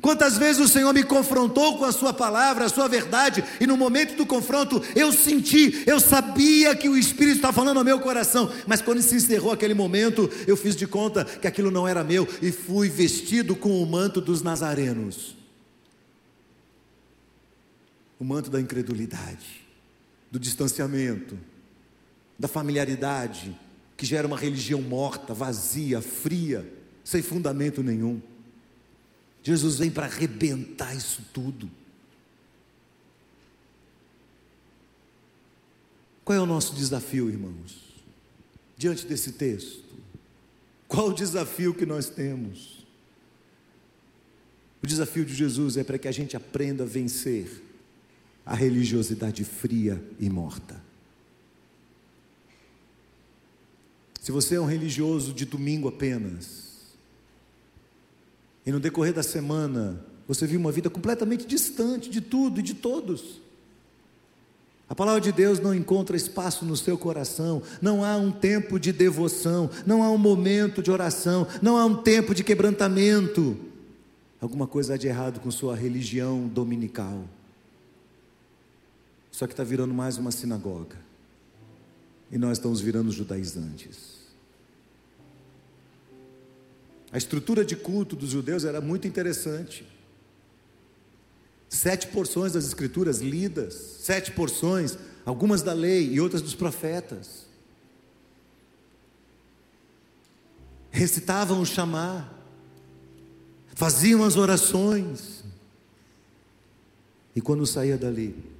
Quantas 0.00 0.36
vezes 0.36 0.60
o 0.60 0.66
Senhor 0.66 0.92
me 0.92 1.04
confrontou 1.04 1.78
com 1.78 1.84
a 1.84 1.92
Sua 1.92 2.12
palavra, 2.12 2.64
a 2.64 2.68
Sua 2.68 2.88
verdade, 2.88 3.44
e 3.60 3.66
no 3.66 3.76
momento 3.76 4.16
do 4.16 4.26
confronto 4.26 4.82
eu 4.96 5.12
senti, 5.12 5.84
eu 5.86 6.00
sabia 6.00 6.74
que 6.74 6.88
o 6.88 6.96
Espírito 6.96 7.36
estava 7.36 7.52
falando 7.52 7.78
ao 7.78 7.84
meu 7.84 8.00
coração, 8.00 8.50
mas 8.66 8.82
quando 8.82 9.00
se 9.00 9.14
encerrou 9.14 9.52
aquele 9.52 9.72
momento, 9.72 10.28
eu 10.48 10.56
fiz 10.56 10.74
de 10.74 10.88
conta 10.88 11.24
que 11.24 11.46
aquilo 11.46 11.70
não 11.70 11.86
era 11.86 12.02
meu 12.02 12.26
e 12.42 12.50
fui 12.50 12.88
vestido 12.88 13.54
com 13.54 13.80
o 13.80 13.86
manto 13.86 14.20
dos 14.20 14.42
nazarenos 14.42 15.43
o 18.18 18.24
manto 18.24 18.50
da 18.50 18.60
incredulidade, 18.60 19.62
do 20.30 20.38
distanciamento, 20.38 21.38
da 22.38 22.48
familiaridade, 22.48 23.58
que 23.96 24.06
gera 24.06 24.26
uma 24.26 24.36
religião 24.36 24.82
morta, 24.82 25.32
vazia, 25.32 26.00
fria, 26.00 26.70
sem 27.04 27.22
fundamento 27.22 27.82
nenhum. 27.82 28.20
Jesus 29.42 29.78
vem 29.78 29.90
para 29.90 30.06
arrebentar 30.06 30.94
isso 30.96 31.22
tudo. 31.32 31.70
Qual 36.24 36.36
é 36.36 36.40
o 36.40 36.46
nosso 36.46 36.74
desafio, 36.74 37.28
irmãos? 37.28 37.94
Diante 38.76 39.06
desse 39.06 39.32
texto, 39.32 39.84
qual 40.88 41.08
o 41.08 41.14
desafio 41.14 41.74
que 41.74 41.84
nós 41.84 42.08
temos? 42.08 42.84
O 44.82 44.86
desafio 44.86 45.24
de 45.24 45.34
Jesus 45.34 45.76
é 45.76 45.84
para 45.84 45.98
que 45.98 46.08
a 46.08 46.12
gente 46.12 46.36
aprenda 46.36 46.84
a 46.84 46.86
vencer 46.86 47.63
a 48.44 48.54
religiosidade 48.54 49.44
fria 49.44 50.02
e 50.18 50.28
morta. 50.28 50.82
Se 54.20 54.32
você 54.32 54.54
é 54.54 54.60
um 54.60 54.66
religioso 54.66 55.32
de 55.32 55.44
domingo 55.44 55.88
apenas, 55.88 56.94
e 58.64 58.72
no 58.72 58.80
decorrer 58.80 59.12
da 59.12 59.22
semana 59.22 60.04
você 60.26 60.46
vive 60.46 60.56
uma 60.56 60.72
vida 60.72 60.88
completamente 60.88 61.46
distante 61.46 62.08
de 62.08 62.20
tudo 62.20 62.60
e 62.60 62.62
de 62.62 62.74
todos, 62.74 63.40
a 64.88 64.94
palavra 64.94 65.20
de 65.20 65.32
Deus 65.32 65.60
não 65.60 65.74
encontra 65.74 66.16
espaço 66.16 66.64
no 66.64 66.76
seu 66.76 66.96
coração, 66.96 67.62
não 67.80 68.04
há 68.04 68.16
um 68.16 68.30
tempo 68.30 68.78
de 68.78 68.92
devoção, 68.92 69.70
não 69.86 70.02
há 70.02 70.10
um 70.10 70.18
momento 70.18 70.82
de 70.82 70.90
oração, 70.90 71.46
não 71.62 71.76
há 71.76 71.84
um 71.84 71.96
tempo 71.96 72.34
de 72.34 72.44
quebrantamento. 72.44 73.56
Alguma 74.40 74.66
coisa 74.66 74.94
há 74.94 74.96
de 74.96 75.08
errado 75.08 75.40
com 75.40 75.50
sua 75.50 75.74
religião 75.74 76.46
dominical. 76.46 77.24
Só 79.34 79.48
que 79.48 79.52
está 79.52 79.64
virando 79.64 79.92
mais 79.92 80.16
uma 80.16 80.30
sinagoga. 80.30 80.96
E 82.30 82.38
nós 82.38 82.56
estamos 82.56 82.80
virando 82.80 83.10
judaizantes. 83.10 84.28
A 87.10 87.18
estrutura 87.18 87.64
de 87.64 87.74
culto 87.74 88.14
dos 88.14 88.30
judeus 88.30 88.64
era 88.64 88.80
muito 88.80 89.08
interessante. 89.08 89.84
Sete 91.68 92.06
porções 92.06 92.52
das 92.52 92.64
escrituras 92.64 93.18
lidas, 93.18 93.74
sete 93.74 94.30
porções, 94.30 94.96
algumas 95.26 95.62
da 95.62 95.72
lei 95.72 96.12
e 96.12 96.20
outras 96.20 96.40
dos 96.40 96.54
profetas. 96.54 97.46
Recitavam 100.92 101.60
o 101.60 101.66
chamar, 101.66 102.32
faziam 103.74 104.22
as 104.22 104.36
orações. 104.36 105.42
E 107.34 107.40
quando 107.40 107.66
saía 107.66 107.98
dali, 107.98 108.53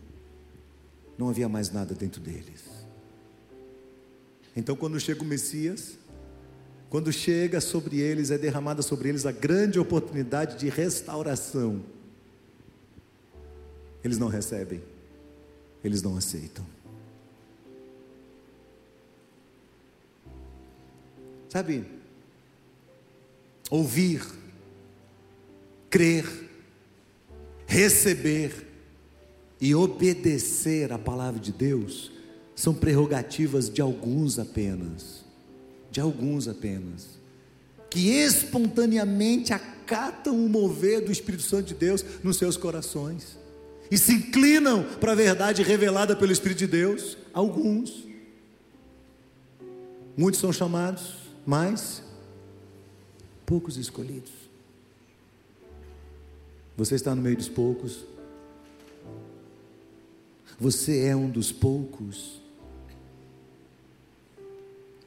não 1.17 1.29
havia 1.29 1.49
mais 1.49 1.71
nada 1.71 1.95
dentro 1.95 2.21
deles. 2.21 2.65
Então, 4.57 4.77
quando 4.77 4.99
chega 5.01 5.23
o 5.23 5.25
Messias, 5.25 5.99
quando 6.89 7.13
chega 7.13 7.61
sobre 7.61 7.99
eles, 7.99 8.31
é 8.31 8.39
derramada 8.39 8.83
sobre 8.83 9.09
eles 9.09 9.27
a 9.27 9.33
grande 9.33 9.79
oportunidade 9.79 10.59
de 10.59 10.69
restauração. 10.69 11.83
Eles 14.05 14.19
não 14.19 14.29
recebem, 14.29 14.83
eles 15.83 16.03
não 16.03 16.17
aceitam. 16.17 16.65
Sabe, 21.49 21.85
ouvir, 23.71 24.25
crer, 25.89 26.27
receber, 27.67 28.67
e 29.61 29.75
obedecer 29.75 30.93
à 30.93 30.99
palavra 30.99 31.41
de 31.41 31.53
Deus 31.53 32.13
são 32.55 32.75
prerrogativas 32.75 33.69
de 33.69 33.81
alguns 33.81 34.39
apenas, 34.39 35.25
de 35.91 36.01
alguns 36.01 36.47
apenas, 36.49 37.19
que 37.91 38.11
espontaneamente 38.11 39.53
acatam 39.53 40.35
o 40.35 40.49
mover 40.49 41.05
do 41.05 41.13
Espírito 41.13 41.43
Santo 41.43 41.69
de 41.69 41.75
Deus 41.75 42.05
nos 42.23 42.37
seus 42.37 42.57
corações 42.57 43.39
e 43.91 43.99
se 43.99 44.13
inclinam 44.13 44.85
para 45.01 45.13
a 45.13 45.15
verdade 45.15 45.63
revelada 45.63 46.17
pelo 46.17 46.33
Espírito 46.33 46.59
de 46.59 46.67
Deus? 46.67 47.17
Alguns. 47.33 48.05
Muitos 50.17 50.41
são 50.41 50.53
chamados, 50.53 51.15
mas 51.47 52.03
poucos 53.45 53.77
escolhidos. 53.77 54.33
Você 56.77 56.95
está 56.95 57.15
no 57.15 57.23
meio 57.23 57.37
dos 57.37 57.49
poucos. 57.49 58.05
Você 60.59 61.07
é 61.07 61.17
um 61.17 61.29
dos 61.29 61.51
poucos. 61.51 62.41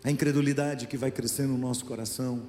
A 0.03 0.11
incredulidade 0.11 0.87
que 0.87 0.97
vai 0.97 1.11
crescendo 1.11 1.53
no 1.53 1.57
nosso 1.57 1.85
coração 1.85 2.43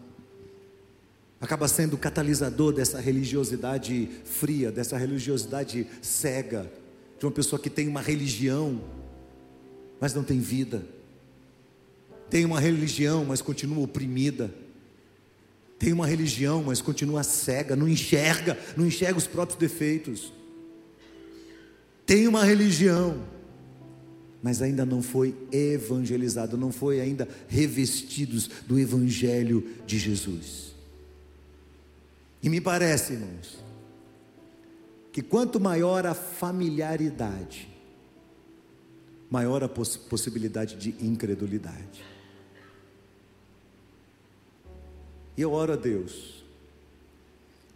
acaba 1.40 1.68
sendo 1.68 1.94
o 1.94 1.98
catalisador 1.98 2.72
dessa 2.72 3.00
religiosidade 3.00 4.08
fria, 4.24 4.72
dessa 4.72 4.96
religiosidade 4.96 5.86
cega, 6.02 6.70
de 7.18 7.24
uma 7.24 7.32
pessoa 7.32 7.60
que 7.60 7.70
tem 7.70 7.88
uma 7.88 8.00
religião, 8.00 8.80
mas 10.00 10.14
não 10.14 10.24
tem 10.24 10.40
vida, 10.40 10.84
tem 12.28 12.44
uma 12.44 12.60
religião, 12.60 13.24
mas 13.24 13.40
continua 13.40 13.84
oprimida, 13.84 14.52
tem 15.78 15.92
uma 15.92 16.06
religião, 16.06 16.64
mas 16.64 16.82
continua 16.82 17.22
cega, 17.22 17.76
não 17.76 17.88
enxerga, 17.88 18.58
não 18.76 18.84
enxerga 18.84 19.16
os 19.16 19.26
próprios 19.26 19.58
defeitos, 19.58 20.32
tem 22.08 22.26
uma 22.26 22.42
religião, 22.42 23.22
mas 24.42 24.62
ainda 24.62 24.86
não 24.86 25.02
foi 25.02 25.36
evangelizado, 25.52 26.56
não 26.56 26.72
foi 26.72 27.02
ainda 27.02 27.28
revestidos 27.46 28.48
do 28.66 28.78
evangelho 28.78 29.74
de 29.84 29.98
Jesus. 29.98 30.74
E 32.42 32.48
me 32.48 32.62
parece, 32.62 33.12
irmãos, 33.12 33.62
que 35.12 35.20
quanto 35.20 35.60
maior 35.60 36.06
a 36.06 36.14
familiaridade, 36.14 37.68
maior 39.28 39.62
a 39.62 39.68
poss 39.68 39.98
possibilidade 39.98 40.76
de 40.76 41.04
incredulidade. 41.04 42.02
E 45.36 45.42
eu 45.42 45.52
oro 45.52 45.74
a 45.74 45.76
Deus, 45.76 46.42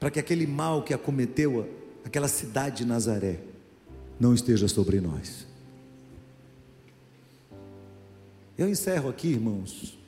para 0.01 0.11
que 0.11 0.19
aquele 0.19 0.47
mal 0.47 0.83
que 0.83 0.95
acometeu 0.95 1.69
aquela 2.03 2.29
cidade 2.29 2.79
de 2.79 2.87
Nazaré, 2.87 3.52
não 4.23 4.33
esteja 4.33 4.69
sobre 4.69 5.01
nós. 5.01 5.45
Eu 8.57 8.69
encerro 8.69 9.09
aqui, 9.09 9.27
irmãos, 9.27 9.99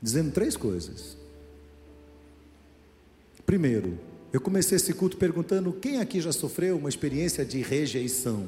dizendo 0.00 0.30
três 0.30 0.56
coisas. 0.56 1.16
Primeiro, 3.44 3.98
eu 4.32 4.40
comecei 4.40 4.76
esse 4.76 4.94
culto 4.94 5.16
perguntando 5.16 5.72
quem 5.72 5.98
aqui 5.98 6.20
já 6.20 6.30
sofreu 6.30 6.78
uma 6.78 6.88
experiência 6.88 7.44
de 7.44 7.60
rejeição. 7.62 8.46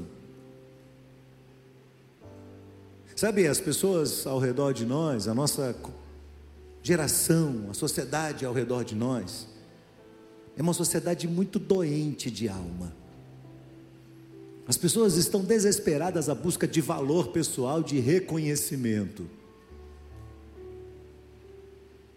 Sabe, 3.16 3.48
as 3.48 3.60
pessoas 3.60 4.28
ao 4.28 4.38
redor 4.38 4.72
de 4.72 4.86
nós, 4.86 5.26
a 5.26 5.34
nossa 5.34 5.74
geração, 6.84 7.66
a 7.68 7.74
sociedade 7.74 8.44
ao 8.44 8.54
redor 8.54 8.84
de 8.84 8.94
nós, 8.94 9.48
é 10.56 10.62
uma 10.62 10.72
sociedade 10.72 11.26
muito 11.26 11.58
doente 11.58 12.30
de 12.30 12.48
alma. 12.48 13.07
As 14.68 14.76
pessoas 14.76 15.16
estão 15.16 15.42
desesperadas 15.42 16.28
à 16.28 16.34
busca 16.34 16.68
de 16.68 16.82
valor 16.82 17.28
pessoal, 17.28 17.82
de 17.82 17.98
reconhecimento. 17.98 19.26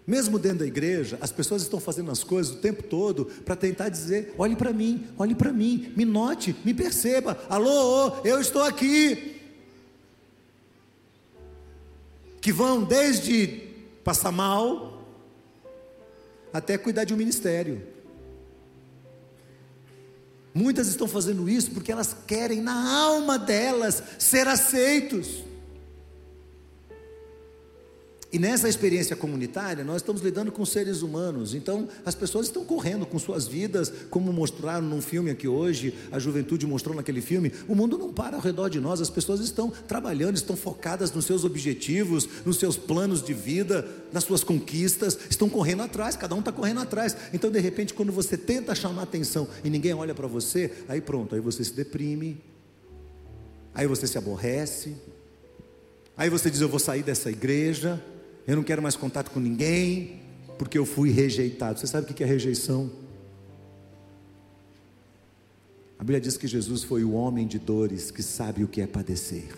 Mesmo 0.05 0.37
dentro 0.37 0.59
da 0.59 0.65
igreja, 0.65 1.17
as 1.21 1.31
pessoas 1.31 1.61
estão 1.61 1.79
fazendo 1.79 2.11
as 2.11 2.25
coisas 2.25 2.53
o 2.53 2.57
tempo 2.57 2.83
todo 2.83 3.23
para 3.45 3.55
tentar 3.55 3.87
dizer: 3.87 4.35
olhe 4.37 4.57
para 4.57 4.73
mim, 4.73 5.07
olhe 5.17 5.33
para 5.33 5.53
mim, 5.53 5.93
me 5.95 6.03
note, 6.03 6.53
me 6.65 6.73
perceba, 6.73 7.41
alô, 7.47 8.17
eu 8.25 8.41
estou 8.41 8.63
aqui. 8.63 9.39
Que 12.41 12.51
vão 12.51 12.83
desde 12.83 13.69
passar 14.03 14.31
mal 14.33 15.07
até 16.51 16.77
cuidar 16.77 17.05
de 17.05 17.13
um 17.13 17.17
ministério. 17.17 17.90
Muitas 20.53 20.87
estão 20.87 21.07
fazendo 21.07 21.49
isso 21.49 21.71
porque 21.71 21.91
elas 21.91 22.15
querem 22.27 22.61
na 22.61 22.97
alma 23.03 23.39
delas 23.39 24.03
ser 24.19 24.47
aceitos. 24.47 25.50
E 28.33 28.39
nessa 28.39 28.69
experiência 28.69 29.13
comunitária, 29.13 29.83
nós 29.83 29.97
estamos 29.97 30.21
lidando 30.21 30.53
com 30.53 30.65
seres 30.65 31.01
humanos, 31.01 31.53
então 31.53 31.89
as 32.05 32.15
pessoas 32.15 32.45
estão 32.45 32.63
correndo 32.63 33.05
com 33.05 33.19
suas 33.19 33.45
vidas, 33.45 33.91
como 34.09 34.31
mostraram 34.31 34.87
num 34.87 35.01
filme 35.01 35.29
aqui 35.29 35.49
hoje, 35.49 35.93
a 36.09 36.17
juventude 36.17 36.65
mostrou 36.65 36.95
naquele 36.95 37.19
filme. 37.19 37.51
O 37.67 37.75
mundo 37.75 37.97
não 37.97 38.13
para 38.13 38.37
ao 38.37 38.41
redor 38.41 38.69
de 38.69 38.79
nós, 38.79 39.01
as 39.01 39.09
pessoas 39.09 39.41
estão 39.41 39.69
trabalhando, 39.69 40.37
estão 40.37 40.55
focadas 40.55 41.11
nos 41.11 41.25
seus 41.25 41.43
objetivos, 41.43 42.25
nos 42.45 42.55
seus 42.55 42.77
planos 42.77 43.21
de 43.21 43.33
vida, 43.33 43.85
nas 44.13 44.23
suas 44.23 44.45
conquistas, 44.45 45.17
estão 45.29 45.49
correndo 45.49 45.83
atrás, 45.83 46.15
cada 46.15 46.33
um 46.33 46.39
está 46.39 46.53
correndo 46.53 46.79
atrás. 46.79 47.17
Então, 47.33 47.51
de 47.51 47.59
repente, 47.59 47.93
quando 47.93 48.13
você 48.13 48.37
tenta 48.37 48.73
chamar 48.73 49.03
atenção 49.03 49.45
e 49.61 49.69
ninguém 49.69 49.93
olha 49.93 50.15
para 50.15 50.27
você, 50.27 50.71
aí 50.87 51.01
pronto, 51.01 51.35
aí 51.35 51.41
você 51.41 51.65
se 51.65 51.73
deprime, 51.73 52.41
aí 53.75 53.87
você 53.87 54.07
se 54.07 54.17
aborrece, 54.17 54.95
aí 56.15 56.29
você 56.29 56.49
diz: 56.49 56.61
Eu 56.61 56.69
vou 56.69 56.79
sair 56.79 57.03
dessa 57.03 57.29
igreja 57.29 58.01
eu 58.47 58.55
não 58.55 58.63
quero 58.63 58.81
mais 58.81 58.95
contato 58.95 59.31
com 59.31 59.39
ninguém, 59.39 60.21
porque 60.57 60.77
eu 60.77 60.85
fui 60.85 61.11
rejeitado. 61.11 61.79
Você 61.79 61.87
sabe 61.87 62.11
o 62.11 62.13
que 62.13 62.23
é 62.23 62.27
rejeição? 62.27 62.91
A 65.97 66.03
Bíblia 66.03 66.19
diz 66.19 66.35
que 66.35 66.47
Jesus 66.47 66.83
foi 66.83 67.03
o 67.03 67.11
homem 67.13 67.45
de 67.45 67.59
dores 67.59 68.09
que 68.09 68.23
sabe 68.23 68.63
o 68.63 68.67
que 68.67 68.81
é 68.81 68.87
padecer. 68.87 69.53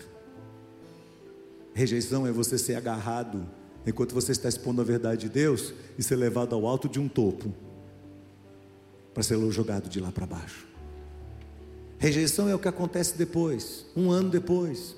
Rejeição 1.72 2.26
é 2.26 2.30
você 2.30 2.58
ser 2.58 2.74
agarrado 2.74 3.48
enquanto 3.86 4.14
você 4.14 4.32
está 4.32 4.48
expondo 4.48 4.80
a 4.80 4.84
verdade 4.84 5.22
de 5.22 5.28
Deus 5.28 5.72
e 5.98 6.02
ser 6.02 6.16
levado 6.16 6.54
ao 6.54 6.66
alto 6.66 6.88
de 6.88 7.00
um 7.00 7.08
topo 7.08 7.52
para 9.12 9.22
ser 9.22 9.38
jogado 9.50 9.88
de 9.88 10.00
lá 10.00 10.12
para 10.12 10.26
baixo. 10.26 10.66
Rejeição 11.98 12.48
é 12.48 12.54
o 12.54 12.58
que 12.58 12.68
acontece 12.68 13.16
depois, 13.16 13.86
um 13.96 14.10
ano 14.10 14.28
depois. 14.28 14.94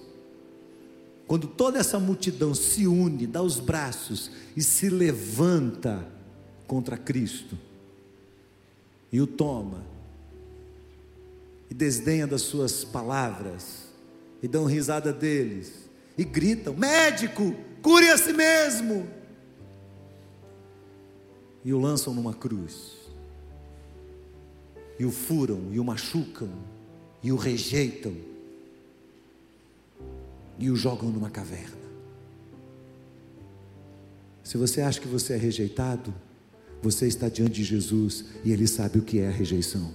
Quando 1.27 1.49
toda 1.49 1.79
essa 1.79 1.99
multidão 1.99 2.55
se 2.55 2.87
une, 2.87 3.27
dá 3.27 3.43
os 3.43 3.59
braços 3.59 4.31
e 4.57 4.63
se 4.63 4.89
levanta 4.89 6.07
contra 6.67 6.97
Cristo, 6.97 7.59
e 9.11 9.21
o 9.21 9.27
toma, 9.27 9.85
e 11.69 11.75
desdenha 11.75 12.27
das 12.27 12.43
suas 12.43 12.85
palavras, 12.85 13.87
e 14.41 14.47
dão 14.47 14.65
risada 14.67 15.13
deles, 15.13 15.91
e 16.17 16.23
gritam: 16.23 16.75
médico, 16.77 17.55
cure 17.83 18.09
a 18.09 18.17
si 18.17 18.33
mesmo, 18.33 19.09
e 21.65 21.73
o 21.73 21.81
lançam 21.81 22.15
numa 22.15 22.35
cruz, 22.35 22.93
e 24.97 25.05
o 25.05 25.11
furam, 25.11 25.73
e 25.73 25.81
o 25.81 25.85
machucam, 25.85 26.51
e 27.21 27.33
o 27.33 27.37
rejeitam 27.37 28.15
e 30.59 30.71
o 30.71 30.77
jogam 30.77 31.11
numa 31.11 31.31
caverna. 31.31 31.77
Se 34.43 34.57
você 34.57 34.81
acha 34.81 35.01
que 35.01 35.09
você 35.09 35.35
é 35.35 35.37
rejeitado, 35.37 36.15
você 36.81 37.07
está 37.07 37.29
diante 37.29 37.55
de 37.55 37.65
Jesus 37.65 38.27
e 38.45 38.53
Ele 38.53 38.67
sabe 38.67 38.99
o 38.99 39.03
que 39.03 39.19
é 39.19 39.29
a 39.29 39.31
rejeição. 39.31 39.93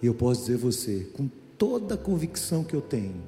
E 0.00 0.06
eu 0.06 0.14
posso 0.14 0.42
dizer 0.42 0.54
a 0.54 0.58
você, 0.58 1.10
com 1.12 1.28
toda 1.58 1.94
a 1.94 1.98
convicção 1.98 2.62
que 2.64 2.74
eu 2.74 2.80
tenho, 2.80 3.22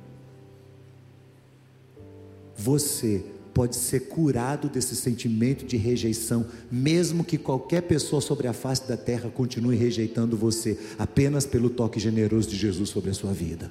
você 2.56 3.24
pode 3.52 3.76
ser 3.76 4.08
curado 4.08 4.68
desse 4.68 4.96
sentimento 4.96 5.64
de 5.64 5.76
rejeição, 5.76 6.46
mesmo 6.70 7.24
que 7.24 7.38
qualquer 7.38 7.82
pessoa 7.82 8.20
sobre 8.20 8.48
a 8.48 8.52
face 8.52 8.86
da 8.88 8.96
terra 8.96 9.30
continue 9.30 9.76
rejeitando 9.76 10.36
você, 10.36 10.78
apenas 10.98 11.46
pelo 11.46 11.70
toque 11.70 12.00
generoso 12.00 12.48
de 12.48 12.56
Jesus 12.56 12.90
sobre 12.90 13.10
a 13.10 13.14
sua 13.14 13.32
vida 13.32 13.70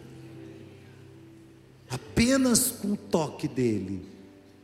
apenas 1.94 2.72
com 2.72 2.94
o 2.94 2.98
toque 2.98 3.48
dele, 3.48 4.02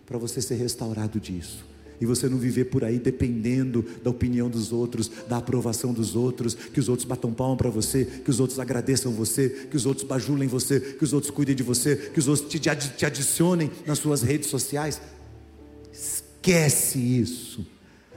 para 0.05 0.17
você 0.17 0.41
ser 0.41 0.55
restaurado 0.55 1.19
disso. 1.19 1.63
E 2.01 2.05
você 2.05 2.29
não 2.29 2.37
viver 2.37 2.65
por 2.65 2.83
aí 2.83 2.97
dependendo 2.97 3.85
da 4.03 4.09
opinião 4.09 4.49
dos 4.49 4.71
outros, 4.71 5.11
da 5.27 5.37
aprovação 5.37 5.93
dos 5.93 6.15
outros, 6.15 6.55
que 6.55 6.79
os 6.79 6.87
outros 6.87 7.07
batam 7.07 7.33
palma 7.33 7.57
para 7.57 7.69
você, 7.69 8.05
que 8.05 8.29
os 8.29 8.39
outros 8.39 8.57
agradeçam 8.57 9.11
você, 9.11 9.49
que 9.69 9.75
os 9.75 9.85
outros 9.85 10.07
bajulem 10.07 10.47
você, 10.47 10.79
que 10.79 11.03
os 11.03 11.13
outros 11.13 11.29
cuidem 11.29 11.55
de 11.55 11.61
você, 11.61 11.95
que 11.95 12.19
os 12.19 12.27
outros 12.27 12.49
te, 12.49 12.59
te 12.59 13.05
adicionem 13.05 13.69
nas 13.85 13.99
suas 13.99 14.21
redes 14.21 14.49
sociais. 14.49 15.01
Esquece 15.91 16.97
isso. 16.97 17.67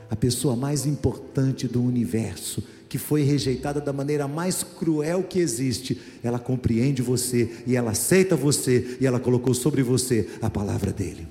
A 0.09 0.15
pessoa 0.15 0.55
mais 0.55 0.87
importante 0.87 1.67
do 1.67 1.83
universo 1.83 2.63
que 2.93 2.99
foi 2.99 3.23
rejeitada 3.23 3.81
da 3.81 3.91
maneira 3.91 4.29
mais 4.29 4.63
cruel 4.63 5.23
que 5.23 5.39
existe, 5.39 5.99
ela 6.23 6.39
compreende 6.39 7.01
você 7.01 7.63
e 7.67 7.75
ela 7.75 7.93
aceita 7.93 8.37
você 8.37 8.99
e 9.01 9.07
ela 9.07 9.19
colocou 9.19 9.55
sobre 9.55 9.83
você 9.83 10.29
a 10.43 10.51
palavra 10.51 10.93
dele. 10.93 11.27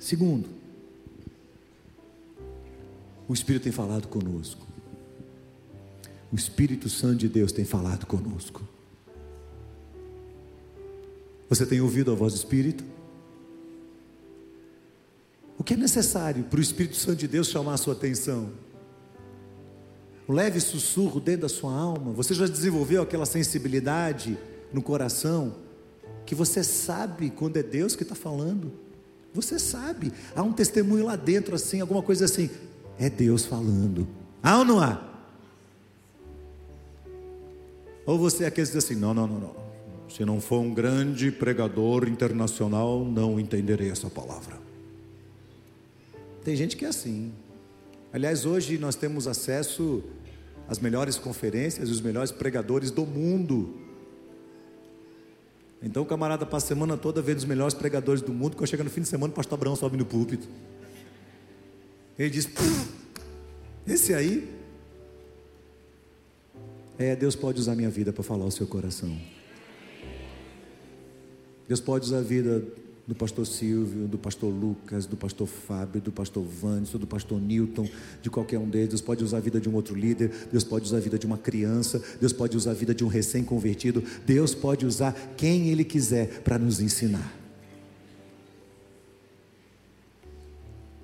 Segundo, 0.00 0.48
O 3.28 3.32
Espírito 3.32 3.62
tem 3.62 3.70
falado 3.70 4.08
conosco. 4.08 4.66
O 6.32 6.34
Espírito 6.34 6.88
Santo 6.88 7.18
de 7.18 7.28
Deus 7.28 7.52
tem 7.52 7.64
falado 7.64 8.04
conosco. 8.04 8.60
Você 11.48 11.64
tem 11.64 11.80
ouvido 11.80 12.10
a 12.10 12.14
voz 12.16 12.32
do 12.32 12.38
Espírito? 12.38 12.82
O 15.60 15.62
que 15.62 15.74
é 15.74 15.76
necessário 15.76 16.44
para 16.44 16.58
o 16.58 16.62
Espírito 16.62 16.96
Santo 16.96 17.18
de 17.18 17.28
Deus 17.28 17.48
chamar 17.48 17.74
a 17.74 17.76
sua 17.76 17.92
atenção? 17.92 18.50
Um 20.26 20.32
leve 20.32 20.58
sussurro 20.58 21.20
dentro 21.20 21.42
da 21.42 21.50
sua 21.50 21.70
alma. 21.70 22.12
Você 22.12 22.32
já 22.32 22.46
desenvolveu 22.46 23.02
aquela 23.02 23.26
sensibilidade 23.26 24.38
no 24.72 24.80
coração 24.80 25.56
que 26.24 26.34
você 26.34 26.64
sabe 26.64 27.28
quando 27.28 27.58
é 27.58 27.62
Deus 27.62 27.94
que 27.94 28.04
está 28.04 28.14
falando? 28.14 28.72
Você 29.34 29.58
sabe. 29.58 30.14
Há 30.34 30.42
um 30.42 30.50
testemunho 30.54 31.04
lá 31.04 31.14
dentro, 31.14 31.54
assim, 31.54 31.82
alguma 31.82 32.02
coisa 32.02 32.24
assim. 32.24 32.48
É 32.98 33.10
Deus 33.10 33.44
falando. 33.44 34.08
Há 34.42 34.60
ou 34.60 34.64
não 34.64 34.80
há? 34.80 34.98
Ou 38.06 38.18
você 38.18 38.44
é 38.44 38.46
aquele 38.46 38.66
que 38.66 38.72
diz 38.72 38.82
assim: 38.82 38.98
não, 38.98 39.12
não, 39.12 39.26
não, 39.26 39.38
não. 39.38 39.56
Se 40.08 40.24
não 40.24 40.40
for 40.40 40.60
um 40.60 40.72
grande 40.72 41.30
pregador 41.30 42.08
internacional, 42.08 43.04
não 43.04 43.38
entenderei 43.38 43.90
essa 43.90 44.08
palavra. 44.08 44.69
Tem 46.44 46.56
gente 46.56 46.76
que 46.76 46.84
é 46.84 46.88
assim. 46.88 47.32
Aliás, 48.12 48.44
hoje 48.44 48.78
nós 48.78 48.96
temos 48.96 49.26
acesso 49.26 50.02
às 50.68 50.78
melhores 50.78 51.16
conferências 51.16 51.88
e 51.88 51.92
os 51.92 52.00
melhores 52.00 52.32
pregadores 52.32 52.90
do 52.90 53.04
mundo. 53.04 53.78
Então 55.82 56.02
o 56.02 56.06
camarada 56.06 56.44
passa 56.44 56.66
a 56.66 56.68
semana 56.68 56.96
toda 56.96 57.22
vendo 57.22 57.38
os 57.38 57.44
melhores 57.44 57.74
pregadores 57.74 58.22
do 58.22 58.32
mundo, 58.32 58.56
quando 58.56 58.68
chega 58.68 58.84
no 58.84 58.90
fim 58.90 59.00
de 59.00 59.08
semana, 59.08 59.32
o 59.32 59.36
pastor 59.36 59.56
Abraão 59.56 59.76
sobe 59.76 59.96
no 59.96 60.04
púlpito. 60.04 60.46
Ele 62.18 62.30
diz: 62.30 62.48
Esse 63.86 64.12
aí 64.12 64.48
é, 66.98 67.16
Deus 67.16 67.34
pode 67.34 67.58
usar 67.58 67.74
minha 67.74 67.88
vida 67.88 68.12
para 68.12 68.22
falar 68.22 68.44
o 68.44 68.50
seu 68.50 68.66
coração. 68.66 69.16
Deus 71.66 71.80
pode 71.80 72.04
usar 72.04 72.18
a 72.18 72.22
vida 72.22 72.62
do 73.10 73.14
pastor 73.16 73.44
Silvio, 73.44 74.06
do 74.06 74.16
pastor 74.16 74.54
Lucas, 74.54 75.04
do 75.04 75.16
pastor 75.16 75.48
Fábio, 75.48 76.00
do 76.00 76.12
pastor 76.12 76.44
Vandes, 76.44 76.92
do 76.92 77.08
pastor 77.08 77.40
Newton, 77.40 77.88
de 78.22 78.30
qualquer 78.30 78.56
um 78.60 78.68
deles. 78.68 78.90
Deus 78.90 79.00
pode 79.00 79.24
usar 79.24 79.38
a 79.38 79.40
vida 79.40 79.60
de 79.60 79.68
um 79.68 79.74
outro 79.74 79.96
líder, 79.96 80.30
Deus 80.52 80.62
pode 80.62 80.84
usar 80.84 80.98
a 80.98 81.00
vida 81.00 81.18
de 81.18 81.26
uma 81.26 81.36
criança, 81.36 82.00
Deus 82.20 82.32
pode 82.32 82.56
usar 82.56 82.70
a 82.70 82.74
vida 82.74 82.94
de 82.94 83.04
um 83.04 83.08
recém-convertido, 83.08 84.00
Deus 84.24 84.54
pode 84.54 84.86
usar 84.86 85.12
quem 85.36 85.70
Ele 85.70 85.82
quiser 85.82 86.40
para 86.42 86.56
nos 86.56 86.80
ensinar. 86.80 87.34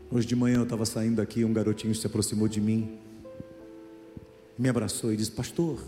Hoje 0.08 0.28
de 0.28 0.36
manhã 0.36 0.58
eu 0.58 0.62
estava 0.62 0.86
saindo 0.86 1.16
daqui, 1.16 1.44
um 1.44 1.52
garotinho 1.52 1.92
se 1.92 2.06
aproximou 2.06 2.46
de 2.46 2.60
mim 2.60 3.00
me 4.56 4.68
abraçou 4.68 5.12
e 5.12 5.16
disse: 5.16 5.32
Pastor, 5.32 5.82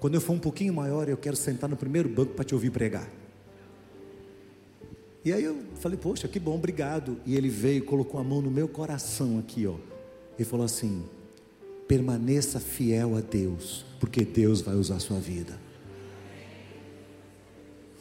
quando 0.00 0.14
eu 0.14 0.20
for 0.20 0.32
um 0.32 0.38
pouquinho 0.40 0.74
maior, 0.74 1.08
eu 1.08 1.16
quero 1.16 1.36
sentar 1.36 1.70
no 1.70 1.76
primeiro 1.76 2.08
banco 2.08 2.34
para 2.34 2.44
te 2.44 2.54
ouvir 2.54 2.70
pregar. 2.70 3.21
E 5.24 5.32
aí 5.32 5.44
eu 5.44 5.62
falei: 5.76 5.98
Poxa, 5.98 6.26
que 6.26 6.40
bom, 6.40 6.54
obrigado. 6.54 7.18
E 7.24 7.36
ele 7.36 7.48
veio 7.48 7.78
e 7.78 7.86
colocou 7.86 8.20
a 8.20 8.24
mão 8.24 8.42
no 8.42 8.50
meu 8.50 8.68
coração 8.68 9.38
aqui, 9.38 9.66
ó. 9.66 9.76
E 10.38 10.44
falou 10.44 10.66
assim: 10.66 11.04
Permaneça 11.86 12.58
fiel 12.58 13.16
a 13.16 13.20
Deus, 13.20 13.84
porque 14.00 14.24
Deus 14.24 14.60
vai 14.60 14.74
usar 14.74 14.96
a 14.96 15.00
sua 15.00 15.18
vida. 15.18 15.58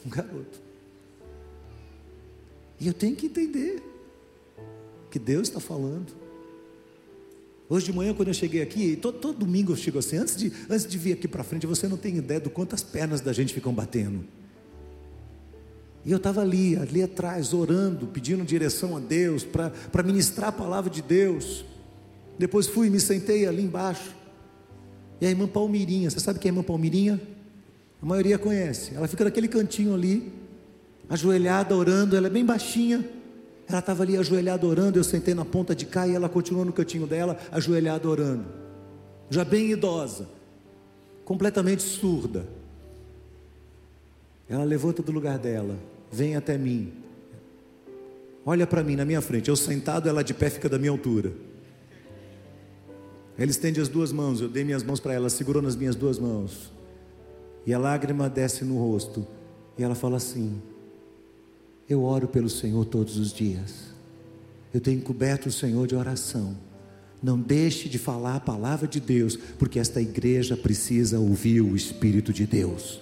Um 0.06 0.10
garoto. 0.10 0.60
E 2.80 2.88
eu 2.88 2.94
tenho 2.94 3.16
que 3.16 3.28
entender 3.28 3.84
que 5.12 5.20
Deus 5.20 5.48
está 5.48 5.60
falando. 5.60 6.22
Hoje 7.70 7.86
de 7.86 7.94
manhã, 7.94 8.14
quando 8.14 8.30
eu 8.30 8.34
cheguei 8.34 8.62
aqui, 8.62 8.98
todo, 8.98 9.20
todo 9.20 9.38
domingo 9.38 9.72
eu 9.72 9.78
chego 9.78 10.00
assim, 10.00 10.18
antes 10.18 10.36
de, 10.36 10.52
antes 10.70 10.86
de 10.86 10.98
vir 10.98 11.14
aqui 11.14 11.28
para 11.28 11.44
frente, 11.44 11.66
você 11.68 11.88
não 11.88 11.96
tem 11.96 12.18
ideia 12.18 12.40
do 12.40 12.50
quanto 12.50 12.74
as 12.74 12.84
pernas 12.84 13.22
da 13.22 13.32
gente 13.32 13.54
ficam 13.54 13.72
batendo. 13.72 14.26
E 16.04 16.12
eu 16.12 16.18
estava 16.18 16.42
ali, 16.42 16.76
ali 16.76 17.04
atrás, 17.04 17.54
orando, 17.54 18.08
pedindo 18.08 18.44
direção 18.44 18.98
a 18.98 19.00
Deus, 19.00 19.44
para 19.44 20.04
ministrar 20.04 20.50
a 20.50 20.52
palavra 20.52 20.90
de 20.90 21.02
Deus. 21.02 21.64
Depois 22.40 22.68
fui 22.68 22.88
e 22.88 22.90
me 22.90 23.00
sentei 23.00 23.46
ali 23.46 23.64
embaixo. 23.64 24.16
E 25.20 25.26
a 25.26 25.30
irmã 25.30 25.48
Palmirinha, 25.48 26.10
você 26.10 26.20
sabe 26.20 26.40
quem 26.40 26.50
é 26.50 26.52
a 26.52 26.54
irmã 26.54 26.64
Palmirinha? 26.64 27.22
A 28.02 28.06
maioria 28.06 28.40
conhece. 28.40 28.96
Ela 28.96 29.08
fica 29.08 29.24
naquele 29.24 29.48
cantinho 29.48 29.94
ali, 29.94 30.34
ajoelhada, 31.08 31.76
orando, 31.76 32.18
ela 32.18 32.26
é 32.28 32.30
bem 32.32 32.44
baixinha. 32.44 33.08
Ela 33.70 33.80
estava 33.80 34.02
ali 34.02 34.18
ajoelhada 34.18 34.66
orando, 34.66 34.98
eu 34.98 35.04
sentei 35.04 35.36
na 35.36 35.46
ponta 35.46 35.76
de 35.76 35.86
cá 35.86 36.08
e 36.08 36.16
ela 36.16 36.28
continuou 36.28 36.66
no 36.66 36.74
cantinho 36.74 37.06
dela, 37.06 37.38
ajoelhada 37.52 38.10
orando. 38.10 38.46
Já 39.30 39.46
bem 39.46 39.72
idosa, 39.72 40.28
completamente 41.24 41.84
surda. 41.84 42.46
Ela 44.50 44.64
levanta 44.64 45.02
do 45.02 45.12
lugar 45.12 45.38
dela, 45.38 45.78
vem 46.12 46.36
até 46.36 46.58
mim. 46.58 46.94
Olha 48.46 48.66
para 48.66 48.84
mim 48.84 48.96
na 48.96 49.06
minha 49.06 49.22
frente, 49.22 49.50
eu 49.50 49.56
sentado, 49.56 50.10
ela 50.10 50.24
de 50.24 50.34
pé 50.34 50.50
fica 50.50 50.68
da 50.68 50.80
minha 50.80 50.92
altura. 50.92 51.32
Ela 53.38 53.50
estende 53.50 53.80
as 53.80 53.88
duas 53.88 54.12
mãos, 54.12 54.42
eu 54.42 54.50
dei 54.50 54.64
minhas 54.64 54.84
mãos 54.84 55.00
para 55.00 55.14
ela, 55.14 55.30
segurou 55.30 55.62
nas 55.62 55.76
minhas 55.76 55.96
duas 55.96 56.20
mãos. 56.20 56.72
E 57.66 57.74
a 57.74 57.80
lágrima 57.80 58.30
desce 58.30 58.66
no 58.66 58.78
rosto. 58.78 59.26
E 59.78 59.84
ela 59.84 59.96
fala 59.96 60.18
assim: 60.18 60.62
eu 61.92 62.04
oro 62.04 62.28
pelo 62.28 62.50
Senhor 62.50 62.86
todos 62.86 63.18
os 63.18 63.34
dias. 63.34 63.92
Eu 64.74 64.80
tenho 64.80 65.02
coberto 65.02 65.50
o 65.50 65.52
Senhor 65.52 65.86
de 65.86 65.96
oração. 65.96 66.56
Não 67.22 67.40
deixe 67.40 67.90
de 67.90 68.00
falar 68.00 68.38
a 68.38 68.40
palavra 68.40 68.88
de 68.88 69.00
Deus, 69.00 69.36
porque 69.36 69.78
esta 69.78 70.02
igreja 70.02 70.56
precisa 70.56 71.20
ouvir 71.20 71.62
o 71.62 71.76
Espírito 71.76 72.32
de 72.32 72.48
Deus. 72.48 73.02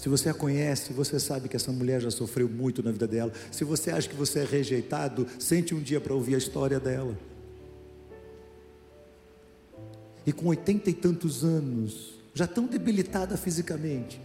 Se 0.00 0.08
você 0.08 0.30
a 0.30 0.34
conhece, 0.34 0.94
você 0.94 1.20
sabe 1.20 1.46
que 1.46 1.54
essa 1.54 1.70
mulher 1.70 2.00
já 2.00 2.10
sofreu 2.10 2.48
muito 2.48 2.82
na 2.82 2.90
vida 2.90 3.06
dela. 3.06 3.30
Se 3.52 3.64
você 3.64 3.90
acha 3.90 4.08
que 4.08 4.16
você 4.16 4.38
é 4.38 4.44
rejeitado, 4.46 5.26
sente 5.38 5.74
um 5.74 5.78
dia 5.78 6.00
para 6.00 6.14
ouvir 6.14 6.36
a 6.36 6.38
história 6.38 6.80
dela. 6.80 7.14
E 10.24 10.32
com 10.32 10.46
oitenta 10.46 10.88
e 10.88 10.94
tantos 10.94 11.44
anos, 11.44 12.14
já 12.32 12.46
tão 12.46 12.64
debilitada 12.64 13.36
fisicamente, 13.36 14.18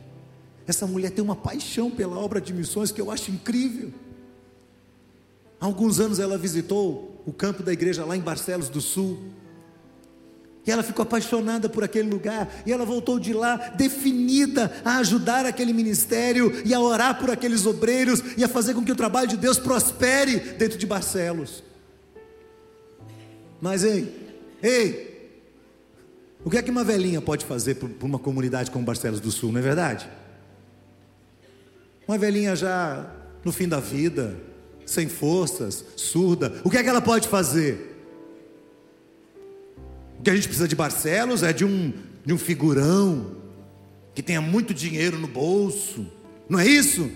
essa 0.66 0.88
mulher 0.88 1.12
tem 1.12 1.22
uma 1.22 1.36
paixão 1.36 1.92
pela 1.92 2.18
obra 2.18 2.40
de 2.40 2.54
missões 2.54 2.90
que 2.90 3.02
eu 3.02 3.12
acho 3.12 3.30
incrível. 3.30 3.92
Há 5.60 5.66
alguns 5.66 6.00
anos 6.00 6.20
ela 6.20 6.38
visitou 6.38 7.22
o 7.26 7.34
campo 7.34 7.62
da 7.62 7.74
igreja 7.74 8.06
lá 8.06 8.16
em 8.16 8.22
Barcelos 8.22 8.70
do 8.70 8.80
Sul. 8.80 9.20
E 10.66 10.72
ela 10.72 10.82
ficou 10.82 11.04
apaixonada 11.04 11.70
por 11.70 11.84
aquele 11.84 12.10
lugar. 12.10 12.50
E 12.66 12.72
ela 12.72 12.86
voltou 12.86 13.20
de 13.20 13.34
lá 13.34 13.56
definida 13.76 14.72
a 14.84 14.98
ajudar 14.98 15.46
aquele 15.46 15.74
ministério 15.74 16.52
e 16.66 16.74
a 16.74 16.80
orar 16.80 17.20
por 17.20 17.30
aqueles 17.30 17.66
obreiros 17.66 18.22
e 18.36 18.44
a 18.44 18.48
fazer 18.48 18.74
com 18.74 18.84
que 18.84 18.92
o 18.92 18.96
trabalho 18.96 19.28
de 19.28 19.38
Deus 19.38 19.60
prospere 19.60 20.40
dentro 20.40 20.78
de 20.78 20.86
Barcelos. 20.88 21.64
Mas 23.62 23.84
ei, 23.84 24.12
ei, 24.62 25.32
o 26.44 26.50
que 26.50 26.58
é 26.58 26.62
que 26.62 26.72
uma 26.72 26.84
velhinha 26.84 27.22
pode 27.22 27.46
fazer 27.46 27.76
por 27.76 27.90
uma 28.02 28.20
comunidade 28.20 28.72
como 28.72 28.86
Barcelos 28.86 29.20
do 29.20 29.32
Sul, 29.32 29.52
não 29.52 29.60
é 29.60 29.64
verdade? 29.64 30.10
Uma 32.08 32.18
velhinha 32.18 32.56
já 32.56 33.12
no 33.44 33.52
fim 33.52 33.68
da 33.68 33.80
vida, 33.80 34.36
sem 34.86 35.08
forças, 35.08 35.86
surda, 35.96 36.54
o 36.64 36.70
que 36.70 36.78
é 36.78 36.84
que 36.84 36.90
ela 36.90 37.02
pode 37.02 37.28
fazer? 37.28 37.95
O 40.20 40.24
que 40.24 40.30
a 40.30 40.36
gente 40.36 40.48
precisa 40.48 40.68
de 40.68 40.76
Barcelos 40.76 41.44
é 41.44 41.54
de 41.54 41.66
um, 41.66 41.94
de 42.26 42.34
um 42.34 42.38
figurão 42.38 43.36
que 44.14 44.24
tenha 44.24 44.42
muito 44.42 44.74
dinheiro 44.74 45.20
no 45.20 45.28
bolso, 45.28 46.08
não 46.50 46.60
é 46.60 46.68
isso? 46.68 47.12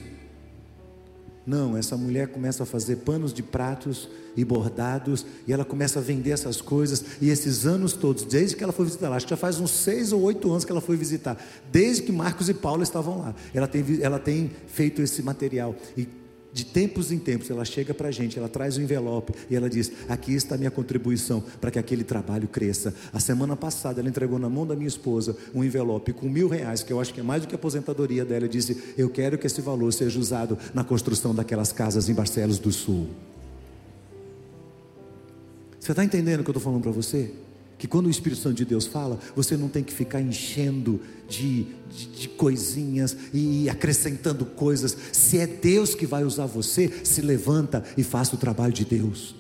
Não, 1.50 1.76
essa 1.76 1.98
mulher 1.98 2.28
começa 2.28 2.62
a 2.62 2.66
fazer 2.66 2.98
panos 2.98 3.34
de 3.34 3.42
pratos 3.42 4.08
e 4.38 4.46
bordados, 4.46 5.26
e 5.48 5.54
ela 5.54 5.66
começa 5.66 5.98
a 5.98 6.02
vender 6.02 6.30
essas 6.30 6.62
coisas, 6.62 7.04
e 7.20 7.30
esses 7.30 7.66
anos 7.66 7.94
todos, 7.94 8.24
desde 8.24 8.56
que 8.56 8.64
ela 8.64 8.72
foi 8.72 8.86
visitar 8.86 9.10
lá, 9.10 9.16
acho 9.16 9.26
que 9.26 9.32
já 9.32 9.38
faz 9.38 9.60
uns 9.60 9.72
seis 9.72 10.12
ou 10.12 10.22
oito 10.22 10.48
anos 10.52 10.64
que 10.64 10.72
ela 10.72 10.82
foi 10.82 10.96
visitar, 10.96 11.44
desde 11.72 12.04
que 12.04 12.12
Marcos 12.12 12.50
e 12.50 12.54
Paulo 12.54 12.84
estavam 12.84 13.20
lá, 13.20 13.36
ela 13.54 13.68
tem, 13.68 13.84
ela 14.02 14.20
tem 14.20 14.52
feito 14.68 15.02
esse 15.02 15.24
material, 15.24 15.76
e 15.98 16.08
de 16.52 16.66
tempos 16.66 17.12
em 17.12 17.20
tempos, 17.20 17.50
ela 17.50 17.64
chega 17.64 17.94
para 17.94 18.08
a 18.08 18.12
gente, 18.12 18.40
ela 18.40 18.50
traz 18.50 18.76
o 18.76 18.80
um 18.80 18.84
envelope 18.84 19.34
e 19.50 19.56
ela 19.56 19.70
diz: 19.70 19.92
Aqui 20.08 20.34
está 20.34 20.56
a 20.56 20.58
minha 20.58 20.72
contribuição 20.72 21.44
para 21.62 21.70
que 21.70 21.78
aquele 21.78 22.04
trabalho 22.04 22.48
cresça. 22.48 22.94
A 23.14 23.20
semana 23.20 23.56
passada, 23.56 24.00
ela 24.00 24.10
entregou 24.10 24.40
na 24.40 24.50
mão 24.50 24.66
da 24.66 24.76
minha 24.76 24.88
esposa 24.88 25.38
um 25.54 25.64
envelope 25.64 26.12
com 26.12 26.28
mil 26.28 26.48
reais, 26.48 26.82
que 26.82 26.92
eu 26.92 27.00
acho 27.00 27.14
que 27.14 27.20
é 27.20 27.24
mais 27.24 27.44
do 27.44 27.48
que 27.48 27.54
a 27.54 27.58
aposentadoria 27.58 28.26
dela. 28.26 28.46
E 28.46 28.50
disse: 28.50 28.96
Eu 28.98 29.10
quero 29.10 29.38
que 29.38 29.46
esse 29.46 29.62
valor 29.62 29.94
seja 29.94 30.20
usado 30.20 30.58
na 30.74 30.84
construção 30.84 31.36
daquelas 31.36 31.72
casas 31.72 32.10
em 32.10 32.14
Barcelos 32.14 32.58
do 32.58 32.72
Sul. 32.72 33.08
Você 35.80 35.92
está 35.92 36.04
entendendo 36.04 36.42
o 36.42 36.44
que 36.44 36.50
eu 36.50 36.54
estou 36.54 36.64
falando 36.64 36.82
para 36.82 36.92
você? 36.92 37.32
Que 37.80 37.88
quando 37.88 38.08
o 38.08 38.10
Espírito 38.10 38.42
Santo 38.42 38.58
de 38.58 38.66
Deus 38.66 38.86
fala, 38.86 39.18
você 39.34 39.56
não 39.56 39.70
tem 39.70 39.82
que 39.82 39.94
ficar 39.94 40.20
enchendo 40.20 41.00
de, 41.30 41.64
de, 41.90 42.08
de, 42.08 42.28
coisinhas 42.28 43.16
e 43.34 43.70
acrescentando 43.70 44.46
coisas. 44.46 44.96
Se 45.14 45.38
é 45.40 45.48
Deus 45.48 45.96
que 45.96 46.06
vai 46.06 46.26
usar 46.26 46.46
você, 46.46 46.92
se 47.06 47.22
levanta 47.22 47.82
e 47.98 48.04
faça 48.04 48.36
o 48.36 48.38
trabalho 48.38 48.74
de 48.74 48.84
Deus. 48.84 49.34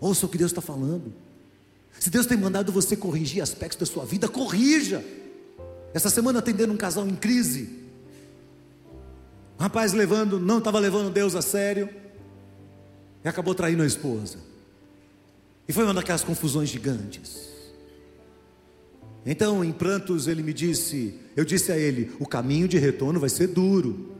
Ouça 0.00 0.24
o 0.24 0.28
que 0.28 0.38
Deus 0.38 0.52
está 0.52 0.62
falando. 0.62 1.12
Se 2.00 2.08
Deus 2.08 2.24
tem 2.24 2.38
mandado 2.38 2.72
você 2.72 2.96
corrigir 2.96 3.42
aspectos 3.42 3.86
da 3.86 3.92
sua 3.92 4.06
vida, 4.06 4.26
corrija. 4.26 5.04
Essa 5.92 6.08
semana 6.08 6.38
atendendo 6.38 6.72
um 6.72 6.78
casal 6.78 7.06
em 7.06 7.14
crise. 7.14 7.68
O 9.58 9.62
rapaz 9.62 9.92
levando, 9.92 10.40
não 10.40 10.58
estava 10.58 10.78
levando 10.78 11.12
Deus 11.12 11.34
a 11.34 11.42
sério. 11.42 11.90
E 13.22 13.28
acabou 13.28 13.54
traindo 13.54 13.82
a 13.82 13.86
esposa. 13.86 14.53
E 15.66 15.72
foi 15.72 15.84
uma 15.84 15.94
daquelas 15.94 16.24
confusões 16.24 16.68
gigantes. 16.68 17.48
Então, 19.26 19.64
em 19.64 19.72
prantos, 19.72 20.28
ele 20.28 20.42
me 20.42 20.52
disse, 20.52 21.18
eu 21.34 21.44
disse 21.44 21.72
a 21.72 21.78
ele, 21.78 22.12
o 22.20 22.26
caminho 22.26 22.68
de 22.68 22.78
retorno 22.78 23.18
vai 23.18 23.30
ser 23.30 23.48
duro. 23.48 24.14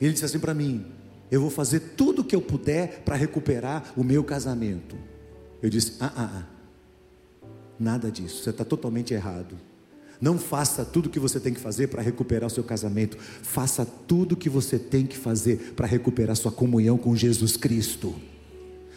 Ele 0.00 0.12
disse 0.12 0.24
assim 0.24 0.38
para 0.38 0.54
mim: 0.54 0.86
eu 1.30 1.40
vou 1.40 1.50
fazer 1.50 1.80
tudo 1.96 2.22
o 2.22 2.24
que 2.24 2.36
eu 2.36 2.40
puder 2.40 3.02
para 3.04 3.16
recuperar 3.16 3.92
o 3.96 4.04
meu 4.04 4.22
casamento. 4.22 4.96
Eu 5.60 5.68
disse: 5.68 5.94
ah, 6.00 6.12
ah, 6.14 6.30
ah. 6.34 7.46
nada 7.78 8.10
disso, 8.10 8.42
você 8.42 8.50
está 8.50 8.64
totalmente 8.64 9.12
errado. 9.12 9.56
Não 10.20 10.38
faça 10.38 10.84
tudo 10.84 11.06
o 11.06 11.10
que 11.10 11.18
você 11.20 11.38
tem 11.38 11.52
que 11.52 11.60
fazer 11.60 11.88
para 11.88 12.00
recuperar 12.00 12.46
o 12.46 12.50
seu 12.50 12.64
casamento. 12.64 13.18
Faça 13.18 13.84
tudo 13.84 14.32
o 14.32 14.36
que 14.36 14.48
você 14.48 14.78
tem 14.78 15.04
que 15.04 15.16
fazer 15.16 15.74
para 15.76 15.86
recuperar 15.86 16.34
sua 16.36 16.52
comunhão 16.52 16.96
com 16.96 17.14
Jesus 17.14 17.56
Cristo. 17.56 18.14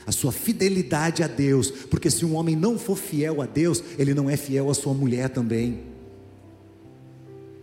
A 0.06 0.12
sua 0.12 0.32
fidelidade 0.32 1.24
a 1.24 1.28
Deus, 1.28 1.70
porque 1.70 2.10
se 2.10 2.26
um 2.26 2.36
homem 2.36 2.56
não 2.56 2.78
for 2.78 2.96
fiel 2.96 3.42
a 3.42 3.46
Deus, 3.46 3.84
ele 3.98 4.14
não 4.14 4.30
é 4.30 4.36
fiel 4.36 4.70
à 4.70 4.74
sua 4.74 4.94
mulher 4.94 5.30
também. 5.30 5.82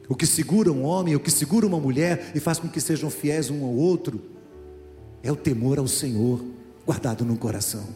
O 0.09 0.15
que 0.15 0.27
segura 0.27 0.71
um 0.71 0.85
homem, 0.85 1.17
o 1.17 1.21
que 1.21 1.31
segura 1.31 1.67
uma 1.67 1.81
mulher 1.81 2.31
e 2.35 2.41
faz 2.41 2.59
com 2.59 2.69
que 2.69 2.81
sejam 2.81 3.11
fiéis 3.11 3.51
um 3.51 3.65
ao 3.65 3.75
outro, 3.75 4.21
é 5.23 5.33
o 5.33 5.37
temor 5.37 5.79
ao 5.79 5.89
Senhor 5.89 6.45
guardado 6.85 7.25
no 7.25 7.37
coração. 7.37 7.89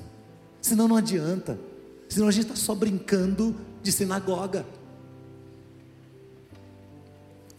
Senão 0.61 0.88
não 0.88 0.97
adianta. 0.97 1.59
Senão 2.09 2.26
a 2.26 2.32
gente 2.32 2.45
está 2.45 2.57
só 2.57 2.74
brincando 2.74 3.55
de 3.82 3.93
sinagoga. 3.93 4.66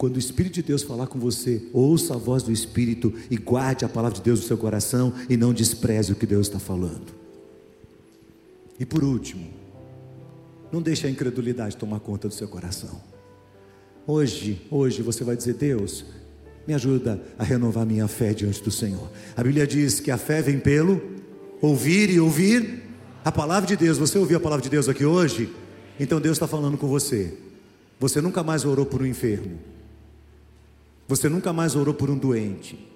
Quando 0.02 0.16
o 0.16 0.18
Espírito 0.18 0.54
de 0.54 0.62
Deus 0.64 0.82
falar 0.82 1.06
com 1.06 1.16
você, 1.16 1.62
ouça 1.72 2.14
a 2.14 2.18
voz 2.18 2.42
do 2.42 2.50
Espírito 2.50 3.14
e 3.30 3.36
guarde 3.36 3.84
a 3.84 3.88
palavra 3.88 4.16
de 4.18 4.24
Deus 4.24 4.40
no 4.40 4.46
seu 4.48 4.58
coração 4.58 5.14
e 5.30 5.36
não 5.36 5.52
despreze 5.52 6.10
o 6.10 6.16
que 6.16 6.26
Deus 6.26 6.48
está 6.48 6.58
falando. 6.58 7.14
E 8.80 8.84
por 8.84 9.04
último, 9.04 9.48
não 10.72 10.82
deixe 10.82 11.06
a 11.06 11.10
incredulidade 11.10 11.76
tomar 11.76 12.00
conta 12.00 12.26
do 12.26 12.34
seu 12.34 12.48
coração. 12.48 13.00
Hoje, 14.04 14.66
hoje 14.72 15.02
você 15.02 15.22
vai 15.22 15.36
dizer: 15.36 15.54
Deus, 15.54 16.04
me 16.66 16.74
ajuda 16.74 17.22
a 17.38 17.44
renovar 17.44 17.86
minha 17.86 18.08
fé 18.08 18.34
diante 18.34 18.60
do 18.60 18.72
Senhor. 18.72 19.08
A 19.36 19.42
Bíblia 19.44 19.68
diz 19.68 20.00
que 20.00 20.10
a 20.10 20.18
fé 20.18 20.42
vem 20.42 20.58
pelo 20.58 21.00
ouvir 21.60 22.10
e 22.10 22.18
ouvir 22.18 22.82
a 23.24 23.30
palavra 23.30 23.68
de 23.68 23.76
Deus. 23.76 23.98
Você 23.98 24.18
ouviu 24.18 24.38
a 24.38 24.40
palavra 24.40 24.64
de 24.64 24.68
Deus 24.68 24.88
aqui 24.88 25.04
hoje? 25.04 25.48
Então 26.00 26.20
Deus 26.20 26.34
está 26.34 26.48
falando 26.48 26.76
com 26.76 26.88
você. 26.88 27.32
Você 28.00 28.20
nunca 28.20 28.42
mais 28.42 28.64
orou 28.64 28.84
por 28.84 29.00
um 29.00 29.06
enfermo. 29.06 29.70
Você 31.12 31.28
nunca 31.28 31.52
mais 31.52 31.76
orou 31.76 31.92
por 31.92 32.08
um 32.08 32.16
doente. 32.16 32.88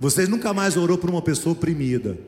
Você 0.00 0.26
nunca 0.26 0.52
mais 0.52 0.76
orou 0.76 0.98
por 0.98 1.08
uma 1.08 1.22
pessoa 1.22 1.52
oprimida. 1.52 2.18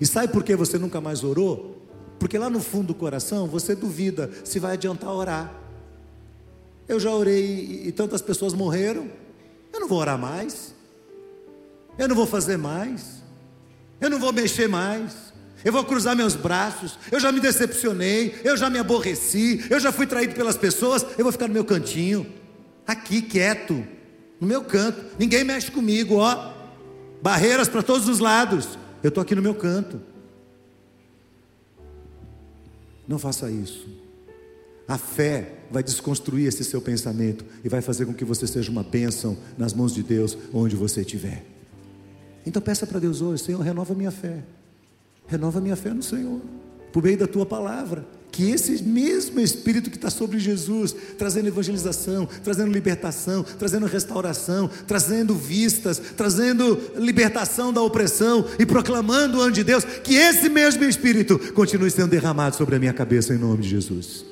E 0.00 0.04
sabe 0.04 0.32
por 0.32 0.42
que 0.42 0.56
você 0.56 0.76
nunca 0.76 1.00
mais 1.00 1.22
orou? 1.22 1.80
Porque 2.18 2.36
lá 2.36 2.50
no 2.50 2.58
fundo 2.58 2.88
do 2.88 2.94
coração 2.96 3.46
você 3.46 3.76
duvida 3.76 4.28
se 4.42 4.58
vai 4.58 4.72
adiantar 4.72 5.12
orar. 5.12 5.54
Eu 6.88 6.98
já 6.98 7.12
orei 7.12 7.84
e 7.86 7.92
tantas 7.92 8.20
pessoas 8.20 8.54
morreram. 8.54 9.08
Eu 9.72 9.78
não 9.78 9.86
vou 9.86 10.00
orar 10.00 10.18
mais. 10.18 10.74
Eu 11.96 12.08
não 12.08 12.16
vou 12.16 12.26
fazer 12.26 12.56
mais. 12.56 13.22
Eu 14.00 14.10
não 14.10 14.18
vou 14.18 14.32
mexer 14.32 14.66
mais. 14.66 15.32
Eu 15.64 15.72
vou 15.72 15.84
cruzar 15.84 16.16
meus 16.16 16.34
braços. 16.34 16.98
Eu 17.12 17.20
já 17.20 17.30
me 17.30 17.38
decepcionei. 17.38 18.34
Eu 18.42 18.56
já 18.56 18.68
me 18.68 18.80
aborreci. 18.80 19.64
Eu 19.70 19.78
já 19.78 19.92
fui 19.92 20.08
traído 20.08 20.34
pelas 20.34 20.56
pessoas. 20.56 21.06
Eu 21.16 21.22
vou 21.22 21.30
ficar 21.30 21.46
no 21.46 21.54
meu 21.54 21.64
cantinho. 21.64 22.26
Aqui, 22.84 23.22
quieto. 23.22 23.93
No 24.40 24.46
meu 24.46 24.64
canto. 24.64 25.02
Ninguém 25.18 25.44
mexe 25.44 25.70
comigo, 25.70 26.16
ó. 26.16 26.52
Barreiras 27.22 27.68
para 27.68 27.82
todos 27.82 28.08
os 28.08 28.18
lados. 28.18 28.78
Eu 29.02 29.08
estou 29.08 29.22
aqui 29.22 29.34
no 29.34 29.42
meu 29.42 29.54
canto. 29.54 30.00
Não 33.06 33.18
faça 33.18 33.50
isso. 33.50 33.86
A 34.86 34.98
fé 34.98 35.54
vai 35.70 35.82
desconstruir 35.82 36.46
esse 36.46 36.62
seu 36.64 36.80
pensamento 36.80 37.44
e 37.62 37.68
vai 37.68 37.80
fazer 37.80 38.04
com 38.06 38.12
que 38.12 38.24
você 38.24 38.46
seja 38.46 38.70
uma 38.70 38.82
bênção 38.82 39.36
nas 39.56 39.72
mãos 39.72 39.94
de 39.94 40.02
Deus, 40.02 40.36
onde 40.52 40.76
você 40.76 41.00
estiver. 41.00 41.44
Então 42.46 42.60
peça 42.60 42.86
para 42.86 43.00
Deus 43.00 43.22
hoje, 43.22 43.42
Senhor, 43.42 43.60
renova 43.60 43.94
minha 43.94 44.10
fé. 44.10 44.44
Renova 45.26 45.60
minha 45.60 45.76
fé 45.76 45.90
no 45.90 46.02
Senhor, 46.02 46.40
por 46.92 47.02
meio 47.02 47.16
da 47.16 47.26
tua 47.26 47.46
palavra. 47.46 48.06
Que 48.34 48.50
esse 48.50 48.82
mesmo 48.82 49.38
Espírito 49.38 49.88
que 49.88 49.96
está 49.96 50.10
sobre 50.10 50.40
Jesus, 50.40 50.92
trazendo 51.16 51.46
evangelização, 51.46 52.26
trazendo 52.42 52.72
libertação, 52.72 53.44
trazendo 53.44 53.86
restauração, 53.86 54.68
trazendo 54.88 55.36
vistas, 55.36 56.02
trazendo 56.16 56.76
libertação 56.96 57.72
da 57.72 57.80
opressão 57.80 58.44
e 58.58 58.66
proclamando 58.66 59.38
o 59.38 59.40
ano 59.40 59.52
de 59.52 59.62
Deus, 59.62 59.84
que 59.84 60.16
esse 60.16 60.48
mesmo 60.48 60.82
Espírito 60.82 61.38
continue 61.52 61.88
sendo 61.92 62.08
derramado 62.08 62.56
sobre 62.56 62.74
a 62.74 62.78
minha 62.80 62.92
cabeça 62.92 63.32
em 63.32 63.38
nome 63.38 63.62
de 63.62 63.68
Jesus. 63.68 64.24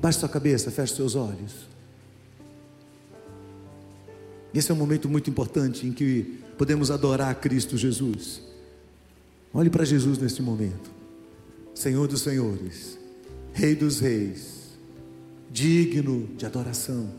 Baixe 0.00 0.20
sua 0.20 0.28
cabeça, 0.28 0.70
feche 0.70 0.94
seus 0.94 1.16
olhos. 1.16 1.52
Esse 4.54 4.70
é 4.70 4.74
um 4.74 4.78
momento 4.78 5.08
muito 5.08 5.28
importante 5.28 5.84
em 5.84 5.90
que 5.92 6.38
podemos 6.56 6.92
adorar 6.92 7.34
Cristo 7.40 7.76
Jesus. 7.76 8.40
Olhe 9.52 9.68
para 9.68 9.84
Jesus 9.84 10.16
neste 10.16 10.40
momento. 10.42 10.88
Senhor 11.74 12.06
dos 12.06 12.20
senhores, 12.20 12.96
Rei 13.56 13.74
dos 13.74 14.00
reis, 14.00 14.76
digno 15.50 16.28
de 16.36 16.44
adoração, 16.44 17.10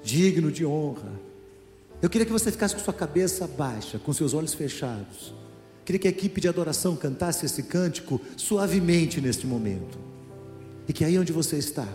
digno 0.00 0.52
de 0.52 0.64
honra. 0.64 1.10
Eu 2.00 2.08
queria 2.08 2.24
que 2.24 2.30
você 2.30 2.52
ficasse 2.52 2.72
com 2.76 2.80
sua 2.80 2.94
cabeça 2.94 3.48
baixa, 3.48 3.98
com 3.98 4.12
seus 4.12 4.32
olhos 4.32 4.54
fechados. 4.54 5.34
Queria 5.84 5.98
que 5.98 6.06
a 6.06 6.10
equipe 6.10 6.40
de 6.40 6.46
adoração 6.46 6.94
cantasse 6.94 7.44
esse 7.44 7.64
cântico 7.64 8.20
suavemente 8.36 9.20
neste 9.20 9.44
momento. 9.44 9.98
E 10.86 10.92
que 10.92 11.04
aí 11.04 11.18
onde 11.18 11.32
você 11.32 11.56
está, 11.56 11.88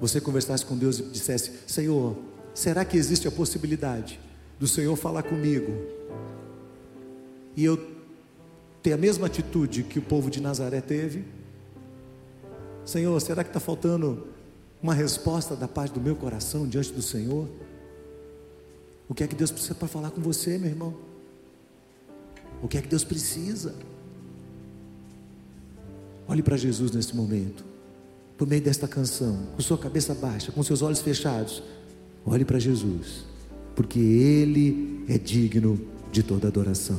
você 0.00 0.20
conversasse 0.20 0.66
com 0.66 0.76
Deus 0.76 0.98
e 0.98 1.04
dissesse: 1.04 1.52
Senhor, 1.68 2.16
será 2.52 2.84
que 2.84 2.96
existe 2.96 3.28
a 3.28 3.30
possibilidade 3.30 4.18
do 4.58 4.66
Senhor 4.66 4.96
falar 4.96 5.22
comigo 5.22 5.72
e 7.56 7.64
eu 7.64 7.78
ter 8.82 8.92
a 8.92 8.96
mesma 8.96 9.28
atitude 9.28 9.84
que 9.84 10.00
o 10.00 10.02
povo 10.02 10.28
de 10.28 10.40
Nazaré 10.40 10.80
teve? 10.80 11.43
Senhor, 12.84 13.18
será 13.20 13.42
que 13.42 13.50
está 13.50 13.60
faltando 13.60 14.26
uma 14.82 14.94
resposta 14.94 15.56
da 15.56 15.66
parte 15.66 15.92
do 15.94 16.00
meu 16.00 16.14
coração 16.14 16.66
diante 16.66 16.92
do 16.92 17.02
Senhor? 17.02 17.48
O 19.08 19.14
que 19.14 19.24
é 19.24 19.26
que 19.26 19.34
Deus 19.34 19.50
precisa 19.50 19.74
para 19.74 19.88
falar 19.88 20.10
com 20.10 20.20
você, 20.20 20.58
meu 20.58 20.68
irmão? 20.68 20.94
O 22.62 22.68
que 22.68 22.78
é 22.78 22.82
que 22.82 22.88
Deus 22.88 23.04
precisa? 23.04 23.74
Olhe 26.26 26.42
para 26.42 26.56
Jesus 26.56 26.90
nesse 26.90 27.14
momento 27.14 27.74
por 28.36 28.48
meio 28.48 28.62
desta 28.62 28.88
canção, 28.88 29.38
com 29.54 29.62
sua 29.62 29.78
cabeça 29.78 30.14
baixa, 30.14 30.50
com 30.50 30.62
seus 30.62 30.82
olhos 30.82 31.00
fechados, 31.00 31.62
olhe 32.26 32.44
para 32.44 32.58
Jesus, 32.58 33.24
porque 33.74 33.98
Ele 33.98 35.04
é 35.08 35.18
digno 35.18 35.80
de 36.10 36.22
toda 36.22 36.48
adoração. 36.48 36.98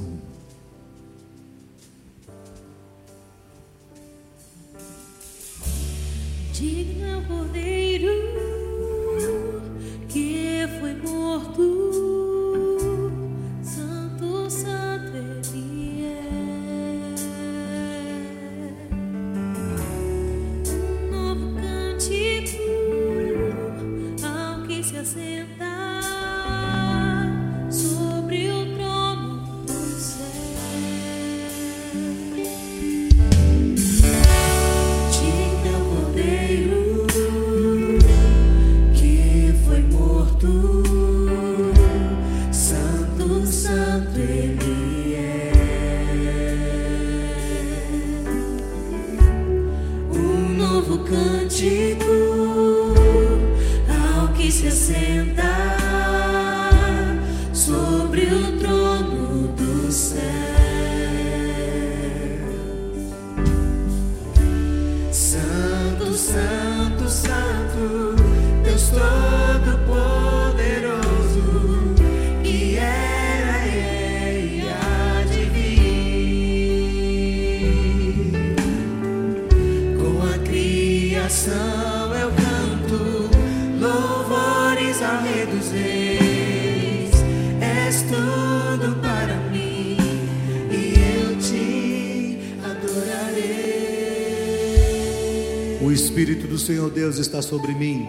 Está 97.35 97.41
sobre 97.41 97.73
mim, 97.73 98.07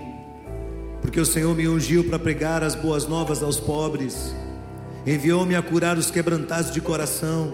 porque 1.03 1.18
o 1.18 1.27
Senhor 1.27 1.53
me 1.53 1.66
ungiu 1.66 2.05
para 2.05 2.16
pregar 2.16 2.62
as 2.62 2.77
boas 2.77 3.09
novas 3.09 3.43
aos 3.43 3.59
pobres, 3.59 4.33
enviou-me 5.05 5.57
a 5.57 5.62
curar 5.62 5.99
os 5.99 6.12
quebrantados 6.12 6.70
de 6.70 6.81
coração 6.81 7.53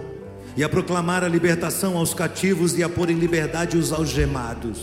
e 0.54 0.62
a 0.62 0.68
proclamar 0.68 1.24
a 1.24 1.28
libertação 1.28 1.96
aos 1.96 2.12
cativos 2.12 2.76
e 2.76 2.82
a 2.82 2.90
pôr 2.90 3.08
em 3.08 3.18
liberdade 3.18 3.78
os 3.78 3.90
algemados, 3.90 4.80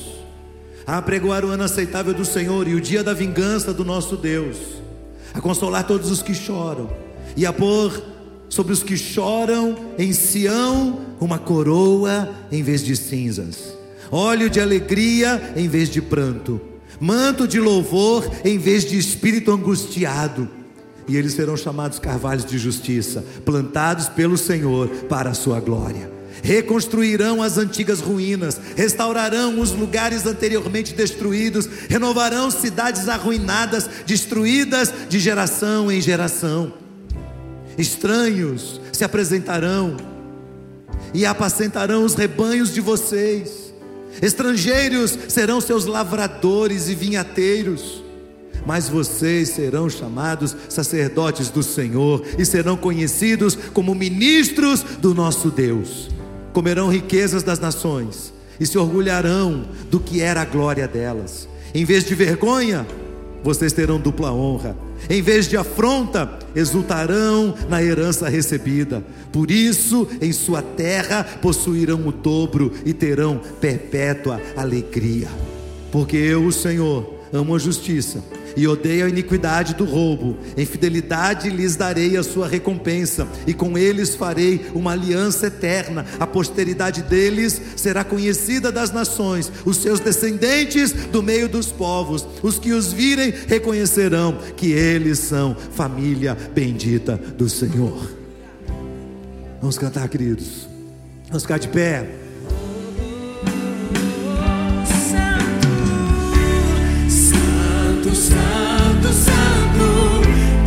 a 0.88 0.98
apregoar 0.98 1.46
o 1.46 1.50
ano 1.50 1.64
aceitável 1.64 2.14
do 2.14 2.26
Senhor 2.26 2.68
e 2.68 2.74
o 2.74 2.82
dia 2.82 3.04
da 3.04 3.14
vingança 3.14 3.72
do 3.72 3.86
nosso 3.86 4.18
Deus, 4.18 4.58
a 5.32 5.40
consolar 5.40 5.86
todos 5.86 6.10
os 6.10 6.24
que 6.24 6.34
choram 6.34 6.90
e 7.38 7.46
a 7.46 7.54
pôr 7.54 8.02
sobre 8.50 8.74
os 8.74 8.82
que 8.82 8.98
choram 8.98 9.78
em 9.96 10.12
Sião 10.12 11.02
uma 11.20 11.38
coroa 11.38 12.34
em 12.52 12.64
vez 12.64 12.84
de 12.84 12.96
cinzas, 12.96 13.78
óleo 14.12 14.50
de 14.50 14.60
alegria 14.60 15.54
em 15.56 15.68
vez 15.68 15.88
de 15.88 16.02
pranto, 16.02 16.60
manto 17.00 17.48
de 17.48 17.60
louvor 17.60 18.30
em 18.44 18.58
vez 18.58 18.86
de 18.86 18.98
espírito 18.98 19.52
angustiado 19.52 20.50
e 21.10 21.18
eles 21.18 21.34
serão 21.34 21.58
chamados 21.58 21.98
carvalhos 21.98 22.46
de 22.46 22.60
justiça, 22.60 23.26
plantados 23.44 24.08
pelo 24.08 24.38
Senhor 24.38 24.88
para 25.10 25.32
a 25.32 25.34
sua 25.34 25.60
glória. 25.60 26.12
Reconstruirão 26.44 27.42
as 27.42 27.58
antigas 27.58 28.00
ruínas, 28.00 28.62
restaurarão 28.76 29.60
os 29.60 29.72
lugares 29.72 30.28
anteriormente 30.28 30.94
destruídos, 30.94 31.68
renovarão 31.90 32.52
cidades 32.52 33.10
arruinadas, 33.10 33.90
destruídas 34.06 34.94
de 35.10 35.20
geração 35.20 35.92
em 35.92 36.00
geração. 36.00 36.72
Estranhos 37.76 38.80
se 38.94 39.04
apresentarão 39.04 39.98
e 41.12 41.26
apacentarão 41.26 42.06
os 42.06 42.14
rebanhos 42.14 42.72
de 42.72 42.82
vocês. 42.82 43.69
Estrangeiros 44.22 45.18
serão 45.28 45.62
seus 45.62 45.86
lavradores 45.86 46.90
e 46.90 46.96
vinhateiros 46.96 48.04
mas 48.66 48.90
vocês 48.90 49.50
serão 49.50 49.90
chamados 49.90 50.56
sacerdotes 50.68 51.50
do 51.50 51.64
Senhor 51.64 52.24
e 52.38 52.46
serão 52.46 52.76
conhecidos 52.76 53.58
como 53.74 53.96
ministros 53.96 54.84
do 55.00 55.16
nosso 55.16 55.50
Deus. 55.50 56.10
Comerão 56.54 56.90
riquezas 56.90 57.44
das 57.44 57.60
nações 57.60 58.34
e 58.60 58.66
se 58.66 58.78
orgulharão 58.78 59.66
do 59.90 60.00
que 60.00 60.22
era 60.22 60.42
a 60.42 60.46
glória 60.46 60.88
delas. 60.88 61.48
Em 61.74 61.86
vez 61.86 62.04
de 62.04 62.16
vergonha, 62.16 62.86
vocês 63.44 63.74
terão 63.74 64.00
dupla 64.00 64.32
honra. 64.34 64.76
Em 65.10 65.22
vez 65.22 65.48
de 65.48 65.56
afronta, 65.56 66.40
exultarão 66.56 67.56
na 67.70 67.82
herança 67.84 68.28
recebida. 68.28 69.04
Por 69.32 69.50
isso, 69.50 70.08
em 70.22 70.32
sua 70.32 70.62
terra 70.62 71.24
possuirão 71.42 72.08
o 72.08 72.12
dobro 72.12 72.74
e 72.86 72.94
terão 72.94 73.40
perpétua 73.62 74.42
alegria. 74.56 75.28
Porque 75.92 76.18
eu, 76.18 76.46
o 76.46 76.52
Senhor, 76.52 77.14
amo 77.32 77.56
a 77.56 77.60
justiça 77.60 78.24
e 78.60 78.68
odeio 78.68 79.06
a 79.06 79.10
iniquidade 79.10 79.74
do 79.74 79.86
roubo. 79.86 80.38
Em 80.58 80.66
fidelidade 80.66 81.50
lhes 81.50 81.78
darei 81.78 82.18
a 82.18 82.24
sua 82.24 82.46
recompensa, 82.46 83.26
e 83.48 83.54
com 83.54 83.78
eles 83.78 84.16
farei 84.16 84.70
uma 84.76 84.92
aliança 84.92 85.48
eterna. 85.48 86.06
A 86.20 86.28
posteridade 86.28 87.02
deles 87.04 87.62
será 87.78 88.04
conhecida 88.04 88.70
das 88.70 88.92
nações, 88.92 89.50
os 89.64 89.78
seus 89.78 90.02
descendentes 90.02 90.92
do 90.92 91.24
meio 91.24 91.48
dos 91.48 91.68
povos. 91.68 92.28
Os 92.44 92.60
que 92.60 92.74
os 92.74 92.92
virem 92.92 93.34
reconhecerão 93.48 94.38
que 94.58 94.74
eles 94.74 95.20
são 95.20 95.56
família 95.72 96.36
bendita 96.54 97.16
do 97.16 97.48
Senhor. 97.48 98.12
Vamos 99.62 99.78
cantar, 99.78 100.10
queridos. 100.10 100.68
Vamos 101.30 101.44
ficar 101.44 101.60
de 101.60 101.70
pé. 101.70 102.29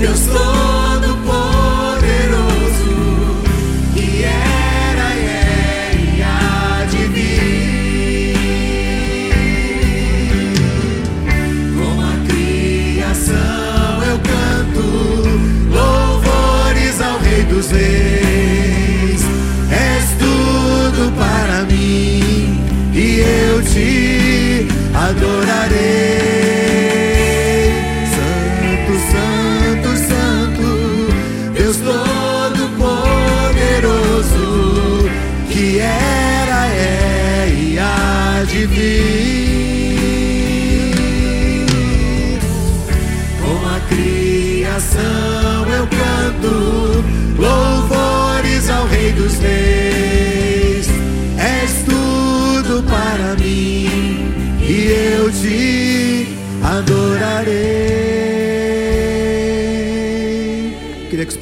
Deus 0.03 0.23
Todo-Poderoso, 0.23 1.15
que 3.95 4.25
era 4.25 5.15
e 5.15 5.27
é 5.29 5.95
e 6.17 6.21
há 6.21 6.85
de 6.91 7.03
vir. 7.07 8.35
Com 11.77 11.95
a 12.03 12.15
criação 12.27 14.03
eu 14.11 14.19
canto 14.19 14.85
louvores 15.71 17.01
ao 17.01 17.17
Rei 17.21 17.45
dos 17.45 17.71
Reis. 17.71 19.23
És 19.71 20.05
tudo 20.19 21.13
para 21.17 21.63
mim 21.63 22.61
e 22.93 23.21
eu 23.21 23.63
te 23.63 24.67
adorarei. 24.97 25.41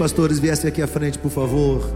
Pastores 0.01 0.38
viessem 0.38 0.66
aqui 0.66 0.80
à 0.80 0.86
frente, 0.86 1.18
por 1.18 1.30
favor. 1.30 1.86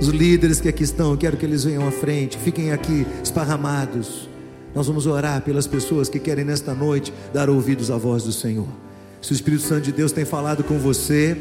Os 0.00 0.06
líderes 0.06 0.60
que 0.60 0.68
aqui 0.68 0.84
estão, 0.84 1.16
quero 1.16 1.36
que 1.36 1.44
eles 1.44 1.64
venham 1.64 1.84
à 1.84 1.90
frente, 1.90 2.38
fiquem 2.38 2.70
aqui 2.70 3.04
esparramados. 3.24 4.28
Nós 4.72 4.86
vamos 4.86 5.04
orar 5.04 5.42
pelas 5.42 5.66
pessoas 5.66 6.08
que 6.08 6.20
querem 6.20 6.44
nesta 6.44 6.72
noite 6.72 7.12
dar 7.34 7.50
ouvidos 7.50 7.90
à 7.90 7.96
voz 7.96 8.22
do 8.22 8.30
Senhor. 8.30 8.68
Se 9.20 9.32
o 9.32 9.34
Espírito 9.34 9.64
Santo 9.64 9.82
de 9.82 9.90
Deus 9.90 10.12
tem 10.12 10.24
falado 10.24 10.62
com 10.62 10.78
você, 10.78 11.36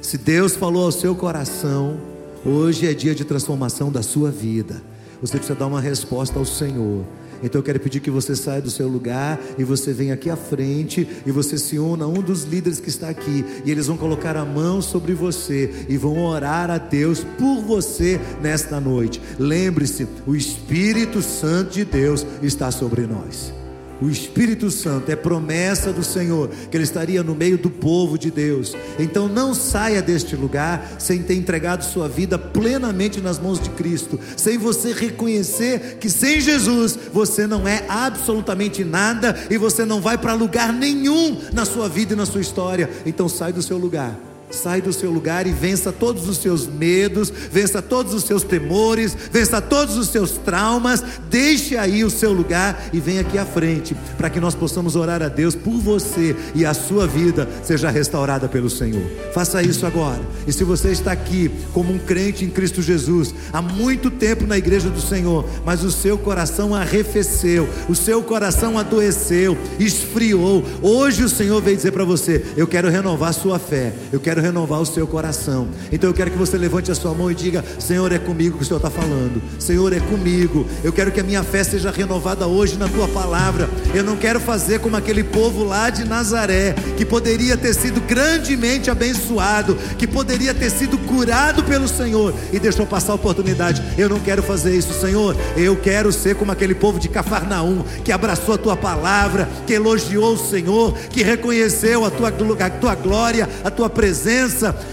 se 0.00 0.16
Deus 0.16 0.54
falou 0.54 0.84
ao 0.84 0.92
seu 0.92 1.16
coração, 1.16 1.98
hoje 2.46 2.86
é 2.86 2.94
dia 2.94 3.12
de 3.12 3.24
transformação 3.24 3.90
da 3.90 4.04
sua 4.04 4.30
vida. 4.30 4.80
Você 5.20 5.36
precisa 5.36 5.58
dar 5.58 5.66
uma 5.66 5.80
resposta 5.80 6.38
ao 6.38 6.44
Senhor. 6.44 7.04
Então 7.44 7.58
eu 7.58 7.62
quero 7.62 7.78
pedir 7.78 8.00
que 8.00 8.10
você 8.10 8.34
saia 8.34 8.62
do 8.62 8.70
seu 8.70 8.88
lugar 8.88 9.38
e 9.58 9.64
você 9.64 9.92
venha 9.92 10.14
aqui 10.14 10.30
à 10.30 10.36
frente 10.36 11.06
e 11.26 11.30
você 11.30 11.58
se 11.58 11.78
una 11.78 12.06
a 12.06 12.08
um 12.08 12.22
dos 12.22 12.44
líderes 12.44 12.80
que 12.80 12.88
está 12.88 13.10
aqui 13.10 13.44
e 13.64 13.70
eles 13.70 13.86
vão 13.86 13.98
colocar 13.98 14.34
a 14.34 14.44
mão 14.44 14.80
sobre 14.80 15.12
você 15.12 15.84
e 15.88 15.98
vão 15.98 16.18
orar 16.24 16.70
a 16.70 16.78
Deus 16.78 17.22
por 17.38 17.60
você 17.60 18.18
nesta 18.40 18.80
noite. 18.80 19.20
Lembre-se, 19.38 20.08
o 20.26 20.34
Espírito 20.34 21.20
Santo 21.20 21.72
de 21.72 21.84
Deus 21.84 22.26
está 22.42 22.70
sobre 22.70 23.02
nós. 23.06 23.63
O 24.00 24.08
Espírito 24.08 24.70
Santo 24.70 25.10
é 25.10 25.16
promessa 25.16 25.92
do 25.92 26.02
Senhor 26.02 26.48
que 26.70 26.76
ele 26.76 26.84
estaria 26.84 27.22
no 27.22 27.34
meio 27.34 27.56
do 27.56 27.70
povo 27.70 28.18
de 28.18 28.30
Deus. 28.30 28.74
Então 28.98 29.28
não 29.28 29.54
saia 29.54 30.02
deste 30.02 30.34
lugar 30.34 30.96
sem 30.98 31.22
ter 31.22 31.34
entregado 31.34 31.84
sua 31.84 32.08
vida 32.08 32.38
plenamente 32.38 33.20
nas 33.20 33.38
mãos 33.38 33.60
de 33.60 33.70
Cristo, 33.70 34.18
sem 34.36 34.58
você 34.58 34.92
reconhecer 34.92 35.98
que 36.00 36.10
sem 36.10 36.40
Jesus 36.40 36.98
você 37.12 37.46
não 37.46 37.68
é 37.68 37.84
absolutamente 37.88 38.84
nada 38.84 39.36
e 39.48 39.56
você 39.56 39.84
não 39.84 40.00
vai 40.00 40.18
para 40.18 40.34
lugar 40.34 40.72
nenhum 40.72 41.40
na 41.52 41.64
sua 41.64 41.88
vida 41.88 42.14
e 42.14 42.16
na 42.16 42.26
sua 42.26 42.40
história. 42.40 42.90
Então 43.06 43.28
sai 43.28 43.52
do 43.52 43.62
seu 43.62 43.78
lugar 43.78 44.33
Sai 44.54 44.80
do 44.80 44.92
seu 44.92 45.10
lugar 45.10 45.46
e 45.46 45.52
vença 45.52 45.92
todos 45.92 46.28
os 46.28 46.38
seus 46.38 46.66
medos, 46.66 47.32
vença 47.50 47.82
todos 47.82 48.14
os 48.14 48.24
seus 48.24 48.42
temores, 48.42 49.16
vença 49.30 49.60
todos 49.60 49.96
os 49.96 50.08
seus 50.08 50.32
traumas. 50.32 51.02
Deixe 51.28 51.76
aí 51.76 52.04
o 52.04 52.10
seu 52.10 52.32
lugar 52.32 52.88
e 52.92 53.00
venha 53.00 53.20
aqui 53.20 53.38
à 53.38 53.44
frente, 53.44 53.96
para 54.16 54.30
que 54.30 54.40
nós 54.40 54.54
possamos 54.54 54.96
orar 54.96 55.22
a 55.22 55.28
Deus 55.28 55.54
por 55.54 55.78
você 55.78 56.36
e 56.54 56.64
a 56.64 56.74
sua 56.74 57.06
vida 57.06 57.48
seja 57.62 57.90
restaurada 57.90 58.48
pelo 58.48 58.70
Senhor. 58.70 59.02
Faça 59.32 59.62
isso 59.62 59.86
agora. 59.86 60.20
E 60.46 60.52
se 60.52 60.64
você 60.64 60.90
está 60.90 61.12
aqui 61.12 61.50
como 61.72 61.92
um 61.92 61.98
crente 61.98 62.44
em 62.44 62.50
Cristo 62.50 62.82
Jesus, 62.82 63.34
há 63.52 63.60
muito 63.60 64.10
tempo 64.10 64.46
na 64.46 64.56
igreja 64.56 64.88
do 64.88 65.00
Senhor, 65.00 65.44
mas 65.64 65.82
o 65.82 65.90
seu 65.90 66.16
coração 66.16 66.74
arrefeceu, 66.74 67.68
o 67.88 67.94
seu 67.94 68.22
coração 68.22 68.78
adoeceu, 68.78 69.56
esfriou. 69.78 70.64
Hoje 70.82 71.24
o 71.24 71.28
Senhor 71.28 71.60
veio 71.60 71.76
dizer 71.76 71.92
para 71.92 72.04
você: 72.04 72.44
Eu 72.56 72.66
quero 72.66 72.88
renovar 72.88 73.32
sua 73.34 73.58
fé, 73.58 73.92
eu 74.12 74.20
quero 74.20 74.40
renovar 74.44 74.80
o 74.80 74.86
seu 74.86 75.06
coração. 75.06 75.68
Então 75.90 76.10
eu 76.10 76.14
quero 76.14 76.30
que 76.30 76.36
você 76.36 76.58
levante 76.58 76.90
a 76.90 76.94
sua 76.94 77.14
mão 77.14 77.30
e 77.30 77.34
diga: 77.34 77.64
Senhor, 77.78 78.12
é 78.12 78.18
comigo 78.18 78.58
que 78.58 78.62
o 78.62 78.66
Senhor 78.66 78.76
está 78.76 78.90
falando. 78.90 79.42
Senhor, 79.58 79.92
é 79.92 80.00
comigo. 80.00 80.66
Eu 80.82 80.92
quero 80.92 81.10
que 81.10 81.20
a 81.20 81.22
minha 81.22 81.42
fé 81.42 81.64
seja 81.64 81.90
renovada 81.90 82.46
hoje 82.46 82.76
na 82.76 82.86
tua 82.88 83.08
palavra. 83.08 83.68
Eu 83.94 84.04
não 84.04 84.16
quero 84.16 84.38
fazer 84.38 84.80
como 84.80 84.96
aquele 84.96 85.24
povo 85.24 85.64
lá 85.64 85.88
de 85.88 86.04
Nazaré, 86.04 86.74
que 86.96 87.04
poderia 87.04 87.56
ter 87.56 87.74
sido 87.74 88.00
grandemente 88.02 88.90
abençoado, 88.90 89.76
que 89.98 90.06
poderia 90.06 90.52
ter 90.52 90.70
sido 90.70 90.98
curado 90.98 91.64
pelo 91.64 91.88
Senhor 91.88 92.34
e 92.52 92.58
deixou 92.58 92.86
passar 92.86 93.12
a 93.12 93.16
oportunidade. 93.16 93.82
Eu 93.96 94.08
não 94.08 94.20
quero 94.20 94.42
fazer 94.42 94.76
isso, 94.76 94.92
Senhor. 95.00 95.34
Eu 95.56 95.76
quero 95.76 96.12
ser 96.12 96.34
como 96.34 96.52
aquele 96.52 96.74
povo 96.74 96.98
de 96.98 97.08
Cafarnaum, 97.08 97.82
que 98.04 98.12
abraçou 98.12 98.54
a 98.54 98.58
tua 98.58 98.76
palavra, 98.76 99.48
que 99.66 99.72
elogiou 99.72 100.34
o 100.34 100.38
Senhor, 100.38 100.92
que 101.10 101.22
reconheceu 101.22 102.04
a 102.04 102.10
tua, 102.10 102.28
a 102.28 102.70
tua 102.70 102.94
glória, 102.94 103.48
a 103.64 103.70
tua 103.70 103.88
presença 103.88 104.23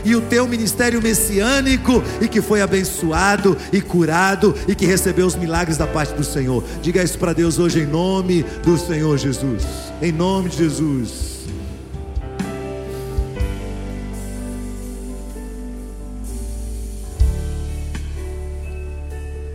e 0.03 0.15
o 0.15 0.21
teu 0.21 0.47
ministério 0.47 1.01
messiânico 1.01 2.03
e 2.19 2.27
que 2.27 2.41
foi 2.41 2.61
abençoado 2.61 3.57
e 3.71 3.81
curado 3.81 4.55
e 4.67 4.75
que 4.75 4.85
recebeu 4.85 5.25
os 5.25 5.35
milagres 5.35 5.77
da 5.77 5.87
parte 5.87 6.13
do 6.13 6.23
Senhor. 6.23 6.63
Diga 6.81 7.03
isso 7.03 7.17
para 7.17 7.33
Deus 7.33 7.59
hoje 7.59 7.81
em 7.81 7.85
nome 7.85 8.43
do 8.63 8.77
Senhor 8.77 9.17
Jesus. 9.17 9.63
Em 10.01 10.11
nome 10.11 10.49
de 10.49 10.57
Jesus. 10.57 11.31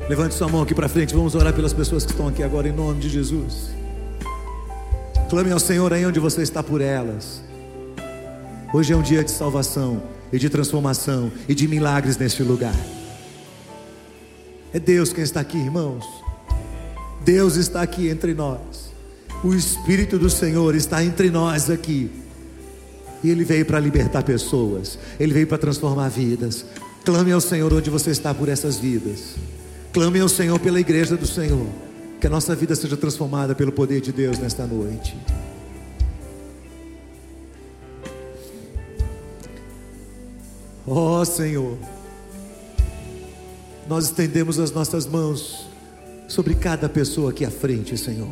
Levante 0.08 0.36
sua 0.36 0.48
mão 0.48 0.62
aqui 0.62 0.72
para 0.72 0.88
frente, 0.88 1.12
vamos 1.12 1.34
orar 1.34 1.52
pelas 1.52 1.72
pessoas 1.72 2.04
que 2.04 2.12
estão 2.12 2.28
aqui 2.28 2.40
agora 2.40 2.68
em 2.68 2.72
nome 2.72 3.00
de 3.00 3.08
Jesus. 3.08 3.70
Clame 5.28 5.50
ao 5.50 5.58
Senhor 5.58 5.92
aí 5.92 6.06
onde 6.06 6.20
você 6.20 6.42
está 6.42 6.62
por 6.62 6.80
elas. 6.80 7.42
Hoje 8.76 8.92
é 8.92 8.96
um 8.96 9.00
dia 9.00 9.24
de 9.24 9.30
salvação 9.30 10.02
e 10.30 10.38
de 10.38 10.50
transformação 10.50 11.32
e 11.48 11.54
de 11.54 11.66
milagres 11.66 12.18
neste 12.18 12.42
lugar. 12.42 12.76
É 14.70 14.78
Deus 14.78 15.14
quem 15.14 15.24
está 15.24 15.40
aqui, 15.40 15.56
irmãos. 15.56 16.04
Deus 17.24 17.56
está 17.56 17.80
aqui 17.80 18.10
entre 18.10 18.34
nós. 18.34 18.92
O 19.42 19.54
Espírito 19.54 20.18
do 20.18 20.28
Senhor 20.28 20.74
está 20.74 21.02
entre 21.02 21.30
nós 21.30 21.70
aqui. 21.70 22.10
E 23.24 23.30
Ele 23.30 23.44
veio 23.44 23.64
para 23.64 23.80
libertar 23.80 24.22
pessoas, 24.22 24.98
Ele 25.18 25.32
veio 25.32 25.46
para 25.46 25.56
transformar 25.56 26.10
vidas. 26.10 26.66
Clame 27.02 27.32
ao 27.32 27.40
Senhor 27.40 27.72
onde 27.72 27.88
você 27.88 28.10
está 28.10 28.34
por 28.34 28.46
essas 28.46 28.76
vidas. 28.76 29.36
Clame 29.90 30.20
ao 30.20 30.28
Senhor 30.28 30.58
pela 30.60 30.78
igreja 30.78 31.16
do 31.16 31.26
Senhor. 31.26 31.66
Que 32.20 32.26
a 32.26 32.30
nossa 32.30 32.54
vida 32.54 32.76
seja 32.76 32.94
transformada 32.94 33.54
pelo 33.54 33.72
poder 33.72 34.02
de 34.02 34.12
Deus 34.12 34.38
nesta 34.38 34.66
noite. 34.66 35.16
Ó 40.88 41.20
oh, 41.20 41.24
Senhor, 41.24 41.76
nós 43.88 44.04
estendemos 44.04 44.60
as 44.60 44.70
nossas 44.70 45.04
mãos 45.04 45.66
sobre 46.28 46.54
cada 46.54 46.88
pessoa 46.88 47.30
aqui 47.30 47.44
à 47.44 47.50
frente, 47.50 47.98
Senhor. 47.98 48.30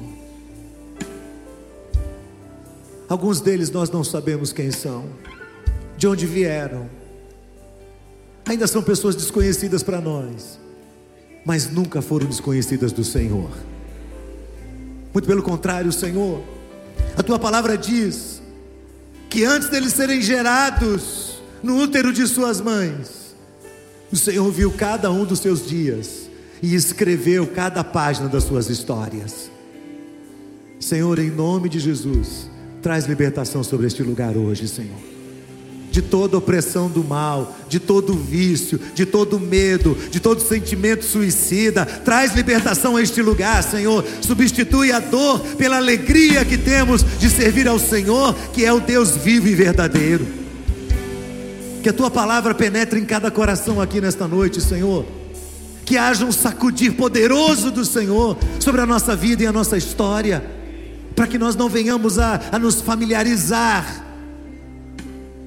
Alguns 3.08 3.40
deles 3.40 3.70
nós 3.70 3.90
não 3.90 4.04
sabemos 4.04 4.52
quem 4.52 4.70
são, 4.70 5.04
de 5.96 6.06
onde 6.06 6.26
vieram, 6.26 6.88
ainda 8.46 8.68
são 8.68 8.82
pessoas 8.82 9.16
desconhecidas 9.16 9.82
para 9.82 10.00
nós, 10.00 10.60
mas 11.44 11.68
nunca 11.68 12.00
foram 12.00 12.26
desconhecidas 12.26 12.92
do 12.92 13.02
Senhor. 13.02 13.50
Muito 15.12 15.26
pelo 15.26 15.42
contrário, 15.42 15.92
Senhor, 15.92 16.40
a 17.16 17.22
tua 17.22 17.38
palavra 17.38 17.76
diz 17.76 18.40
que 19.28 19.44
antes 19.44 19.68
deles 19.68 19.92
serem 19.92 20.22
gerados 20.22 21.23
no 21.64 21.78
útero 21.78 22.12
de 22.12 22.26
suas 22.28 22.60
mães, 22.60 23.34
o 24.12 24.16
Senhor 24.16 24.48
viu 24.52 24.70
cada 24.70 25.10
um 25.10 25.24
dos 25.24 25.38
seus 25.38 25.66
dias 25.66 26.28
e 26.62 26.74
escreveu 26.74 27.46
cada 27.46 27.82
página 27.82 28.28
das 28.28 28.44
suas 28.44 28.68
histórias. 28.68 29.50
Senhor, 30.78 31.18
em 31.18 31.30
nome 31.30 31.70
de 31.70 31.80
Jesus, 31.80 32.50
traz 32.82 33.06
libertação 33.06 33.64
sobre 33.64 33.86
este 33.86 34.02
lugar 34.02 34.36
hoje, 34.36 34.68
Senhor 34.68 35.14
de 35.90 36.02
toda 36.02 36.36
opressão 36.36 36.90
do 36.90 37.04
mal, 37.04 37.56
de 37.68 37.78
todo 37.78 38.14
vício, 38.14 38.80
de 38.96 39.06
todo 39.06 39.38
medo, 39.38 39.96
de 40.10 40.18
todo 40.18 40.40
sentimento 40.42 41.04
suicida. 41.04 41.86
Traz 41.86 42.34
libertação 42.34 42.96
a 42.96 43.00
este 43.00 43.22
lugar, 43.22 43.62
Senhor. 43.62 44.04
Substitui 44.20 44.90
a 44.90 44.98
dor 44.98 45.38
pela 45.56 45.76
alegria 45.76 46.44
que 46.44 46.58
temos 46.58 47.04
de 47.20 47.30
servir 47.30 47.68
ao 47.68 47.78
Senhor, 47.78 48.34
que 48.52 48.64
é 48.64 48.72
o 48.72 48.80
Deus 48.80 49.10
vivo 49.10 49.46
e 49.46 49.54
verdadeiro. 49.54 50.43
Que 51.84 51.90
a 51.90 51.92
tua 51.92 52.10
palavra 52.10 52.52
penetre 52.52 52.98
em 52.98 53.04
cada 53.04 53.30
coração 53.30 53.80
aqui 53.80 54.00
nesta 54.00 54.26
noite, 54.26 54.60
Senhor. 54.60 55.04
Que 55.84 55.96
haja 55.96 56.24
um 56.24 56.32
sacudir 56.32 56.96
poderoso 56.96 57.70
do 57.70 57.84
Senhor 57.84 58.36
sobre 58.58 58.80
a 58.80 58.86
nossa 58.86 59.14
vida 59.14 59.44
e 59.44 59.46
a 59.46 59.52
nossa 59.52 59.76
história, 59.76 60.42
para 61.14 61.28
que 61.28 61.38
nós 61.38 61.54
não 61.54 61.68
venhamos 61.68 62.18
a, 62.18 62.40
a 62.50 62.58
nos 62.58 62.80
familiarizar 62.80 64.04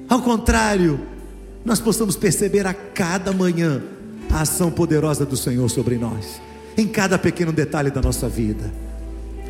ao 0.08 0.22
contrário, 0.22 0.98
nós 1.64 1.80
possamos 1.80 2.16
perceber 2.16 2.66
a 2.66 2.72
cada 2.72 3.30
manhã 3.30 3.82
a 4.32 4.40
ação 4.40 4.70
poderosa 4.70 5.26
do 5.26 5.36
Senhor 5.36 5.68
sobre 5.68 5.98
nós, 5.98 6.40
em 6.78 6.86
cada 6.86 7.18
pequeno 7.18 7.52
detalhe 7.52 7.90
da 7.90 8.00
nossa 8.00 8.26
vida. 8.26 8.72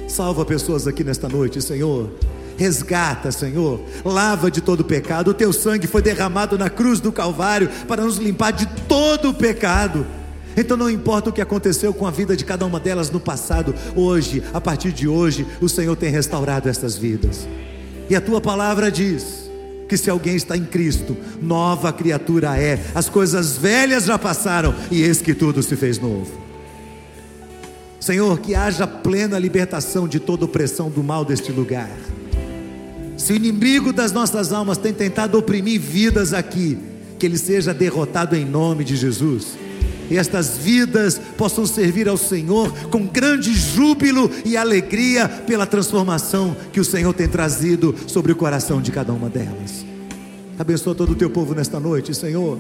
Salva 0.09 0.45
pessoas 0.45 0.89
aqui 0.89 1.05
nesta 1.05 1.29
noite, 1.29 1.63
Senhor. 1.63 2.11
Resgata, 2.59 3.31
Senhor. 3.31 3.81
Lava 4.05 4.51
de 4.51 4.61
todo 4.61 4.85
pecado. 4.85 5.31
O 5.31 5.35
teu 5.35 5.53
sangue 5.53 5.87
foi 5.87 6.03
derramado 6.03 6.59
na 6.59 6.69
cruz 6.69 6.99
do 6.99 7.13
Calvário 7.13 7.71
para 7.87 8.03
nos 8.03 8.19
limpar 8.19 8.53
de 8.53 8.67
todo 8.89 9.31
o 9.31 9.35
pecado. 9.35 10.05
Então 10.57 10.77
não 10.77 10.91
importa 10.91 11.31
o 11.31 11.33
que 11.33 11.41
aconteceu 11.41 11.95
com 11.95 12.05
a 12.05 12.11
vida 12.11 12.37
de 12.37 12.45
cada 12.45 12.67
uma 12.67 12.81
delas 12.81 13.11
no 13.11 13.21
passado, 13.21 13.73
hoje, 13.95 14.43
a 14.53 14.61
partir 14.61 14.91
de 14.91 15.07
hoje, 15.07 15.47
o 15.61 15.69
Senhor 15.69 15.95
tem 15.95 16.11
restaurado 16.11 16.69
essas 16.69 16.97
vidas. 16.97 17.47
E 18.11 18.17
a 18.17 18.21
tua 18.21 18.41
palavra 18.41 18.91
diz: 18.91 19.49
que 19.89 19.97
se 19.97 20.11
alguém 20.11 20.35
está 20.35 20.57
em 20.57 20.65
Cristo, 20.65 21.17
nova 21.41 21.93
criatura 21.93 22.59
é. 22.59 22.79
As 22.95 23.09
coisas 23.09 23.57
velhas 23.57 24.05
já 24.05 24.19
passaram 24.19 24.75
e 24.91 25.03
eis 25.03 25.23
que 25.23 25.33
tudo 25.33 25.63
se 25.63 25.77
fez 25.77 25.99
novo. 26.01 26.31
Senhor, 28.01 28.39
que 28.41 28.55
haja 28.55 28.87
plena 28.87 29.39
libertação 29.39 30.09
de 30.09 30.19
toda 30.21 30.45
opressão 30.45 30.91
do 30.91 31.03
mal 31.03 31.25
deste 31.25 31.53
lugar. 31.53 31.91
Se 33.19 33.33
o 33.35 33.37
inimigo 33.37 33.93
das 33.93 34.13
nossas 34.13 34.53
almas 34.53 34.79
tem 34.79 34.95
tentado 34.95 35.37
oprimir 35.37 35.79
vidas 35.79 36.33
aqui, 36.33 36.79
que 37.19 37.27
ele 37.27 37.37
seja 37.37 37.75
derrotado 37.75 38.35
em 38.35 38.45
nome 38.45 38.85
de 38.85 38.97
Jesus 38.97 39.59
e 40.11 40.17
estas 40.17 40.57
vidas 40.57 41.21
possam 41.37 41.67
servir 41.67 42.09
ao 42.09 42.17
Senhor 42.17 42.73
com 42.89 43.07
grande 43.07 43.53
júbilo 43.53 44.31
e 44.45 44.57
alegria 44.57 45.29
pela 45.29 45.67
transformação 45.67 46.57
que 46.73 46.81
o 46.81 46.85
Senhor 46.85 47.13
tem 47.13 47.29
trazido 47.29 47.95
sobre 48.07 48.33
o 48.33 48.37
coração 48.37 48.81
de 48.81 48.91
cada 48.91 49.13
uma 49.13 49.29
delas. 49.29 49.85
Abençoa 50.59 50.95
todo 50.95 51.13
o 51.13 51.15
teu 51.15 51.29
povo 51.29 51.55
nesta 51.55 51.79
noite, 51.79 52.15
Senhor. 52.15 52.59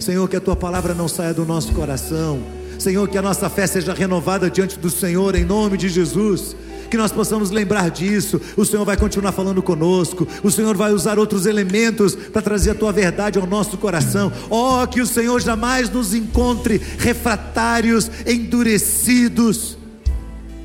Senhor, 0.00 0.28
que 0.28 0.36
a 0.36 0.40
tua 0.40 0.56
palavra 0.56 0.92
não 0.92 1.08
saia 1.08 1.32
do 1.32 1.44
nosso 1.44 1.72
coração. 1.72 2.40
Senhor, 2.78 3.08
que 3.08 3.18
a 3.18 3.22
nossa 3.22 3.48
fé 3.48 3.66
seja 3.66 3.94
renovada 3.94 4.50
diante 4.50 4.78
do 4.78 4.90
Senhor 4.90 5.34
em 5.34 5.44
nome 5.44 5.76
de 5.76 5.88
Jesus 5.88 6.56
que 6.88 6.96
nós 6.96 7.12
possamos 7.12 7.50
lembrar 7.50 7.90
disso. 7.90 8.40
O 8.56 8.64
Senhor 8.64 8.84
vai 8.84 8.96
continuar 8.96 9.32
falando 9.32 9.62
conosco, 9.62 10.26
o 10.42 10.50
Senhor 10.50 10.76
vai 10.76 10.92
usar 10.92 11.18
outros 11.18 11.46
elementos 11.46 12.14
para 12.14 12.42
trazer 12.42 12.70
a 12.70 12.74
tua 12.74 12.92
verdade 12.92 13.38
ao 13.38 13.46
nosso 13.46 13.76
coração. 13.76 14.32
Oh, 14.50 14.86
que 14.86 15.00
o 15.00 15.06
Senhor 15.06 15.40
jamais 15.40 15.90
nos 15.90 16.14
encontre 16.14 16.80
refratários, 16.98 18.10
endurecidos, 18.26 19.78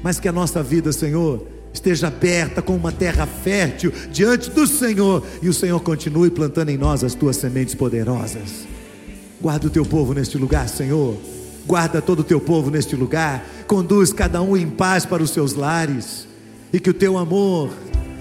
mas 0.01 0.19
que 0.19 0.27
a 0.27 0.31
nossa 0.31 0.61
vida, 0.61 0.91
Senhor, 0.91 1.47
esteja 1.73 2.07
aberta 2.07 2.61
como 2.61 2.77
uma 2.77 2.91
terra 2.91 3.25
fértil 3.25 3.91
diante 4.11 4.49
do 4.49 4.67
Senhor 4.67 5.25
e 5.41 5.49
o 5.49 5.53
Senhor 5.53 5.79
continue 5.79 6.29
plantando 6.29 6.69
em 6.69 6.77
nós 6.77 7.03
as 7.03 7.13
tuas 7.15 7.37
sementes 7.37 7.73
poderosas. 7.73 8.67
Guarda 9.41 9.67
o 9.67 9.69
teu 9.69 9.85
povo 9.85 10.13
neste 10.13 10.37
lugar, 10.37 10.69
Senhor. 10.69 11.32
Guarda 11.65 12.01
todo 12.01 12.19
o 12.19 12.23
teu 12.23 12.41
povo 12.41 12.69
neste 12.69 12.95
lugar, 12.95 13.45
conduz 13.67 14.11
cada 14.11 14.41
um 14.41 14.57
em 14.57 14.69
paz 14.69 15.05
para 15.05 15.23
os 15.23 15.31
seus 15.31 15.53
lares, 15.53 16.27
e 16.71 16.79
que 16.79 16.89
o 16.89 16.93
teu 16.93 17.17
amor, 17.17 17.69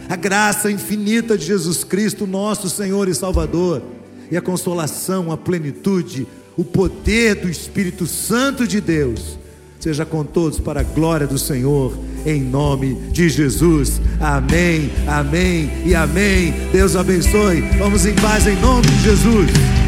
a 0.09 0.17
graça 0.17 0.71
infinita 0.71 1.37
de 1.37 1.47
Jesus 1.47 1.83
Cristo, 1.83 2.27
nosso 2.27 2.71
Senhor 2.71 3.09
e 3.09 3.15
Salvador, 3.15 3.83
e 4.31 4.37
a 4.37 4.41
consolação, 4.41 5.33
a 5.33 5.37
plenitude, 5.37 6.27
o 6.57 6.65
poder 6.65 7.37
do 7.37 7.49
Espírito 7.49 8.07
Santo 8.07 8.67
de 8.67 8.81
Deus, 8.81 9.39
seja 9.81 10.07
com 10.07 10.23
todos 10.23 10.61
para 10.61 10.81
a 10.81 10.85
glória 10.85 11.27
do 11.27 11.39
Senhor, 11.39 11.93
em 12.25 12.41
nome 12.41 12.95
de 13.11 13.29
Jesus. 13.29 14.01
Amém, 14.21 14.93
amém 15.09 15.71
e 15.85 15.95
amém. 15.95 16.55
Deus 16.71 16.95
abençoe. 16.95 17.63
Vamos 17.79 18.07
em 18.07 18.15
paz 18.15 18.47
em 18.47 18.55
nome 18.61 18.87
de 18.87 19.03
Jesus. 19.03 19.82